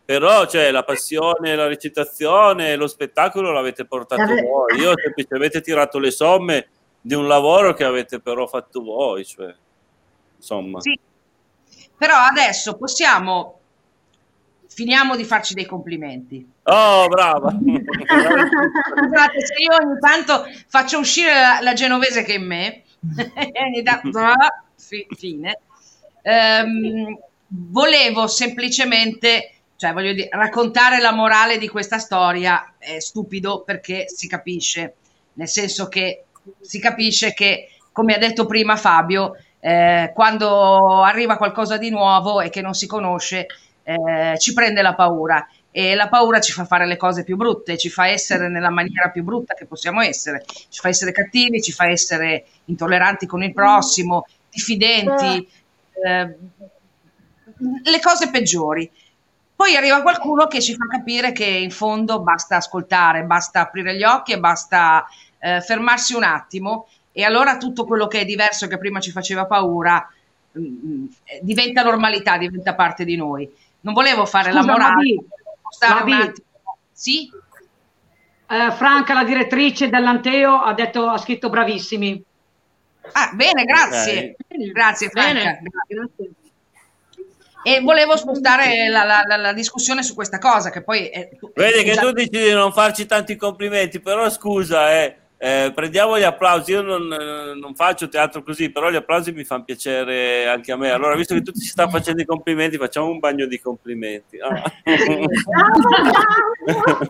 Però, 0.06 0.46
cioè, 0.48 0.72
la 0.72 0.84
passione, 0.84 1.54
la 1.58 1.68
recitazione, 1.68 2.78
lo 2.78 2.88
spettacolo 2.88 3.52
l'avete 3.52 3.84
portato 3.86 4.22
Vabbè. 4.24 4.42
voi. 4.42 4.80
Io 4.80 4.92
ho 4.92 4.98
semplicemente 4.98 5.60
tirato 5.60 6.00
le 6.00 6.12
somme 6.12 6.68
di 7.02 7.14
un 7.14 7.28
lavoro 7.28 7.74
che 7.74 7.84
avete 7.84 8.22
però 8.22 8.48
fatto 8.48 8.82
voi, 8.82 9.26
cioè, 9.26 9.54
insomma. 10.38 10.80
Sì. 10.80 10.98
Però 11.98 12.16
adesso 12.16 12.78
possiamo 12.78 13.57
finiamo 14.78 15.16
di 15.16 15.24
farci 15.24 15.56
dei 15.56 15.66
complimenti. 15.66 16.48
Oh, 16.66 17.08
brava! 17.08 17.50
Scusate 17.50 19.42
se 19.44 19.54
io 19.58 19.76
ogni 19.82 19.98
tanto 20.00 20.46
faccio 20.68 21.00
uscire 21.00 21.34
la, 21.34 21.58
la 21.64 21.74
genovese 21.74 22.22
che 22.22 22.36
è 22.36 22.38
in 22.38 22.46
me, 22.46 22.84
e 23.34 23.52
ogni 23.66 23.82
tanto 23.82 24.20
ah, 24.20 24.64
fi- 24.78 25.08
fine. 25.18 25.62
Ehm, 26.22 27.18
volevo 27.48 28.28
semplicemente, 28.28 29.62
cioè 29.78 29.94
voglio 29.94 30.14
dire, 30.14 30.30
raccontare 30.32 31.00
la 31.00 31.12
morale 31.12 31.58
di 31.58 31.68
questa 31.68 31.98
storia 31.98 32.76
è 32.78 33.00
stupido 33.00 33.64
perché 33.64 34.06
si 34.08 34.28
capisce, 34.28 34.94
nel 35.34 35.48
senso 35.48 35.88
che 35.88 36.26
si 36.62 36.80
capisce 36.80 37.34
che, 37.34 37.70
come 37.92 38.14
ha 38.14 38.20
detto 38.20 38.46
prima 38.46 38.76
Fabio, 38.76 39.38
eh, 39.60 40.12
quando 40.14 41.02
arriva 41.02 41.36
qualcosa 41.36 41.78
di 41.78 41.90
nuovo 41.90 42.42
e 42.42 42.52
che 42.52 42.62
non 42.62 42.76
si 42.76 42.86
conosce, 42.86 43.48
eh, 43.88 44.38
ci 44.38 44.52
prende 44.52 44.82
la 44.82 44.96
paura 44.96 45.48
e 45.72 45.96
la 45.96 46.10
paura 46.10 46.42
ci 46.42 46.52
fa 46.52 46.66
fare 46.66 46.86
le 46.86 46.98
cose 46.98 47.24
più 47.24 47.38
brutte, 47.38 47.78
ci 47.78 47.90
fa 47.90 48.08
essere 48.08 48.50
nella 48.50 48.70
maniera 48.70 49.10
più 49.10 49.24
brutta 49.24 49.54
che 49.54 49.66
possiamo 49.66 50.02
essere, 50.02 50.44
ci 50.46 50.82
fa 50.82 50.90
essere 50.90 51.14
cattivi, 51.14 51.62
ci 51.62 51.72
fa 51.72 51.88
essere 51.88 52.46
intolleranti 52.66 53.26
con 53.26 53.44
il 53.44 53.54
prossimo, 53.54 54.26
diffidenti, 54.50 55.48
eh, 56.04 56.36
le 57.84 58.00
cose 58.02 58.30
peggiori. 58.30 58.92
Poi 59.56 59.76
arriva 59.76 60.02
qualcuno 60.02 60.48
che 60.48 60.62
ci 60.62 60.76
fa 60.76 60.86
capire 60.88 61.32
che 61.32 61.46
in 61.46 61.72
fondo 61.72 62.20
basta 62.22 62.58
ascoltare, 62.58 63.24
basta 63.24 63.62
aprire 63.62 63.96
gli 63.96 64.04
occhi 64.04 64.34
e 64.34 64.40
basta 64.40 65.06
eh, 65.40 65.62
fermarsi 65.62 66.14
un 66.14 66.24
attimo 66.24 66.88
e 67.14 67.24
allora 67.24 67.58
tutto 67.58 67.86
quello 67.86 68.08
che 68.08 68.20
è 68.20 68.26
diverso 68.26 68.68
che 68.68 68.78
prima 68.78 69.00
ci 69.00 69.12
faceva 69.12 69.46
paura 69.46 70.08
mm, 70.60 71.06
eh, 71.24 71.40
diventa 71.42 71.84
normalità, 71.84 72.38
diventa 72.38 72.76
parte 72.76 73.06
di 73.06 73.16
noi. 73.16 73.50
Non 73.88 73.96
volevo 73.96 74.26
fare 74.26 74.52
la 74.52 74.60
Scusa, 74.60 74.72
morale, 74.74 75.16
stare 75.70 76.04
un 76.04 76.10
Mabi. 76.10 76.28
attimo. 76.28 76.46
Sì? 76.92 77.30
eh, 78.50 78.72
Franca, 78.74 79.14
la 79.14 79.24
direttrice 79.24 79.88
dell'Anteo, 79.88 80.60
ha, 80.62 80.74
detto, 80.74 81.08
ha 81.08 81.18
scritto 81.18 81.50
bravissimi. 81.50 82.22
Ah, 83.14 83.32
bene, 83.34 83.64
grazie. 83.64 84.36
Grazie 84.74 85.08
Franca. 85.08 85.58
E 87.64 87.80
volevo 87.80 88.18
spostare 88.18 88.90
la, 88.90 89.06
la- 89.06 89.24
la- 89.26 89.38
la 89.38 89.54
discussione 89.54 90.04
su 90.04 90.14
questa 90.14 90.38
cosa, 90.38 90.70
che 90.70 90.84
poi 90.84 91.08
è, 91.08 91.30
Vedi 91.56 91.84
che 91.84 91.96
tu 91.96 92.12
dici 92.12 92.30
di 92.30 92.52
non 92.52 92.74
farci 92.74 93.06
tanti 93.06 93.38
complimenti, 93.38 94.02
però 94.02 94.30
scusa, 94.30 94.92
eh, 95.02 95.16
eh, 95.38 95.72
prendiamo 95.74 96.18
gli 96.18 96.24
applausi. 96.24 96.72
Io 96.72 96.82
non, 96.82 97.14
eh, 97.14 97.54
non 97.60 97.76
faccio 97.76 98.10
teatro 98.10 98.44
così, 98.44 98.72
però 98.72 98.90
gli 98.90 98.96
applausi 98.96 99.32
mi 99.32 99.44
fanno 99.44 99.64
piacere 99.64 100.48
anche 100.48 100.72
a 100.72 100.78
me. 100.78 100.90
Allora, 100.90 101.16
visto 101.16 101.36
che 101.36 101.42
tutti 101.42 101.60
ci 101.60 101.68
stanno 101.68 101.92
facendo 101.92 102.22
i 102.22 102.26
complimenti, 102.26 102.78
facciamo 102.78 103.10
un 103.10 103.20
bagno 103.20 103.46
di 103.46 103.60
complimenti. 103.60 104.40
Ah. 104.40 104.64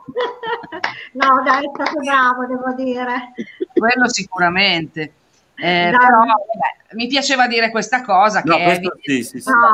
No, 1.13 1.41
dai, 1.43 1.65
è 1.65 1.69
stato 1.73 1.99
bravo, 1.99 2.45
devo 2.45 2.73
dire. 2.75 3.33
quello 3.73 4.07
sicuramente. 4.07 5.13
Eh, 5.55 5.89
però 5.89 6.19
vabbè, 6.19 6.93
mi 6.93 7.07
piaceva 7.07 7.47
dire 7.47 7.71
questa 7.71 8.03
cosa 8.03 8.43
No, 8.45 8.57
che 8.57 8.63
è 8.63 8.79
sì, 9.01 9.23
sì, 9.23 9.41
sì. 9.41 9.49
No, 9.49 9.71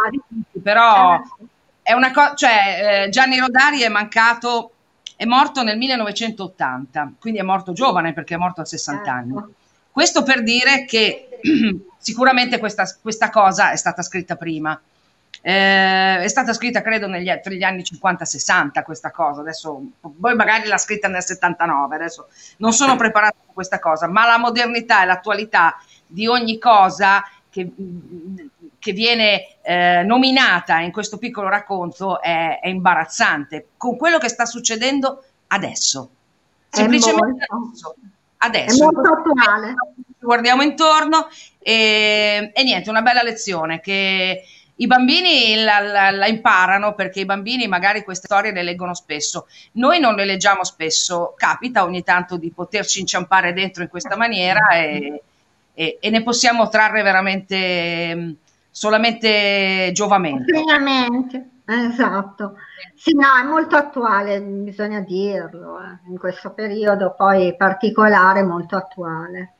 però 0.62 1.20
è 1.82 1.92
una 1.92 2.12
cosa, 2.12 2.36
cioè 2.36 3.04
eh, 3.06 3.10
Gianni 3.10 3.38
Rodari 3.38 3.82
è 3.82 3.90
mancato, 3.90 4.73
è 5.24 5.26
morto 5.26 5.64
nel 5.64 5.78
1980, 5.78 7.14
quindi 7.18 7.40
è 7.40 7.44
morto 7.44 7.72
giovane 7.72 8.12
perché 8.12 8.36
è 8.36 8.38
morto 8.38 8.60
a 8.60 8.66
60 8.66 9.12
anni. 9.12 9.34
Questo 9.90 10.22
per 10.24 10.44
dire 10.44 10.84
che 10.84 11.40
sicuramente 11.98 12.60
questa, 12.60 12.84
questa 13.02 13.30
cosa 13.30 13.72
è 13.72 13.78
stata 13.78 14.02
scritta 14.02 14.36
prima. 14.36 14.80
Eh, 15.42 16.20
è 16.20 16.28
stata 16.28 16.54
scritta 16.54 16.82
credo 16.82 17.08
negli, 17.08 17.32
tra 17.42 17.54
gli 17.54 17.64
anni 17.64 17.84
50-60 17.84 18.84
questa 18.84 19.12
cosa, 19.12 19.42
adesso 19.42 19.82
poi 20.00 20.36
magari 20.36 20.68
l'ha 20.68 20.78
scritta 20.78 21.08
nel 21.08 21.24
79, 21.24 21.96
adesso 21.96 22.28
non 22.58 22.72
sono 22.72 22.96
preparato 22.96 23.38
su 23.46 23.54
questa 23.54 23.80
cosa, 23.80 24.08
ma 24.08 24.26
la 24.26 24.38
modernità 24.38 25.04
e 25.04 25.06
l'attualità 25.06 25.78
di 26.06 26.28
ogni 26.28 26.58
cosa 26.60 27.24
che, 27.50 27.70
che 28.84 28.92
viene 28.92 29.56
eh, 29.62 30.04
nominata 30.04 30.80
in 30.82 30.92
questo 30.92 31.18
piccolo 31.18 31.48
racconto 31.48 32.22
è, 32.22 32.60
è 32.60 32.68
imbarazzante 32.68 33.70
con 33.78 33.96
quello 33.96 34.18
che 34.18 34.28
sta 34.28 34.46
succedendo 34.46 35.24
adesso. 35.48 36.10
Semplicemente 36.70 37.46
molto. 37.50 37.96
adesso. 37.96 37.96
È 38.38 38.46
adesso. 38.46 38.84
molto 38.92 39.10
attuale. 39.14 39.74
Guardiamo 40.20 40.64
intorno 40.64 41.28
e, 41.60 42.52
e 42.54 42.64
niente, 42.64 42.90
una 42.90 43.02
bella 43.02 43.24
lezione 43.24 43.80
che 43.80 44.44
i 44.76 44.88
bambini 44.88 45.64
la, 45.64 45.80
la- 45.80 46.12
la 46.12 46.28
imparano 46.28 46.94
perché 46.94 47.22
i 47.22 47.26
bambini 47.26 47.68
magari 47.68 48.04
queste 48.04 48.26
storie 48.26 48.52
le 48.52 48.64
leggono 48.64 48.94
spesso. 48.94 49.48
Noi 49.74 50.00
non 50.00 50.16
le 50.16 50.26
leggiamo 50.26 50.64
spesso, 50.66 51.34
capita 51.38 51.84
ogni 51.84 52.04
tanto 52.04 52.36
di 52.38 52.52
poterci 52.52 53.00
inciampare 53.00 53.54
dentro 53.54 53.84
in 53.84 53.90
questa 53.90 54.18
maniera 54.18 54.70
e, 54.72 55.22
e- 55.74 55.98
e 56.02 56.10
ne 56.10 56.24
possiamo 56.24 56.68
trarre 56.68 57.02
veramente 57.02 58.36
solamente 58.74 59.92
giovamento. 59.94 60.52
Insegnamenti, 60.52 61.42
esatto. 61.66 62.56
Sì, 62.96 63.14
no, 63.14 63.28
è 63.40 63.46
molto 63.46 63.76
attuale, 63.76 64.42
bisogna 64.42 65.00
dirlo, 65.02 65.80
eh, 65.80 66.10
in 66.10 66.18
questo 66.18 66.52
periodo 66.54 67.14
poi 67.16 67.56
particolare, 67.56 68.44
molto 68.44 68.76
attuale. 68.76 69.54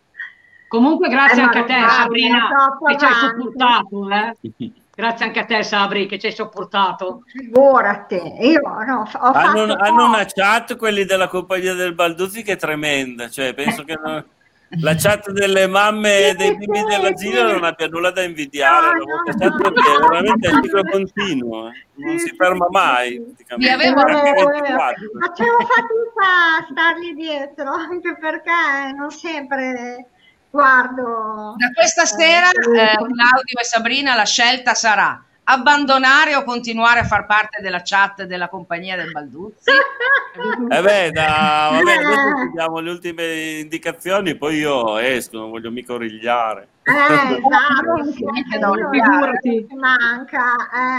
Comunque 0.68 1.08
grazie 1.08 1.42
Eh, 1.42 1.46
anche 1.46 1.60
a 1.60 1.64
te 1.66 1.74
parli, 1.74 1.90
Sabrina 1.92 2.48
che 2.88 2.98
ci 2.98 3.06
hai 3.06 3.12
avanti. 3.12 3.42
sopportato. 3.44 4.10
Eh? 4.10 4.72
Grazie 4.96 5.26
anche 5.26 5.40
a 5.40 5.46
te 5.46 5.64
Sabri 5.64 6.06
che 6.08 6.18
ci 6.18 6.26
hai 6.26 6.32
sopportato. 6.34 7.22
Figurati, 7.28 8.16
io 8.42 8.62
no, 8.62 9.02
ho 9.02 9.06
fatto 9.06 9.38
Hanno, 9.38 9.76
hanno 9.76 10.08
una 10.08 10.26
chat 10.26 10.76
quelli 10.76 11.06
della 11.06 11.28
compagnia 11.28 11.76
del 11.76 11.94
Balduzzi 11.94 12.42
che 12.42 12.54
è 12.54 12.58
tremenda, 12.58 13.30
cioè 13.30 13.54
penso 13.54 13.84
che 13.84 14.00
non- 14.04 14.26
la 14.82 14.96
chat 14.96 15.30
delle 15.32 15.68
mamme 15.68 16.30
e 16.30 16.34
dei 16.36 16.58
bimbi 16.58 16.84
dell'asilo 16.84 17.52
non 17.52 17.64
abbia 17.64 17.88
nulla 17.88 18.12
da 18.12 18.24
invidiare, 18.24 18.98
la 18.98 19.04
vostra 19.04 19.50
chat 19.50 19.62
è 19.62 20.00
veramente 20.10 20.48
a 20.48 20.62
ciclo 20.62 20.84
continuo, 20.90 21.68
eh. 21.70 21.86
non 21.96 22.18
si 22.18 22.34
ferma 22.36 22.68
mai. 22.70 23.36
Vi 23.58 23.70
avevo 23.70 24.00
Eh, 24.02 24.12
raccontato- 24.12 24.48
24. 24.50 24.96
Facevo 25.20 25.58
fatica 25.58 26.28
a 26.58 26.68
stargli 26.72 27.14
dietro, 27.14 27.70
anche 27.72 28.18
perché 28.20 28.94
non 28.96 29.12
sempre 29.12 30.08
guardo. 30.50 31.56
Da 31.58 31.70
questa 31.74 32.06
sera, 32.06 32.50
eh, 32.50 32.96
Claudio 32.96 33.60
e 33.60 33.64
Sabrina, 33.64 34.16
la 34.16 34.26
scelta 34.26 34.74
sarà 34.74 35.24
abbandonare 35.46 36.36
o 36.36 36.44
continuare 36.44 37.02
a 37.02 37.04
far 37.06 37.26
parte 37.26 37.62
della 37.62 37.82
chat 37.84 38.24
della 38.24 38.48
compagnia 38.48 38.96
del 38.96 39.12
Balduzzi? 39.12 39.72
Eh 40.70 40.82
beh, 40.82 41.12
da, 41.12 41.70
vabbè, 41.72 41.96
adesso 41.96 42.38
ci 42.46 42.52
diamo 42.54 42.80
le 42.80 42.90
ultime 42.90 43.60
indicazioni, 43.60 44.36
poi 44.36 44.58
io 44.58 44.98
esco, 44.98 45.38
non 45.38 45.50
voglio 45.52 45.70
mica 45.70 45.94
origliare. 45.94 46.68
Eh, 46.84 46.92
esatto, 46.92 48.60
No, 48.60 48.90
figurati. 48.92 49.68
ci 49.70 49.76
manca, 49.76 50.54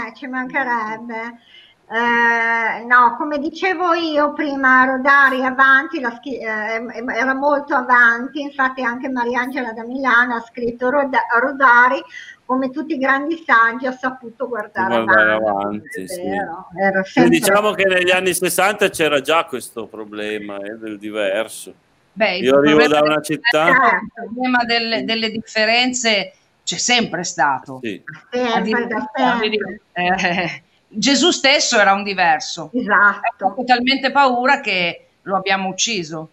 eh, 0.07 0.13
ci 0.15 0.27
mancherebbe. 0.27 1.39
Eh, 1.87 2.83
no, 2.85 3.15
come 3.15 3.37
dicevo 3.37 3.93
io 3.93 4.33
prima, 4.33 4.85
Rodari 4.85 5.45
avanti, 5.45 5.99
la 5.99 6.09
schi- 6.15 6.39
eh, 6.39 6.83
era 7.13 7.35
molto 7.35 7.75
avanti, 7.75 8.41
infatti 8.41 8.83
anche 8.83 9.07
Mariangela 9.07 9.71
da 9.71 9.83
Milano 9.83 10.33
ha 10.35 10.41
scritto 10.41 10.89
Roda- 10.89 11.27
Rodari, 11.39 12.03
come 12.45 12.69
tutti 12.69 12.93
i 12.93 12.97
grandi 12.97 13.43
saggi, 13.45 13.87
ha 13.87 13.91
saputo 13.91 14.47
guardare, 14.47 15.03
Guardare 15.03 15.33
avanti. 15.33 15.87
avanti, 15.87 16.05
vero, 16.21 16.67
era 16.79 17.03
Sì, 17.03 17.11
sempre- 17.11 17.39
diciamo 17.39 17.71
che 17.71 17.85
negli 17.85 18.11
anni 18.11 18.33
60 18.33 18.89
c'era 18.89 19.19
già 19.21 19.45
questo 19.45 19.87
problema 19.87 20.57
eh, 20.59 20.75
del 20.77 20.99
diverso. 20.99 21.73
Beh, 22.13 22.37
Io 22.37 22.57
arrivo 22.57 22.87
da 22.87 23.01
una 23.01 23.19
città... 23.21 23.67
il 24.01 24.11
problema 24.13 24.63
delle, 24.63 25.03
delle 25.03 25.29
differenze 25.29 26.33
c'è 26.63 26.77
sempre 26.77 27.23
stato. 27.23 27.79
Sì. 27.81 28.01
Sempre, 28.31 28.87
da 28.87 29.11
sempre. 29.13 29.81
Eh, 29.93 30.63
Gesù 30.87 31.31
stesso 31.31 31.77
era 31.79 31.93
un 31.93 32.03
diverso. 32.03 32.69
Esatto. 32.73 33.53
Ho 33.57 33.63
talmente 33.65 34.11
paura 34.11 34.61
che 34.61 35.07
lo 35.23 35.35
abbiamo 35.35 35.67
ucciso. 35.67 36.29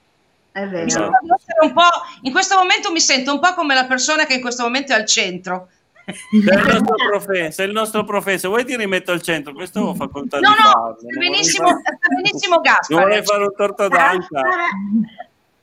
È 0.52 0.60
un 0.62 1.72
po', 1.72 1.82
in 2.22 2.30
questo 2.32 2.56
momento 2.56 2.92
mi 2.92 3.00
sento 3.00 3.32
un 3.32 3.40
po' 3.40 3.54
come 3.54 3.74
la 3.74 3.86
persona 3.86 4.24
che 4.26 4.34
in 4.34 4.40
questo 4.40 4.62
momento 4.62 4.92
è 4.92 4.96
al 4.96 5.06
centro. 5.06 5.68
Sei 6.04 6.38
il 6.40 6.44
nostro 6.44 6.94
professore, 7.08 7.68
il 7.68 7.72
nostro 7.74 8.04
professore, 8.04 8.48
vuoi 8.54 8.64
ti 8.64 8.76
rimetto 8.76 9.12
al 9.12 9.22
centro? 9.22 9.52
Questo 9.52 9.80
ho 9.80 9.94
facoltà 9.94 10.38
No, 10.40 10.48
no, 10.50 10.54
farlo. 10.54 10.96
sta 10.98 11.18
benissimo, 11.18 11.68
fare- 11.68 11.80
sta 11.82 12.14
benissimo 12.14 12.60
Gaspare. 12.60 13.02
vorrei 13.02 13.22
fare 13.24 13.42
un 13.44 13.54
torto 13.56 13.88
d'anca. 13.88 14.42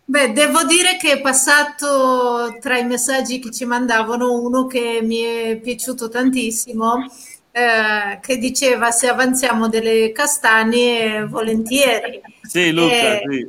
Beh, 0.06 0.32
devo 0.34 0.64
dire 0.64 0.98
che 0.98 1.12
è 1.14 1.22
passato 1.22 2.58
tra 2.60 2.78
i 2.78 2.86
messaggi 2.86 3.40
che 3.40 3.52
ci 3.52 3.66
mandavano 3.66 4.32
uno 4.40 4.66
che 4.66 5.02
mi 5.04 5.18
è 5.20 5.60
piaciuto 5.62 6.10
tantissimo, 6.10 7.06
eh, 7.52 8.20
che 8.20 8.38
diceva 8.38 8.90
se 8.90 9.08
avanziamo 9.08 9.68
delle 9.68 10.12
castagne 10.12 11.26
volentieri. 11.26 12.22
Sì, 12.42 12.72
Luca, 12.72 13.20
Eh, 13.20 13.22
sì. 13.30 13.48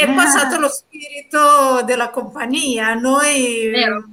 È 0.00 0.06
passato 0.14 0.58
lo 0.58 0.68
spirito 0.68 1.82
della 1.84 2.08
compagnia, 2.08 2.94
noi 2.94 3.68
Vero. 3.68 4.04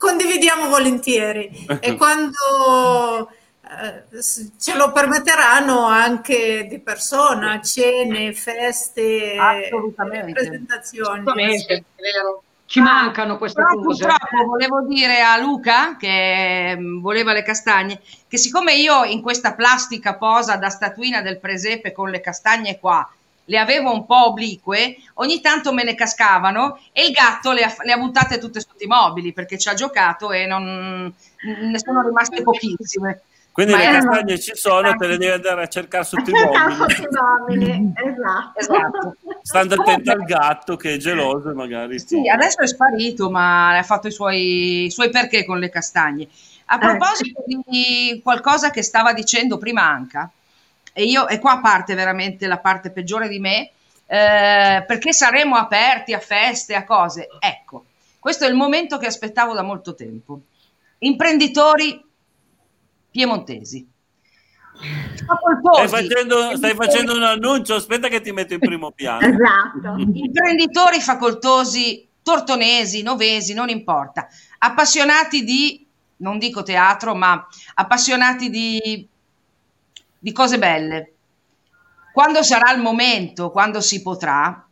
Condividiamo 0.00 0.70
volentieri 0.70 1.66
e 1.78 1.94
quando 1.94 3.28
eh, 3.62 4.22
ce 4.58 4.74
lo 4.74 4.92
permetteranno 4.92 5.84
anche 5.84 6.66
di 6.66 6.80
persona, 6.80 7.60
cene, 7.60 8.32
feste, 8.32 9.36
Assolutamente. 9.38 10.32
presentazioni. 10.32 11.20
Assolutamente, 11.20 11.74
è 11.74 11.82
vero. 12.00 12.42
Ci 12.64 12.80
mancano 12.80 13.36
queste 13.36 13.60
Però 13.60 13.74
cose. 13.74 14.06
purtroppo 14.06 14.44
volevo 14.46 14.86
dire 14.86 15.20
a 15.20 15.36
Luca, 15.36 15.96
che 15.98 16.74
mm, 16.78 17.00
voleva 17.00 17.34
le 17.34 17.42
castagne, 17.42 18.00
che 18.26 18.38
siccome 18.38 18.74
io 18.74 19.04
in 19.04 19.20
questa 19.20 19.52
plastica 19.54 20.14
posa 20.14 20.56
da 20.56 20.70
statuina 20.70 21.20
del 21.20 21.38
presepe 21.38 21.92
con 21.92 22.08
le 22.08 22.20
castagne 22.20 22.78
qua, 22.78 23.06
le 23.44 23.58
avevo 23.58 23.92
un 23.92 24.06
po' 24.06 24.26
oblique, 24.28 24.96
ogni 25.14 25.40
tanto 25.40 25.72
me 25.72 25.82
ne 25.82 25.94
cascavano 25.94 26.78
e 26.92 27.06
il 27.06 27.12
gatto 27.12 27.52
le 27.52 27.64
ha, 27.64 27.74
le 27.82 27.92
ha 27.92 27.98
buttate 27.98 28.38
tutte 28.38 28.60
sotto 28.60 28.84
i 28.84 28.86
mobili 28.86 29.32
perché 29.32 29.58
ci 29.58 29.68
ha 29.68 29.74
giocato 29.74 30.30
e 30.30 30.46
non, 30.46 31.12
ne 31.42 31.78
sono 31.78 32.02
rimaste 32.02 32.42
pochissime. 32.42 33.22
Quindi 33.52 33.72
Ma 33.72 33.78
le 33.78 33.98
castagne 33.98 34.38
ci 34.38 34.52
sono, 34.54 34.94
te 34.94 35.06
le 35.08 35.18
devi 35.18 35.32
andare 35.32 35.64
a 35.64 35.66
cercare 35.66 36.04
sotto 36.04 36.30
i 36.30 36.34
Cercare 36.34 36.74
mobili. 36.74 36.94
sotto 36.94 37.08
i 37.08 37.56
mobili, 37.58 37.92
esatto. 37.96 38.58
Esatto. 38.58 39.16
Stando 39.42 39.74
attento 39.74 40.12
al 40.12 40.24
gatto 40.24 40.76
che 40.76 40.94
è 40.94 40.96
geloso 40.96 41.50
e 41.50 41.54
magari 41.54 41.98
Sì, 41.98 42.28
adesso 42.28 42.60
è 42.60 42.66
sparito, 42.68 43.28
ma 43.28 43.76
ha 43.76 43.82
fatto 43.82 44.06
i 44.06 44.12
suoi, 44.12 44.84
i 44.84 44.90
suoi 44.90 45.10
perché 45.10 45.44
con 45.44 45.58
le 45.58 45.68
castagne. 45.68 46.28
A 46.66 46.78
proposito 46.78 47.42
di 47.44 48.20
qualcosa 48.22 48.70
che 48.70 48.82
stava 48.82 49.12
dicendo 49.12 49.58
prima 49.58 49.82
Anca, 49.82 50.30
e 50.92 51.04
io, 51.04 51.28
e 51.28 51.38
qua 51.38 51.60
parte 51.60 51.94
veramente 51.94 52.46
la 52.46 52.58
parte 52.58 52.90
peggiore 52.90 53.28
di 53.28 53.38
me, 53.38 53.70
eh, 54.06 54.84
perché 54.86 55.12
saremo 55.12 55.56
aperti 55.56 56.12
a 56.12 56.18
feste, 56.18 56.74
a 56.74 56.84
cose. 56.84 57.28
Ecco, 57.38 57.84
questo 58.18 58.44
è 58.44 58.48
il 58.48 58.54
momento 58.54 58.98
che 58.98 59.06
aspettavo 59.06 59.54
da 59.54 59.62
molto 59.62 59.94
tempo. 59.94 60.40
Imprenditori 60.98 62.04
piemontesi. 63.10 63.88
Stai 64.80 65.88
facendo, 65.88 66.56
stai 66.56 66.74
facendo 66.74 67.14
un 67.14 67.22
annuncio, 67.22 67.74
aspetta 67.74 68.08
che 68.08 68.20
ti 68.20 68.32
metto 68.32 68.54
in 68.54 68.60
primo 68.60 68.90
piano. 68.92 69.20
Esatto. 69.20 69.96
imprenditori 70.12 71.00
facoltosi, 71.00 72.06
tortonesi, 72.22 73.02
novesi, 73.02 73.52
non 73.52 73.68
importa, 73.68 74.28
appassionati 74.58 75.44
di, 75.44 75.86
non 76.18 76.38
dico 76.38 76.62
teatro, 76.62 77.14
ma 77.14 77.46
appassionati 77.74 78.48
di, 78.48 79.06
di 80.20 80.32
cose 80.32 80.58
belle. 80.58 81.12
Quando 82.12 82.42
sarà 82.42 82.72
il 82.72 82.80
momento, 82.80 83.50
quando 83.50 83.80
si 83.80 84.02
potrà, 84.02 84.64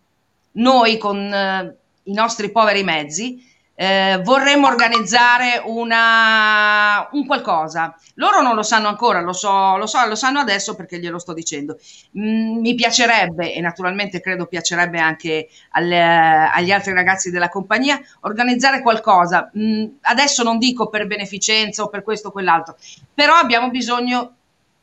noi 0.53 0.99
con 0.99 1.17
eh, 1.17 1.77
i 2.05 2.13
nostri 2.13 2.51
poveri 2.51 2.83
mezzi 2.85 3.47
eh, 3.81 4.21
vorremmo 4.25 4.67
organizzare 4.67 5.63
una, 5.65 7.09
un 7.13 7.25
qualcosa. 7.27 7.95
Loro 8.15 8.43
non 8.43 8.57
lo 8.57 8.65
sanno 8.65 8.89
ancora, 8.89 9.21
lo 9.21 9.33
so, 9.33 9.77
lo 9.77 9.87
so, 9.87 10.05
lo 10.05 10.17
sanno 10.17 10.41
adesso 10.41 10.75
perché 10.75 10.99
glielo 10.99 11.21
sto 11.21 11.33
dicendo. 11.33 11.79
Mm, 12.19 12.59
mi 12.59 12.75
piacerebbe, 12.75 13.55
e 13.55 13.61
naturalmente 13.61 14.21
credo 14.21 14.47
piacerebbe 14.47 14.99
anche 14.99 15.49
alle- 15.71 16.51
agli 16.53 16.73
altri 16.73 16.93
ragazzi 16.93 17.31
della 17.31 17.49
compagnia, 17.49 18.01
organizzare 18.23 18.83
qualcosa. 18.83 19.49
Mm, 19.57 19.85
adesso 20.03 20.43
non 20.43 20.59
dico 20.59 20.89
per 20.89 21.07
beneficenza 21.07 21.85
o 21.85 21.89
per 21.89 22.03
questo 22.03 22.29
o 22.29 22.33
quell'altro, 22.33 22.77
però 23.15 23.35
abbiamo 23.35 23.71
bisogno 23.71 24.38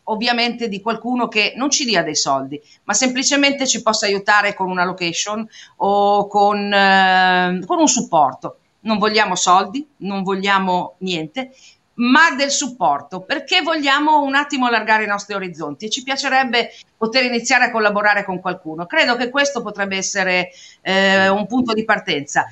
ovviamente 0.06 0.68
di 0.68 0.82
qualcuno 0.82 1.28
che 1.28 1.53
non 1.56 1.70
ci 1.70 1.86
dia 1.86 2.03
dei 2.03 2.16
soldi, 2.16 2.62
ma 2.84 2.93
semplicemente 2.93 3.68
ci 3.68 3.82
possa 3.82 4.06
aiutare 4.06 4.53
con 4.53 4.70
una 4.70 4.86
location 4.86 5.47
o 5.78 6.28
con, 6.28 6.72
eh, 6.74 7.64
con 7.66 7.80
un 7.80 7.88
supporto. 7.88 8.58
Non 8.82 8.97
vogliamo 8.97 9.36
soldi, 9.36 9.88
non 9.97 10.22
vogliamo 10.24 10.95
niente, 10.99 11.51
ma 11.95 12.36
del 12.36 12.51
supporto, 12.51 13.22
perché 13.22 13.62
vogliamo 13.62 14.22
un 14.22 14.36
attimo 14.36 14.66
allargare 14.68 15.06
i 15.06 15.08
nostri 15.08 15.34
orizzonti 15.34 15.86
e 15.86 15.89
ci 15.89 16.03
piacerebbe 16.03 16.72
poter 16.97 17.24
iniziare 17.24 17.66
a 17.66 17.72
collaborare 17.72 18.24
con 18.26 18.39
qualcuno. 18.41 18.86
Credo 18.86 19.16
che 19.16 19.30
questo 19.30 19.62
potrebbe 19.62 19.97
essere 19.97 20.49
eh, 20.82 21.30
un 21.30 21.47
punto 21.47 21.74
di 21.74 21.86
partenza. 21.86 22.45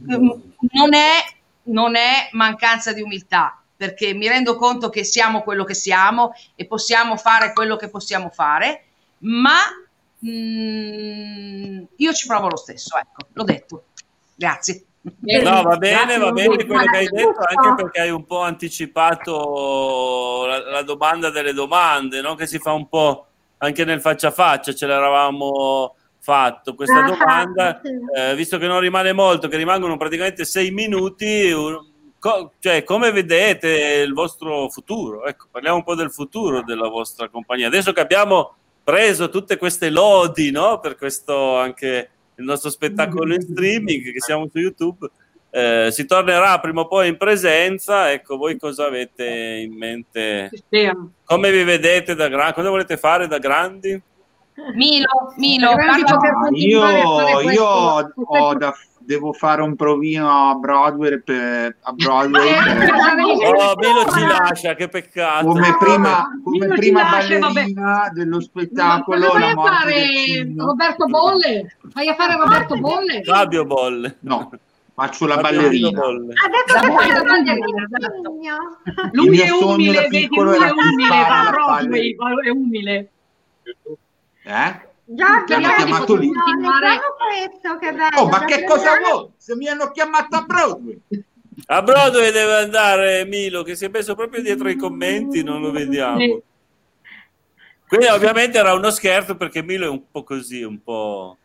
Mm, 0.00 0.30
Non 0.70 0.94
è, 0.94 1.18
non 1.64 1.96
è 1.96 2.28
mancanza 2.32 2.92
di 2.92 3.02
umiltà, 3.02 3.63
perché 3.76 4.14
mi 4.14 4.28
rendo 4.28 4.56
conto 4.56 4.88
che 4.88 5.04
siamo 5.04 5.42
quello 5.42 5.64
che 5.64 5.74
siamo 5.74 6.32
e 6.54 6.66
possiamo 6.66 7.16
fare 7.16 7.52
quello 7.52 7.76
che 7.76 7.88
possiamo 7.88 8.30
fare, 8.30 8.84
ma 9.18 9.58
mm, 10.24 11.82
io 11.96 12.12
ci 12.12 12.26
provo 12.26 12.48
lo 12.48 12.56
stesso, 12.56 12.96
ecco, 12.96 13.28
l'ho 13.32 13.44
detto. 13.44 13.84
Grazie. 14.34 14.84
No, 15.02 15.62
va 15.62 15.76
bene, 15.76 16.16
va 16.16 16.32
bene 16.32 16.64
quello 16.64 16.84
che 16.84 16.96
hai 16.96 17.08
detto, 17.08 17.34
anche 17.46 17.82
perché 17.82 18.00
hai 18.00 18.10
un 18.10 18.24
po' 18.24 18.40
anticipato 18.40 20.46
la, 20.46 20.70
la 20.70 20.82
domanda 20.82 21.28
delle 21.28 21.52
domande, 21.52 22.22
no? 22.22 22.34
che 22.36 22.46
si 22.46 22.58
fa 22.58 22.72
un 22.72 22.88
po' 22.88 23.26
anche 23.58 23.84
nel 23.84 24.00
faccia 24.00 24.28
a 24.28 24.30
faccia, 24.30 24.74
ce 24.74 24.86
l'eravamo 24.86 25.94
fatto 26.20 26.74
questa 26.74 27.00
Ah, 27.00 27.06
domanda, 27.06 27.80
eh, 28.16 28.34
visto 28.34 28.56
che 28.56 28.66
non 28.66 28.80
rimane 28.80 29.12
molto, 29.12 29.46
che 29.48 29.58
rimangono 29.58 29.98
praticamente 29.98 30.46
sei 30.46 30.70
minuti, 30.70 31.50
un- 31.52 31.92
co- 32.24 32.52
cioè, 32.58 32.84
come 32.84 33.12
vedete 33.12 34.02
il 34.06 34.14
vostro 34.14 34.70
futuro? 34.70 35.26
Ecco, 35.26 35.48
parliamo 35.50 35.76
un 35.76 35.82
po' 35.84 35.94
del 35.94 36.10
futuro 36.10 36.62
della 36.62 36.88
vostra 36.88 37.28
compagnia. 37.28 37.66
Adesso 37.66 37.92
che 37.92 38.00
abbiamo 38.00 38.54
preso 38.82 39.28
tutte 39.28 39.58
queste 39.58 39.90
lodi 39.90 40.50
no? 40.50 40.78
per 40.80 40.96
questo 40.96 41.56
anche 41.58 42.10
il 42.36 42.44
nostro 42.44 42.70
spettacolo 42.70 43.34
in 43.34 43.42
streaming, 43.42 44.10
che 44.10 44.20
siamo 44.20 44.48
su 44.50 44.58
YouTube, 44.58 45.06
eh, 45.50 45.88
si 45.92 46.06
tornerà 46.06 46.58
prima 46.60 46.80
o 46.80 46.86
poi 46.88 47.08
in 47.08 47.18
presenza. 47.18 48.10
Ecco, 48.10 48.38
voi 48.38 48.56
cosa 48.58 48.86
avete 48.86 49.26
in 49.62 49.76
mente? 49.76 50.48
Come 51.26 51.52
vi 51.52 51.62
vedete 51.62 52.14
da 52.14 52.28
grandi? 52.28 52.54
Cosa 52.54 52.70
volete 52.70 52.96
fare 52.96 53.26
da 53.28 53.38
grandi? 53.38 54.00
Milo, 54.74 55.34
Milo, 55.36 55.74
parla- 55.74 56.48
io 56.52 56.80
io 57.50 57.64
ho- 57.64 58.12
ho 58.16 58.54
da- 58.54 58.74
devo 59.04 59.32
fare 59.32 59.62
un 59.62 59.76
provino 59.76 60.50
a 60.50 60.54
Broadway 60.54 61.20
per, 61.22 61.76
a 61.82 61.92
Broadway 61.92 62.52
per- 62.52 62.90
Oh, 63.54 63.74
Milo 63.76 64.04
ci 64.10 64.26
lascia, 64.26 64.74
che 64.74 64.88
peccato. 64.88 65.46
come 65.46 65.76
prima, 65.78 66.24
come 66.42 66.58
Milo 66.58 66.74
prima 66.74 67.02
lascia, 67.02 67.38
vabbè. 67.38 67.52
ballerina 67.52 68.10
dello 68.12 68.36
Ma 68.36 68.42
spettacolo 68.42 69.28
vai 69.32 69.40
La 69.40 69.50
a 69.50 69.54
morte 69.54 69.74
fare. 69.76 70.52
Roberto 70.56 71.04
Bolle? 71.06 71.76
Vai 71.92 72.08
a 72.08 72.14
fare 72.14 72.36
Roberto 72.36 72.76
Bolle? 72.78 73.22
Fabio 73.24 73.64
Bolle. 73.64 74.16
No, 74.20 74.50
Faccio 74.94 75.26
la 75.26 75.34
Ma 75.36 75.42
ballerina. 75.42 75.88
Adesso 75.88 76.80
che 76.86 76.92
fai 76.92 77.10
la 77.10 77.22
ballerina, 77.22 77.86
ballerina. 77.88 78.56
Lui 79.10 79.40
è 79.40 79.50
umile, 79.50 80.06
vedi, 80.08 80.28
lui 80.30 80.54
è 80.56 80.70
umile, 80.70 81.08
va 81.08 81.46
a 81.46 81.50
Broadway, 81.50 82.16
è 82.44 82.48
umile. 82.50 83.08
Eh? 84.44 84.80
Giorgio, 85.06 85.44
Ti 85.44 85.52
hanno 85.54 85.74
chiamato 85.74 86.16
lì? 86.16 86.30
questo, 86.30 87.78
che 87.78 87.92
bello. 87.92 88.20
Oh, 88.20 88.28
ma 88.28 88.44
che 88.44 88.64
cosa 88.64 88.98
vuoi? 88.98 89.30
Se 89.36 89.54
mi 89.54 89.68
hanno 89.68 89.90
chiamato 89.90 90.36
a 90.36 90.42
Broadway. 90.42 90.98
A 91.66 91.82
Broadway 91.82 92.32
deve 92.32 92.54
andare 92.54 93.24
Milo, 93.26 93.62
che 93.62 93.76
si 93.76 93.84
è 93.84 93.88
messo 93.88 94.14
proprio 94.14 94.42
dietro 94.42 94.68
i 94.68 94.76
commenti, 94.76 95.42
non 95.42 95.60
lo 95.60 95.70
vediamo. 95.70 96.40
Quindi 97.86 98.06
ovviamente 98.06 98.58
era 98.58 98.72
uno 98.72 98.90
scherzo 98.90 99.36
perché 99.36 99.62
Milo 99.62 99.84
è 99.84 99.88
un 99.88 100.10
po' 100.10 100.24
così, 100.24 100.62
un 100.62 100.82
po'... 100.82 101.36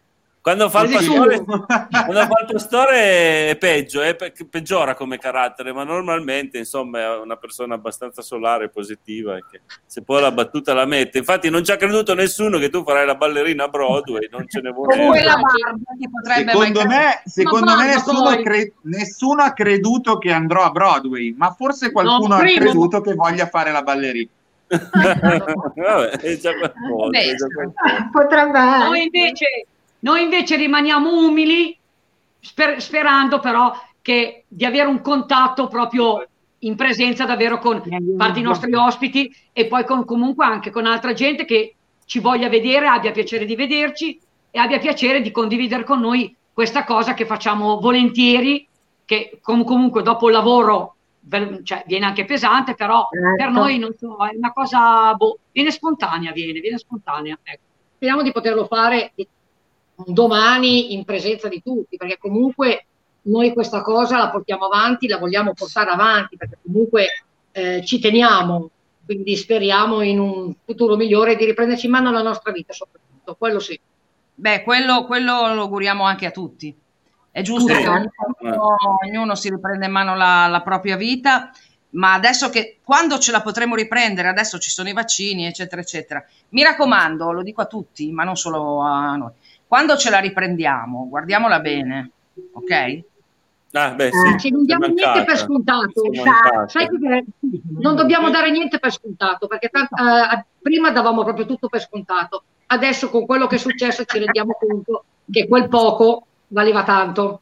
Quando 0.49 0.69
fa 0.69 0.83
pastore, 0.83 1.43
quando 1.43 2.25
fa 2.25 2.39
il 2.41 2.47
pastore 2.51 3.49
è 3.49 3.55
peggio, 3.59 4.01
è 4.01 4.15
pe- 4.15 4.33
peggiora 4.49 4.95
come 4.95 5.19
carattere, 5.19 5.71
ma 5.73 5.83
normalmente 5.83 6.57
insomma 6.57 6.99
è 7.01 7.17
una 7.17 7.35
persona 7.35 7.75
abbastanza 7.75 8.23
solare 8.23 8.65
e 8.65 8.69
positiva 8.69 9.37
che 9.47 9.61
se 9.85 10.01
poi 10.01 10.21
la 10.21 10.31
battuta 10.31 10.73
la 10.73 10.85
mette. 10.85 11.19
Infatti 11.19 11.51
non 11.51 11.63
ci 11.63 11.71
ha 11.71 11.77
creduto 11.77 12.15
nessuno 12.15 12.57
che 12.57 12.69
tu 12.69 12.83
farai 12.83 13.05
la 13.05 13.13
ballerina 13.13 13.65
a 13.65 13.67
Broadway, 13.67 14.27
non 14.31 14.45
ce 14.47 14.61
ne 14.61 14.73
potrebbe 14.73 15.19
Secondo 16.49 16.85
me, 16.87 17.21
secondo 17.25 17.75
me 17.75 17.85
nessuno, 17.85 18.41
cre- 18.41 18.73
nessuno 18.81 19.43
ha 19.43 19.53
creduto 19.53 20.17
che 20.17 20.31
andrò 20.31 20.63
a 20.63 20.71
Broadway, 20.71 21.31
ma 21.37 21.51
forse 21.51 21.91
qualcuno 21.91 22.37
No, 22.37 22.41
ha 22.41 22.45
creduto 22.45 23.01
che 23.01 23.13
voglia 23.13 23.45
fare 23.45 23.71
la 23.71 23.83
ballerina. 23.83 24.29
Vabbè, 24.69 26.09
è 26.21 26.37
già 26.37 26.57
qualcosa, 26.57 27.19
è 27.19 27.35
già 27.35 27.47
qualcosa. 27.53 28.09
Potrebbe 28.11 28.59
Noi 28.59 28.99
essere. 28.99 29.03
invece, 29.03 29.45
noi 29.99 30.23
invece 30.23 30.55
rimaniamo 30.55 31.25
umili, 31.25 31.77
sper- 32.39 32.79
sperando 32.79 33.39
però 33.39 33.73
che, 34.01 34.45
di 34.47 34.65
avere 34.65 34.87
un 34.87 35.01
contatto 35.01 35.67
proprio 35.67 36.25
in 36.59 36.75
presenza 36.75 37.25
davvero 37.25 37.59
con 37.59 37.81
parte 38.17 38.39
i 38.39 38.43
nostri 38.43 38.73
ospiti 38.73 39.33
e 39.53 39.67
poi 39.67 39.85
con, 39.85 40.03
comunque 40.05 40.45
anche 40.45 40.71
con 40.71 40.85
altra 40.85 41.13
gente 41.13 41.45
che 41.45 41.75
ci 42.05 42.19
voglia 42.19 42.49
vedere, 42.49 42.87
abbia 42.87 43.11
piacere 43.11 43.45
di 43.45 43.55
vederci 43.55 44.19
e 44.51 44.59
abbia 44.59 44.79
piacere 44.79 45.21
di 45.21 45.31
condividere 45.31 45.83
con 45.83 45.99
noi 45.99 46.35
questa 46.51 46.83
cosa 46.83 47.13
che 47.13 47.25
facciamo 47.25 47.79
volentieri, 47.79 48.67
che 49.05 49.39
com- 49.41 49.63
comunque 49.63 50.01
dopo 50.01 50.27
il 50.27 50.33
lavoro 50.33 50.95
cioè, 51.63 51.83
viene 51.85 52.05
anche 52.05 52.25
pesante, 52.25 52.73
però 52.73 53.07
per 53.09 53.37
Certo. 53.37 53.59
noi 53.59 53.77
non 53.77 53.93
so, 53.93 54.17
è 54.25 54.35
una 54.35 54.51
cosa, 54.51 55.13
boh, 55.13 55.39
viene 55.51 55.71
spontanea, 55.71 56.31
viene, 56.31 56.59
viene 56.59 56.77
spontanea. 56.77 57.37
Ecco. 57.43 57.61
Speriamo 57.95 58.21
di 58.21 58.31
poterlo 58.31 58.65
fare 58.65 59.13
domani 60.05 60.93
in 60.93 61.03
presenza 61.05 61.47
di 61.47 61.61
tutti, 61.61 61.97
perché 61.97 62.17
comunque 62.17 62.85
noi 63.23 63.53
questa 63.53 63.81
cosa 63.81 64.17
la 64.17 64.29
portiamo 64.29 64.65
avanti, 64.65 65.07
la 65.07 65.17
vogliamo 65.17 65.53
portare 65.53 65.89
avanti, 65.91 66.37
perché 66.37 66.57
comunque 66.63 67.07
eh, 67.51 67.83
ci 67.85 67.99
teniamo, 67.99 68.69
quindi 69.05 69.35
speriamo 69.35 70.01
in 70.01 70.19
un 70.19 70.53
futuro 70.63 70.95
migliore 70.95 71.35
di 71.35 71.45
riprenderci 71.45 71.85
in 71.85 71.91
mano 71.91 72.11
la 72.11 72.21
nostra 72.21 72.51
vita, 72.51 72.73
soprattutto, 72.73 73.35
quello 73.35 73.59
sì. 73.59 73.79
Beh, 74.35 74.63
quello, 74.63 75.05
quello 75.05 75.53
lo 75.53 75.63
auguriamo 75.63 76.03
anche 76.03 76.25
a 76.25 76.31
tutti. 76.31 76.73
È 77.31 77.41
giusto 77.41 77.73
Sì. 77.73 77.81
che 77.81 77.87
ognuno, 77.87 78.75
ognuno 79.03 79.35
si 79.35 79.49
riprenda 79.49 79.85
in 79.85 79.91
mano 79.91 80.15
la, 80.15 80.47
la 80.47 80.61
propria 80.61 80.95
vita, 80.95 81.51
ma 81.91 82.13
adesso 82.13 82.49
che 82.49 82.77
quando 82.83 83.19
ce 83.19 83.31
la 83.31 83.41
potremo 83.41 83.75
riprendere, 83.75 84.27
adesso 84.27 84.57
ci 84.59 84.69
sono 84.69 84.89
i 84.89 84.93
vaccini, 84.93 85.45
eccetera, 85.45 85.81
eccetera. 85.81 86.25
Mi 86.49 86.63
raccomando, 86.63 87.31
lo 87.31 87.43
dico 87.43 87.61
a 87.61 87.65
tutti, 87.65 88.11
ma 88.11 88.23
non 88.23 88.35
solo 88.37 88.79
a 88.79 89.15
noi. 89.15 89.31
Quando 89.69 89.95
ce 89.97 90.09
la 90.09 90.17
riprendiamo, 90.17 91.07
guardiamola 91.09 91.59
bene, 91.59 92.09
ok? 92.53 92.99
Ah, 93.73 93.91
beh, 93.91 94.09
sì, 94.11 94.37
Ci 94.39 94.49
non 94.49 94.65
diamo 94.65 94.85
è 94.85 94.87
niente 94.87 95.05
mancata. 95.05 95.25
per 95.25 95.37
scontato, 95.37 96.01
mancata. 96.11 96.67
sai 96.69 96.87
che 96.87 97.25
non 97.77 97.95
dobbiamo 97.95 98.31
dare 98.31 98.49
niente 98.49 98.79
per 98.79 98.91
scontato, 98.91 99.45
perché 99.45 99.69
tant- 99.69 99.91
eh, 99.91 100.45
prima 100.59 100.89
davamo 100.89 101.23
proprio 101.23 101.45
tutto 101.45 101.67
per 101.69 101.81
scontato, 101.81 102.43
adesso 102.65 103.11
con 103.11 103.27
quello 103.27 103.45
che 103.45 103.57
è 103.57 103.59
successo 103.59 104.05
ci 104.05 104.17
rendiamo 104.17 104.57
conto 104.59 105.03
che 105.29 105.47
quel 105.47 105.67
poco 105.69 106.25
valeva 106.47 106.83
tanto. 106.83 107.41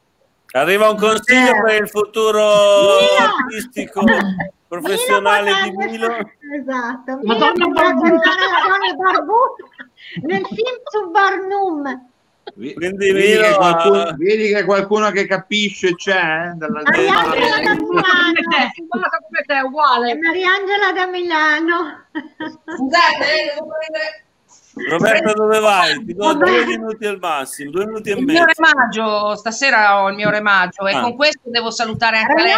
Arriva 0.50 0.90
un 0.90 0.98
consiglio 0.98 1.54
Eh. 1.54 1.62
per 1.62 1.80
il 1.82 1.88
futuro 1.88 2.40
Milo! 2.40 3.38
artistico 3.40 4.02
professionale 4.68 5.50
di 5.64 5.72
potrebbe- 5.72 5.90
Milo. 5.92 6.06
Esatto. 6.60 7.20
Madonna 7.22 7.52
Milo 7.52 7.68
potrebbe 7.72 8.00
Barbuta. 8.02 8.30
fare 8.30 8.50
la 8.50 8.68
donna 8.68 9.12
barbuta 9.12 9.64
nel 10.26 10.44
film 10.44 10.76
su 10.84 11.10
Barnum. 11.10 12.06
Quindi 12.54 13.12
Vedi 13.12 13.36
che, 13.42 13.54
qualcuno, 13.54 14.14
vedi 14.16 14.52
che 14.52 14.64
qualcuno 14.64 15.10
che 15.10 15.26
capisce 15.26 15.94
c'è? 15.94 16.50
eh, 16.50 16.52
Dalla 16.54 16.82
Mariangela 16.82 17.60
da 17.62 17.74
Milano. 17.74 18.34
Come 18.88 19.42
te, 19.46 19.60
uguale. 19.64 20.14
Mariangela 20.18 20.92
da 20.94 21.06
Milano. 21.06 22.04
Scusate, 22.12 23.24
eh, 23.32 23.54
devo 23.54 23.68
prendere 23.68 24.24
Roberto 24.88 25.32
dove 25.32 25.58
vai? 25.58 26.04
Ti 26.04 26.14
do 26.14 26.24
Vabbè. 26.24 26.44
due 26.46 26.64
minuti 26.66 27.04
al 27.06 27.18
massimo, 27.18 27.70
due 27.72 27.86
minuti 27.86 28.10
e 28.10 28.12
il 28.14 28.24
mio 28.24 28.44
mezzo. 28.44 28.62
remaggio. 28.62 29.34
Stasera 29.36 30.02
ho 30.02 30.08
il 30.08 30.14
mio 30.14 30.30
remaggio 30.30 30.86
e 30.86 30.94
Ah. 30.94 31.00
con 31.00 31.16
questo 31.16 31.40
devo 31.44 31.70
salutare 31.72 32.18
anche 32.18 32.42
lei. 32.42 32.54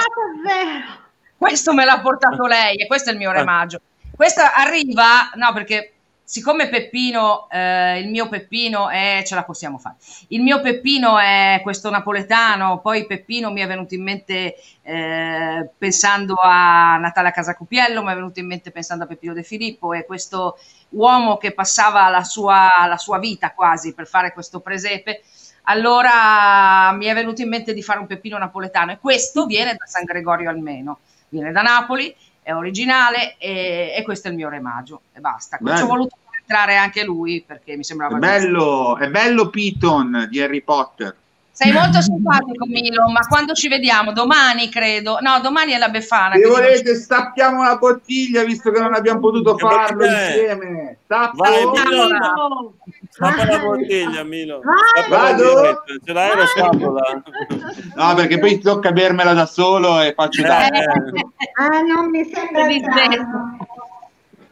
Questo 1.37 1.73
me 1.73 1.85
l'ha 1.87 2.01
portato 2.01 2.45
lei 2.47 2.77
e 2.77 2.87
questo 2.87 3.09
è 3.09 3.13
il 3.13 3.19
mio 3.19 3.33
remaggio. 3.33 3.81
Questa 4.15 4.55
arriva, 4.55 5.31
no, 5.37 5.53
perché 5.55 5.93
siccome 6.31 6.69
Peppino, 6.69 7.49
eh, 7.51 7.99
il 7.99 8.09
mio 8.09 8.29
Peppino 8.29 8.89
è, 8.89 9.25
ce 9.27 9.35
la 9.35 9.43
possiamo 9.43 9.79
fare. 9.79 9.97
Il 10.29 10.43
mio 10.43 10.61
Peppino 10.61 11.19
è 11.19 11.59
questo 11.61 11.91
napoletano, 11.91 12.79
poi 12.79 13.05
Peppino 13.05 13.51
mi 13.51 13.61
è 13.61 13.67
venuto 13.67 13.95
in 13.97 14.05
mente 14.05 14.55
eh, 14.83 15.71
pensando 15.77 16.37
a 16.41 16.99
Natale 16.99 17.33
Casacupiello, 17.33 18.05
mi 18.05 18.13
è 18.13 18.15
venuto 18.15 18.39
in 18.39 18.47
mente 18.47 18.71
pensando 18.71 19.03
a 19.03 19.07
Peppino 19.09 19.33
De 19.33 19.43
Filippo 19.43 19.93
e 19.93 20.07
questo 20.07 20.57
uomo 20.91 21.37
che 21.37 21.51
passava 21.51 22.09
la 22.11 22.23
sua, 22.23 22.69
la 22.87 22.97
sua 22.97 23.19
vita 23.19 23.51
quasi 23.51 23.93
per 23.93 24.07
fare 24.07 24.33
questo 24.33 24.61
presepe. 24.61 25.23
Allora 25.65 26.93
mi 26.93 27.07
è 27.07 27.15
venuto 27.15 27.43
in 27.43 27.49
mente 27.49 27.75
di 27.75 27.83
fare 27.83 27.99
un 27.99 28.07
Peppino 28.07 28.39
napoletano 28.39 28.93
e 28.93 28.99
questo 29.01 29.47
viene 29.47 29.75
da 29.75 29.87
San 29.87 30.05
Gregorio 30.05 30.49
almeno 30.49 31.01
viene 31.31 31.53
da 31.53 31.63
Napoli, 31.63 32.15
è 32.51 32.55
originale 32.55 33.37
e, 33.39 33.95
e 33.97 34.03
questo 34.03 34.29
è 34.29 34.31
il 34.31 34.37
mio 34.37 34.49
remaggio 34.49 35.03
e 35.13 35.21
basta. 35.21 35.57
Ci 35.57 35.63
Bello. 35.63 35.85
ho 35.85 35.87
voluto 35.87 36.17
entrare 36.39 36.77
anche 36.77 37.05
lui 37.05 37.43
perché 37.47 37.77
mi 37.77 37.85
sembrava 37.85 38.17
È 38.17 38.19
bello, 38.19 38.97
è 38.99 39.09
bello 39.09 39.49
Piton 39.49 40.27
di 40.29 40.41
Harry 40.41 40.61
Potter. 40.61 41.17
Sei 41.53 41.73
molto 41.73 42.01
simpatico 42.01 42.65
Milo, 42.65 43.11
ma 43.11 43.21
quando 43.27 43.53
ci 43.53 43.69
vediamo? 43.69 44.13
Domani 44.13 44.71
credo. 44.71 45.19
No, 45.21 45.41
domani 45.41 45.73
è 45.73 45.79
la 45.79 45.91
Befana. 45.91 46.35
Se 46.35 46.47
volete 46.47 46.95
stappiamo 46.95 47.63
la 47.63 47.77
bottiglia 47.77 48.43
visto 48.45 48.71
che 48.71 48.81
non 48.81 48.95
abbiamo 48.95 49.21
potuto 49.21 49.55
Che 49.57 49.67
farlo 49.67 50.07
insieme. 50.07 50.97
Stappo. 51.05 51.37
Vai, 51.37 51.67
Milo. 51.67 52.75
Stappa 53.21 53.45
la 53.45 53.59
bottiglia, 53.59 54.23
Milo. 54.25 54.61
Vado. 55.11 55.55
birretta. 55.55 55.85
Ce 56.05 56.13
l'hai 56.15 56.37
la 56.37 56.47
sciabola? 56.47 57.23
No, 57.95 58.15
perché 58.15 58.39
poi 58.39 58.59
tocca 58.61 58.93
bermela 58.93 59.35
da 59.35 59.45
solo 59.45 60.01
e 60.01 60.15
faccio. 60.15 60.43
Eh, 60.43 60.47
Ah, 60.49 61.81
non 61.83 62.09
mi 62.09 62.25
sembra 62.25 62.67
Di. 62.67 62.83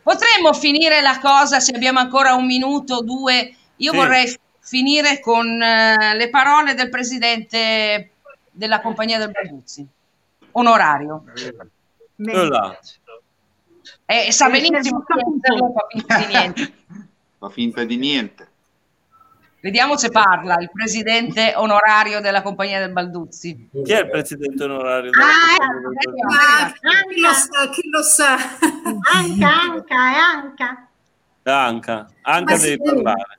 Potremmo 0.03 0.53
finire 0.53 1.01
la 1.01 1.19
cosa 1.19 1.61
se 1.61 1.75
abbiamo 1.75 1.99
ancora 1.99 2.35
un 2.35 2.45
minuto 2.45 2.97
o 2.97 3.03
due. 3.03 3.55
Io 3.77 3.93
Sì. 3.93 3.97
vorrei 3.97 4.39
finire 4.61 5.19
con 5.21 5.47
eh, 5.63 6.15
le 6.15 6.29
parole 6.29 6.75
del 6.75 6.91
presidente 6.91 8.11
della 8.51 8.81
compagnia 8.83 9.19
del 9.19 9.31
Balduzzi, 9.31 9.87
onorario. 10.53 11.25
quello 12.17 12.49
là. 12.49 12.79
E 14.05 14.31
sa 14.33 14.51
benissimo 14.51 15.03
che 15.05 15.15
non 15.57 15.73
fa 15.73 15.87
finta 15.91 16.19
di 16.19 16.27
niente. 16.27 16.73
Fa 17.39 17.49
finta 17.51 17.85
di 17.85 17.97
niente. 17.97 18.48
Vediamo 19.61 19.97
se 19.97 20.11
parla 20.11 20.57
il 20.61 20.71
presidente 20.73 21.53
onorario 21.57 22.21
della 22.21 22.43
compagnia 22.43 22.79
del 22.79 22.93
Balduzzi. 22.93 23.71
Chi 23.85 23.93
è 23.93 24.01
il 24.01 24.09
presidente 24.09 24.63
onorario? 24.63 25.11
Ah, 25.11 25.57
Ma 26.31 26.73
chi 27.13 27.21
lo 27.21 27.33
sa, 27.33 27.71
chi 27.71 27.89
lo 27.89 28.03
sa. 28.03 28.37
Anca, 29.15 29.61
Anca, 29.61 30.13
è 30.13 30.17
Anca. 30.17 30.89
Anca, 31.43 32.09
Anca 32.23 32.53
Ma 32.55 32.59
devi 32.61 32.83
sì. 32.85 32.93
parlare. 32.93 33.39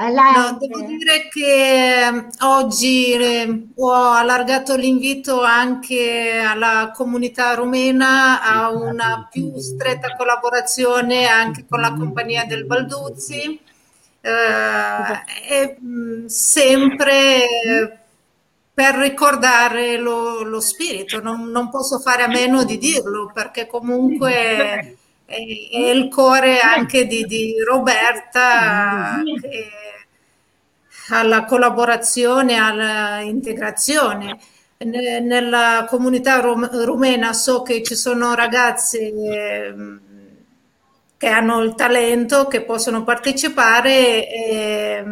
No, 0.00 0.56
devo 0.58 0.80
dire 0.86 1.28
che 1.30 2.06
eh, 2.06 2.26
oggi 2.40 3.12
eh, 3.12 3.66
ho 3.76 3.92
allargato 3.92 4.74
l'invito 4.74 5.42
anche 5.42 6.38
alla 6.38 6.90
comunità 6.94 7.52
rumena 7.52 8.40
a 8.42 8.70
una 8.70 9.28
più 9.30 9.58
stretta 9.58 10.16
collaborazione 10.16 11.26
anche 11.26 11.66
con 11.68 11.80
la 11.80 11.92
compagnia 11.92 12.46
del 12.46 12.64
Balduzzi. 12.64 13.60
Eh, 14.20 15.54
e 15.54 15.76
mh, 15.80 16.26
sempre 16.26 17.42
eh, 17.44 17.98
per 18.72 18.94
ricordare 18.94 19.96
lo, 19.98 20.42
lo 20.42 20.60
spirito, 20.60 21.20
non, 21.20 21.50
non 21.50 21.68
posso 21.70 21.98
fare 21.98 22.22
a 22.22 22.28
meno 22.28 22.64
di 22.64 22.78
dirlo 22.78 23.30
perché 23.32 23.66
comunque 23.66 24.32
è, 25.24 25.36
è 25.70 25.90
il 25.90 26.08
cuore 26.10 26.60
anche 26.60 27.06
di, 27.06 27.24
di 27.24 27.54
Roberta 27.62 29.20
alla 31.10 31.44
collaborazione, 31.44 32.56
alla 32.56 33.20
integrazione. 33.20 34.38
ne- 34.78 35.20
nella 35.20 35.86
comunità 35.88 36.40
rum- 36.40 36.70
rumena 36.84 37.32
so 37.34 37.60
che 37.62 37.82
ci 37.82 37.94
sono 37.94 38.34
ragazzi 38.34 38.98
ehm, 39.12 40.00
che 41.20 41.28
hanno 41.28 41.60
il 41.60 41.74
talento, 41.74 42.46
che 42.46 42.62
possono 42.62 43.04
partecipare 43.04 44.26
e 44.26 45.04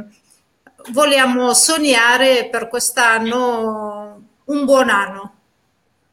vogliamo 0.91 1.53
sognare 1.53 2.49
per 2.51 2.69
quest'anno 2.69 4.23
un 4.43 4.65
buon 4.65 4.89
anno, 4.89 5.35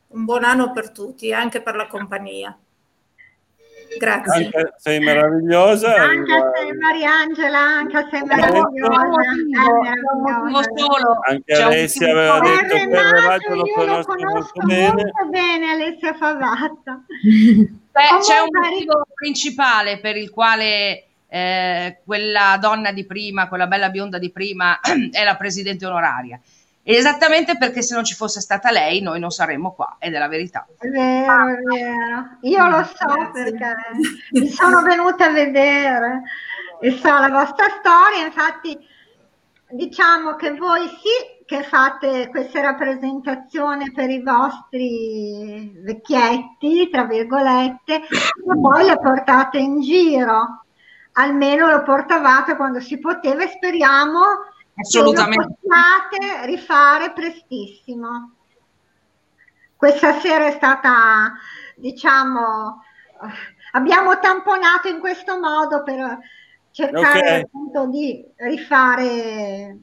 un 0.07 0.25
buon 0.25 0.43
anno 0.43 0.73
per 0.73 0.91
tutti, 0.91 1.31
anche 1.31 1.61
per 1.61 1.77
la 1.77 1.87
compagnia. 1.87 2.53
Grazie. 3.97 4.43
Anche 4.43 4.73
sei 4.79 4.99
meravigliosa. 4.99 5.95
Anche 5.95 6.33
a 6.33 6.49
te 6.49 6.73
Mariangela, 6.73 7.59
anche 7.59 7.97
a 7.97 8.07
te 8.09 8.21
meravigliosa. 8.25 9.21
Anche 11.29 11.53
Alessia 11.53 12.11
aveva 12.11 12.39
detto 12.41 12.75
che 12.75 12.85
lo 12.85 12.99
io 13.47 13.55
lo 13.55 13.63
conosco 13.73 14.13
molto 14.17 14.61
bene. 14.65 14.91
molto 14.91 15.25
bene 15.29 15.71
Alessia 15.71 16.13
Favatta. 16.15 17.01
Beh, 17.95 18.19
c'è 18.19 18.39
un 18.39 18.49
motivo 18.51 19.07
principale 19.13 19.99
per 19.99 20.17
il 20.17 20.29
quale 20.29 21.05
eh, 21.29 21.99
quella 22.03 22.57
donna 22.59 22.91
di 22.91 23.05
prima, 23.05 23.47
quella 23.47 23.67
bella 23.67 23.87
bionda 23.87 24.17
di 24.17 24.31
prima, 24.31 24.81
è 25.11 25.23
la 25.23 25.37
presidente 25.37 25.85
onoraria. 25.85 26.37
Esattamente 26.83 27.57
perché 27.57 27.81
se 27.81 27.95
non 27.95 28.03
ci 28.03 28.13
fosse 28.13 28.41
stata 28.41 28.69
lei, 28.69 28.99
noi 29.01 29.21
non 29.21 29.31
saremmo 29.31 29.71
qua, 29.71 29.95
ed 29.97 30.13
è 30.13 30.19
la 30.19 30.27
verità. 30.27 30.67
È 30.77 30.87
vero, 30.89 31.47
è 31.47 31.55
vero. 31.55 32.27
Io 32.41 32.67
lo 32.67 32.83
so 32.83 33.31
perché 33.31 33.75
mi 34.31 34.49
sono 34.49 34.81
venuta 34.81 35.27
a 35.27 35.31
vedere 35.31 36.23
e 36.81 36.91
so 36.91 37.17
la 37.17 37.29
vostra 37.29 37.67
storia, 37.79 38.25
infatti 38.25 38.77
diciamo 39.69 40.35
che 40.35 40.53
voi 40.53 40.85
sì 40.89 41.34
che 41.45 41.61
fate 41.63 42.29
queste 42.29 42.59
rappresentazioni 42.61 43.91
per 43.91 44.09
i 44.09 44.21
vostri 44.21 45.71
vecchietti, 45.83 46.89
tra 46.89 47.05
virgolette, 47.05 47.95
e 47.95 48.59
poi 48.59 48.85
le 48.85 48.99
portate 48.99 49.59
in 49.59 49.79
giro. 49.81 50.63
Almeno 51.13 51.67
lo 51.67 51.83
portavate 51.83 52.55
quando 52.55 52.79
si 52.79 52.99
poteva 52.99 53.43
e 53.43 53.47
speriamo 53.47 54.19
Assolutamente. 54.75 55.37
che 55.37 55.49
lo 55.49 55.57
possiate 55.61 56.45
rifare 56.47 57.13
prestissimo. 57.13 58.31
Questa 59.75 60.19
sera 60.19 60.47
è 60.47 60.51
stata, 60.51 61.33
diciamo, 61.75 62.81
abbiamo 63.73 64.19
tamponato 64.19 64.87
in 64.87 64.99
questo 64.99 65.39
modo 65.39 65.83
per 65.83 66.17
cercare 66.71 67.37
Ok. 67.37 67.43
appunto 67.45 67.85
di 67.87 68.25
rifare 68.37 69.77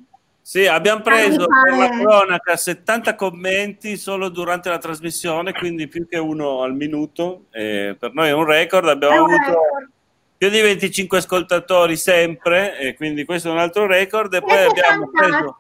Sì, 0.45 0.67
abbiamo 0.67 1.03
preso 1.03 1.47
per 1.47 1.77
la 1.77 1.89
cronaca 1.89 2.57
70 2.57 3.15
commenti 3.15 3.97
solo 3.97 4.29
durante 4.29 4.69
la 4.69 4.79
trasmissione, 4.79 5.53
quindi 5.53 5.87
più 5.87 6.09
che 6.09 6.19
uno 6.19 6.63
al 6.63 6.75
minuto. 6.75 7.45
Eh, 7.53 7.97
per 7.97 8.13
noi 8.13 8.29
è 8.29 8.33
un 8.33 8.45
record. 8.45 8.89
Abbiamo 8.89 9.25
un 9.25 9.33
avuto 9.33 9.51
record. 9.51 9.91
più 10.37 10.51
di 10.51 10.61
25 10.61 11.19
ascoltatori 11.19 11.97
sempre, 11.97 12.77
e 12.77 12.95
quindi 12.95 13.25
questo 13.25 13.49
è 13.49 13.53
un 13.53 13.59
altro 13.59 13.87
record. 13.87 14.35
E 14.35 14.41
poi 14.41 14.51
Siete 14.51 14.81
abbiamo 14.81 15.11
preso. 15.11 15.59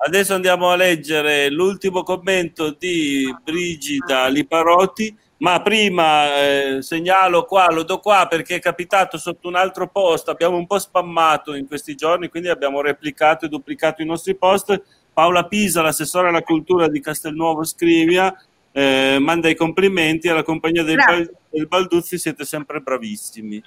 Adesso 0.00 0.34
andiamo 0.34 0.70
a 0.70 0.76
leggere 0.76 1.50
l'ultimo 1.50 2.02
commento 2.02 2.70
di 2.70 3.34
Brigida 3.44 4.28
Liparotti, 4.28 5.14
ma 5.38 5.60
prima 5.62 6.36
eh, 6.36 6.82
segnalo 6.82 7.44
qua, 7.44 7.66
lo 7.70 7.84
do 7.84 7.98
qua 7.98 8.26
perché 8.28 8.56
è 8.56 8.60
capitato 8.60 9.18
sotto 9.18 9.48
un 9.48 9.54
altro 9.54 9.88
post, 9.88 10.28
abbiamo 10.28 10.56
un 10.56 10.66
po' 10.66 10.78
spammato 10.78 11.54
in 11.54 11.66
questi 11.66 11.94
giorni, 11.94 12.28
quindi 12.28 12.48
abbiamo 12.48 12.80
replicato 12.80 13.46
e 13.46 13.48
duplicato 13.48 14.02
i 14.02 14.06
nostri 14.06 14.34
post. 14.34 14.82
Paola 15.12 15.46
Pisa, 15.46 15.82
l'assessore 15.82 16.28
alla 16.28 16.42
cultura 16.42 16.88
di 16.88 17.00
Castelnuovo 17.00 17.64
Scrivia, 17.64 18.32
eh, 18.70 19.18
manda 19.20 19.48
i 19.48 19.56
complimenti 19.56 20.28
alla 20.28 20.44
compagnia 20.44 20.84
del. 20.84 20.96
Bal- 20.96 21.30
del 21.50 21.66
Balduzzi, 21.66 22.18
siete 22.18 22.44
sempre 22.44 22.80
bravissimi. 22.80 23.62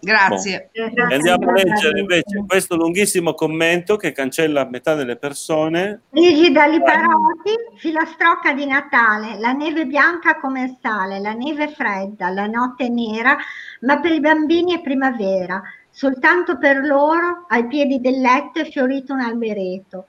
Grazie. 0.00 0.70
E 0.72 0.92
andiamo 1.12 1.50
a 1.50 1.52
leggere 1.52 2.00
invece 2.00 2.44
questo 2.46 2.74
lunghissimo 2.76 3.34
commento 3.34 3.96
che 3.96 4.12
cancella 4.12 4.66
metà 4.68 4.94
delle 4.94 5.16
persone. 5.16 6.02
Brigida 6.08 6.66
Liparotti, 6.66 7.52
filastrocca 7.76 8.52
di 8.54 8.66
Natale, 8.66 9.38
la 9.38 9.52
neve 9.52 9.84
bianca 9.84 10.38
come 10.40 10.62
il 10.62 10.76
sale, 10.80 11.20
la 11.20 11.34
neve 11.34 11.68
fredda, 11.68 12.30
la 12.30 12.46
notte 12.46 12.88
nera, 12.88 13.36
ma 13.82 14.00
per 14.00 14.12
i 14.12 14.20
bambini 14.20 14.74
è 14.74 14.80
primavera. 14.80 15.62
Soltanto 15.90 16.56
per 16.56 16.78
loro, 16.78 17.44
ai 17.48 17.66
piedi 17.66 18.00
del 18.00 18.20
letto, 18.20 18.60
è 18.60 18.64
fiorito 18.64 19.12
un 19.12 19.20
albereto. 19.20 20.06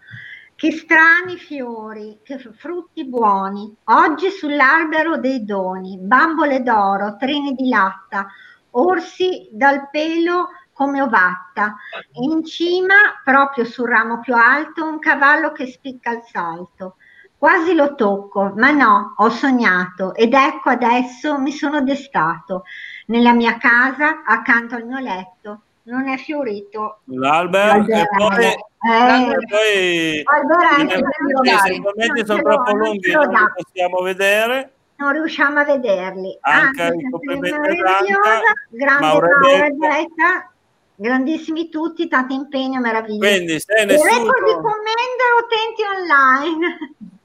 Che 0.56 0.72
strani 0.72 1.38
fiori, 1.38 2.20
che 2.24 2.38
frutti 2.38 3.04
buoni. 3.04 3.76
Oggi 3.86 4.30
sull'albero 4.30 5.18
dei 5.18 5.44
doni, 5.44 5.98
bambole 6.00 6.62
d'oro, 6.62 7.18
treni 7.18 7.54
di 7.56 7.68
latta, 7.68 8.28
orsi 8.72 9.50
dal 9.52 9.90
pelo 9.90 10.50
come 10.74 11.02
ovatta 11.02 11.76
e 12.12 12.24
in 12.24 12.44
cima, 12.44 12.96
proprio 13.24 13.66
sul 13.66 13.88
ramo 13.88 14.20
più 14.20 14.34
alto, 14.36 14.84
un 14.86 15.00
cavallo 15.00 15.52
che 15.52 15.68
spicca 15.68 16.12
il 16.12 16.24
salto. 16.32 16.96
Quasi 17.38 17.74
lo 17.74 17.96
tocco, 17.96 18.54
ma 18.56 18.72
no, 18.72 19.14
ho 19.18 19.30
sognato 19.30 20.14
ed 20.14 20.34
ecco 20.34 20.70
adesso 20.70 21.40
mi 21.40 21.52
sono 21.52 21.82
destato. 21.82 22.64
Nella 23.08 23.34
mia 23.34 23.58
casa, 23.58 24.24
accanto 24.24 24.76
al 24.76 24.86
mio 24.86 25.00
letto, 25.00 25.62
non 25.84 26.08
è 26.08 26.18
fiorito 26.18 27.00
L'albero 27.06 27.84
e 27.84 28.06
poi, 28.16 28.46
Eh, 28.46 29.38
poi 29.48 30.24
Alberello, 30.24 31.42
i 31.74 31.82
commenti 31.82 32.26
sono 32.26 32.42
troppo 32.42 32.76
lunghi, 32.76 33.12
non 33.12 33.30
li 33.30 33.64
possiamo 33.64 34.02
vedere. 34.02 34.74
Non 35.02 35.12
riusciamo 35.14 35.60
a 35.60 35.64
vederli. 35.66 36.38
Anche 36.42 36.82
Anche 36.84 36.96
i 36.96 37.40
meravigliosa, 37.40 38.54
grande. 38.70 39.72
Becca, 39.74 40.52
grandissimi 40.96 41.70
tutti, 41.70 42.08
tanto 42.08 42.34
impegno, 42.34 42.80
meraviglia. 42.80 43.28
Quindi 43.28 43.60
se 43.60 43.74
Il 43.82 43.88
nessuno- 43.88 44.10
record 44.10 44.46
di 44.46 44.54
commento 44.54 45.24
utenti 45.44 45.82
online. 45.84 46.78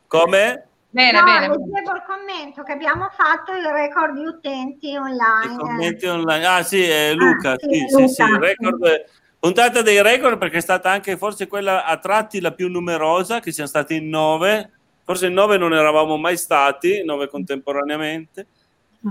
Come? 0.07 0.67
Bene, 0.91 1.19
no, 1.19 1.25
bene. 1.25 1.49
leggevo 1.49 1.95
il 1.95 2.03
commento 2.07 2.63
che 2.63 2.73
abbiamo 2.73 3.11
fatto 3.15 3.53
il 3.53 3.65
record 3.67 4.15
di 4.15 4.25
utenti 4.25 4.93
I 4.93 4.97
online. 4.97 5.57
commenti 5.59 6.07
online. 6.07 6.47
Ah 6.47 6.63
sì, 6.63 6.83
è 6.83 7.13
Luca, 7.13 7.53
Ah, 7.53 7.57
sì, 7.59 7.69
sì, 7.69 7.87
sì, 7.87 8.09
sì, 8.09 8.23
Luca. 8.23 8.35
il 8.35 8.41
record, 8.41 9.05
puntata 9.39 9.83
dei 9.83 10.01
record 10.01 10.39
perché 10.39 10.57
è 10.57 10.61
stata 10.63 10.89
anche 10.91 11.19
forse 11.19 11.49
quella 11.49 11.85
a 11.85 11.99
tratti 11.99 12.41
la 12.41 12.53
più 12.53 12.69
numerosa, 12.71 13.41
che 13.41 13.53
siamo 13.53 13.69
stati 13.69 13.97
in 13.97 14.09
nove, 14.09 14.71
forse 15.07 15.29
in 15.29 15.35
nove 15.35 15.57
non 15.57 15.73
eravamo 15.73 16.17
mai 16.17 16.37
stati, 16.37 17.05
nove 17.05 17.29
contemporaneamente. 17.29 18.49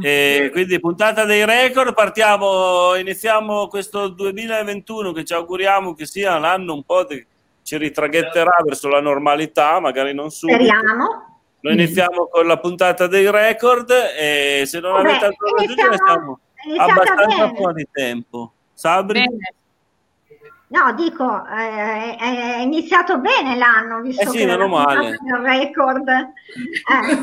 E 0.01 0.49
quindi 0.51 0.77
puntata 0.81 1.23
dei 1.23 1.45
record, 1.45 1.93
partiamo, 1.93 2.95
iniziamo 2.95 3.67
questo 3.67 4.09
2021 4.09 5.13
che 5.13 5.23
ci 5.23 5.33
auguriamo 5.33 5.93
che 5.93 6.05
sia 6.05 6.37
l'anno 6.37 6.73
un 6.73 6.83
po' 6.83 7.05
che 7.05 7.25
ci 7.63 7.77
ritraghetterà 7.77 8.57
verso 8.65 8.89
la 8.89 8.99
normalità, 8.99 9.79
magari 9.79 10.13
non 10.13 10.31
subito. 10.31 10.61
Speriamo. 10.61 11.05
Noi 11.61 11.73
iniziamo 11.73 12.27
con 12.27 12.45
la 12.45 12.59
puntata 12.59 13.07
dei 13.07 13.31
record 13.31 13.89
e 13.89 14.63
se 14.65 14.81
non 14.81 14.91
Vabbè, 14.91 15.09
avete 15.09 15.25
altro 15.25 15.49
da 15.55 15.63
aggiungere 15.63 15.95
siamo 16.05 16.39
abbastanza 16.77 17.45
bene. 17.45 17.57
fuori 17.57 17.87
tempo. 17.89 18.53
Sabri? 18.73 19.23
No, 20.67 20.93
dico, 20.93 21.45
eh, 21.45 22.15
è 22.15 22.57
iniziato 22.61 23.19
bene 23.19 23.55
l'anno, 23.55 24.01
visto 24.01 24.23
Eh 24.23 24.27
sì, 24.27 24.37
che 24.39 24.45
meno 24.47 24.67
male. 24.67 25.17
del 25.21 25.37
record. 25.37 26.07
Eh. 26.07 26.25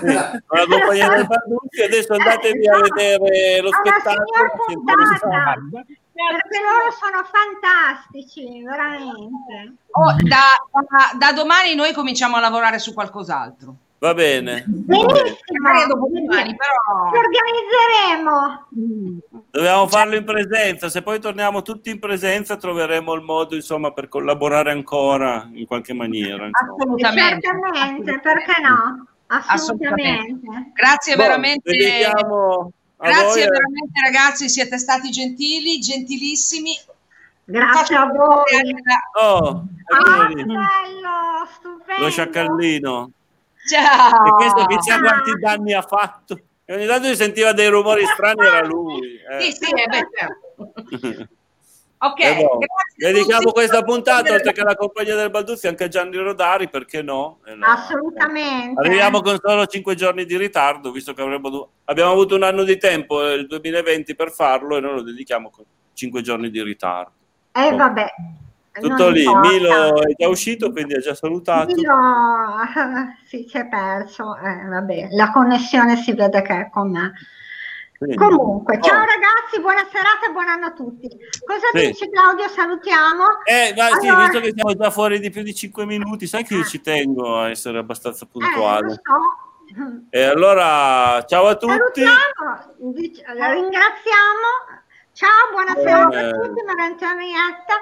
La 0.02 0.66
compagnia 0.68 1.08
del 1.08 1.26
Balduzzi, 1.26 1.82
adesso 1.82 2.12
andatevi 2.12 2.68
a 2.68 2.78
vedere 2.78 3.60
lo 3.62 3.70
spettacolo. 3.72 4.24
perché 6.12 6.60
loro 6.62 6.90
sono 6.92 7.24
fantastici, 7.24 8.62
veramente. 8.62 9.74
Oh, 9.90 10.12
da, 10.22 10.54
da- 10.70 11.18
da 11.18 11.32
domani 11.32 11.74
noi 11.74 11.92
cominciamo 11.92 12.36
a 12.36 12.40
lavorare 12.40 12.78
su 12.78 12.94
qualcos'altro. 12.94 13.74
Va 14.02 14.14
bene. 14.14 14.64
Benissimo, 14.66 15.14
però- 15.14 15.94
ci 17.12 17.18
organizzeremo. 17.18 18.66
Dobbiamo 19.48 19.86
farlo 19.86 20.16
in 20.16 20.24
presenza, 20.24 20.88
se 20.88 21.02
poi 21.02 21.20
torniamo 21.20 21.62
tutti 21.62 21.90
in 21.90 22.00
presenza 22.00 22.56
troveremo 22.56 23.12
il 23.12 23.22
modo 23.22 23.54
insomma 23.54 23.92
per 23.92 24.08
collaborare 24.08 24.72
ancora 24.72 25.48
in 25.52 25.66
qualche 25.66 25.92
maniera. 25.94 26.48
Assolutamente. 26.50 27.46
Certamente, 27.46 28.20
perché 28.20 28.60
no? 28.60 29.06
Assolutamente. 29.28 30.48
Assolutamente. 30.48 30.72
Grazie 30.74 31.14
Boh, 31.14 31.22
veramente. 31.22 31.70
Grazie 31.76 33.24
voi, 33.24 33.34
veramente 33.40 34.00
ragazzi, 34.04 34.48
siete 34.48 34.78
stati 34.78 35.10
gentili, 35.10 35.78
gentilissimi. 35.78 36.72
Grazie 37.44 37.94
a 37.94 38.06
voi. 38.06 38.42
Oh, 39.20 39.64
Ah, 39.94 40.26
bello, 40.26 41.46
stupendo. 41.54 42.02
lo 42.02 42.10
sciacallino. 42.10 43.10
Ciao. 43.70 44.26
E 44.26 44.30
questo 44.30 44.66
chissà 44.66 44.98
quanti 45.00 45.38
danni 45.38 45.72
ha 45.72 45.82
fatto. 45.82 46.38
E 46.64 46.74
ogni 46.74 46.86
tanto 46.86 47.08
si 47.08 47.16
sentiva 47.16 47.52
dei 47.52 47.68
rumori 47.68 48.04
strani, 48.06 48.44
era 48.46 48.62
lui. 48.64 49.16
eh. 49.16 49.40
Sì, 49.42 49.52
sì, 49.52 49.70
beh, 49.72 50.08
certo. 50.16 51.28
Ok, 52.04 52.18
Eh, 52.18 52.34
boh. 52.34 52.58
Dedichiamo 52.96 53.52
questa 53.52 53.82
puntata, 53.82 54.32
oltre 54.32 54.52
che 54.52 54.60
alla 54.60 54.74
compagnia 54.74 55.14
del 55.14 55.30
Balduzzi, 55.30 55.68
anche 55.68 55.84
a 55.84 55.88
Gianni 55.88 56.16
Rodari, 56.16 56.68
perché 56.68 57.00
no? 57.00 57.38
Eh 57.44 57.54
no. 57.54 57.64
Assolutamente. 57.64 58.80
Arriviamo 58.80 59.20
con 59.20 59.38
solo 59.40 59.64
5 59.66 59.94
giorni 59.94 60.24
di 60.24 60.36
ritardo, 60.36 60.90
visto 60.90 61.12
che 61.14 61.22
avremmo 61.22 61.68
abbiamo 61.84 62.10
avuto 62.10 62.34
un 62.34 62.42
anno 62.42 62.64
di 62.64 62.76
tempo, 62.76 63.24
eh, 63.24 63.34
il 63.34 63.46
2020, 63.46 64.16
per 64.16 64.32
farlo 64.32 64.76
e 64.76 64.80
noi 64.80 64.94
lo 64.94 65.02
dedichiamo 65.02 65.48
con 65.50 65.64
5 65.94 66.22
giorni 66.22 66.50
di 66.50 66.60
ritardo. 66.60 67.12
Eh 67.52 67.72
vabbè. 67.72 68.06
Tutto 68.80 69.02
non 69.04 69.12
lì, 69.12 69.22
importa. 69.24 69.48
Milo 69.50 70.02
è 70.02 70.14
già 70.16 70.28
uscito, 70.28 70.72
quindi 70.72 70.94
ha 70.94 70.98
già 71.00 71.14
salutato. 71.14 71.74
Milo 71.74 71.94
sì, 73.26 73.46
si 73.48 73.58
è 73.58 73.66
perso. 73.68 74.36
Eh, 74.36 74.66
vabbè, 74.68 75.08
la 75.12 75.30
connessione 75.30 75.96
si 75.96 76.12
vede 76.14 76.40
che 76.42 76.52
è 76.60 76.70
con 76.70 76.90
me. 76.90 77.12
Quindi- 77.98 78.16
Comunque, 78.16 78.80
ciao 78.80 78.96
Oh. 79.02 79.04
ragazzi, 79.04 79.60
buona 79.60 79.86
serata 79.92 80.26
e 80.28 80.32
buon 80.32 80.48
anno 80.48 80.66
a 80.66 80.72
tutti. 80.72 81.08
Cosa 81.44 81.66
Sì. 81.72 81.86
dici 81.86 82.10
Claudio? 82.10 82.48
Salutiamo. 82.48 83.24
Eh, 83.44 83.74
sì, 84.00 84.08
Allora- 84.08 84.24
visto 84.24 84.40
che 84.40 84.52
siamo 84.56 84.74
già 84.74 84.90
fuori 84.90 85.20
di 85.20 85.30
più 85.30 85.42
di 85.42 85.54
5 85.54 85.84
minuti, 85.86 86.26
sai 86.26 86.42
che 86.42 86.54
io 86.54 86.64
ci 86.64 86.80
tengo 86.80 87.38
a 87.38 87.50
essere 87.50 87.78
abbastanza 87.78 88.24
Eh, 88.24 88.28
puntuale. 88.32 88.90
so. 88.90 90.00
E 90.10 90.22
allora, 90.24 91.24
ciao 91.26 91.46
a 91.46 91.54
tutti. 91.56 91.72
Salutiamo, 92.02 92.92
dic- 92.92 93.22
ringraziamo. 93.24 94.48
Ciao, 95.12 95.50
buona 95.52 95.74
serata 95.76 96.20
Eh. 96.20 96.24
a 96.26 96.30
tutti, 96.32 96.62
Maria 96.64 96.84
Antonietta. 96.84 97.74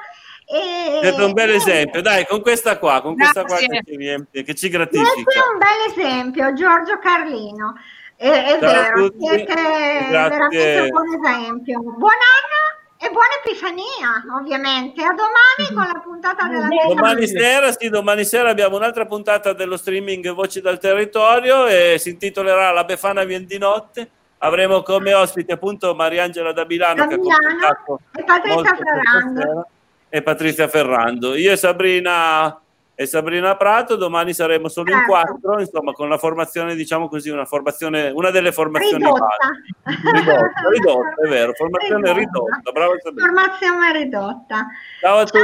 E... 0.53 0.99
Siete 1.01 1.23
un 1.23 1.33
bel 1.33 1.51
esempio, 1.51 2.03
dai, 2.03 2.27
con 2.27 2.43
questa 2.43 2.77
qua, 2.77 3.01
con 3.01 3.15
questa 3.15 3.45
qua 3.45 3.57
che 3.57 3.83
ci, 3.87 3.97
riempie, 3.97 4.43
che 4.43 4.55
ci 4.57 4.69
Questo 4.69 4.99
gratifica. 4.99 5.33
è 5.33 5.53
un 5.53 5.59
bel 5.59 6.05
esempio, 6.05 6.53
Giorgio 6.55 6.99
Carlino. 6.99 7.75
È, 8.17 8.29
è 8.29 8.59
vero, 8.59 9.13
siete 9.17 9.55
grazie. 9.55 10.29
veramente 10.29 10.81
un 10.81 10.89
buon 10.89 11.25
esempio. 11.25 11.81
Buon 11.81 12.13
anno 12.13 12.99
e 12.99 13.11
buona 13.11 13.29
Epifania, 13.45 14.25
ovviamente. 14.39 15.03
A 15.05 15.15
domani 15.15 15.73
con 15.73 15.89
la 15.91 16.01
puntata 16.01 16.49
della 16.49 16.69
Domani 16.89 17.29
sera, 17.29 17.71
sì, 17.71 17.89
domani 17.89 18.25
sera 18.25 18.51
abbiamo 18.51 18.75
un'altra 18.75 19.07
puntata 19.07 19.53
dello 19.53 19.77
streaming 19.77 20.33
Voci 20.33 20.61
dal 20.61 20.81
Territorio 20.81 21.67
e 21.67 21.97
si 21.99 22.11
intitolerà 22.11 22.73
La 22.73 22.83
Befana 22.83 23.23
Vien 23.23 23.47
di 23.47 23.57
Notte. 23.57 24.11
Avremo 24.39 24.83
come 24.83 25.15
ospite 25.15 25.53
appunto 25.53 25.95
Mariangela 25.95 26.53
da 26.53 26.65
Milano, 26.67 26.95
Da 26.95 27.07
che 27.07 27.15
ha 27.15 27.19
Milano 27.19 27.39
commentato 27.39 28.01
e 28.17 28.25
Patrizia 28.25 28.77
Ferrando. 28.77 29.69
E 30.11 30.21
Patrizia 30.23 30.69
Ferrando. 30.69 31.35
Io 31.35 31.53
e 31.53 31.57
Sabrina 31.57 32.61
e 33.01 33.07
Sabrina 33.07 33.57
Prato, 33.57 33.97
domani 33.97 34.35
saremo 34.35 34.69
solo 34.69 34.91
in 34.91 34.97
Certo. 34.99 35.11
quattro, 35.11 35.59
insomma, 35.59 35.93
con 35.93 36.11
la 36.11 36.19
formazione, 36.19 36.75
diciamo 36.75 37.09
così, 37.09 37.31
una 37.31 37.47
formazione, 37.47 38.11
una 38.15 38.29
delle 38.29 38.53
formazioni 38.53 39.03
Ridotta. 39.03 39.27
base. 39.39 40.13
Ridotta, 40.13 40.69
ridotta, 40.71 41.15
è 41.25 41.29
vero, 41.29 41.53
formazione 41.55 42.13
Ridotta. 42.13 42.19
ridotta. 42.53 42.73
Bravo 42.73 42.93
Sabrina. 43.03 43.27
Formazione 43.27 43.93
ridotta. 43.93 44.67
Ciao 45.01 45.17
a 45.17 45.25
tutti. 45.25 45.41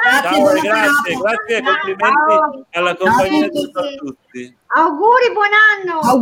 grazie, 0.00 0.36
Ciao, 0.38 0.60
grazie, 0.62 1.16
grazie 1.20 1.56
e 1.58 1.62
Ciao. 1.62 1.72
complimenti 1.74 2.64
alla 2.70 2.94
Ciao 2.96 3.06
a 3.06 3.10
compagnia 3.10 3.48
di 3.50 3.70
tutti. 3.98 4.56
Auguri, 4.68 5.32
buon 5.32 5.52
anno. 5.76 6.00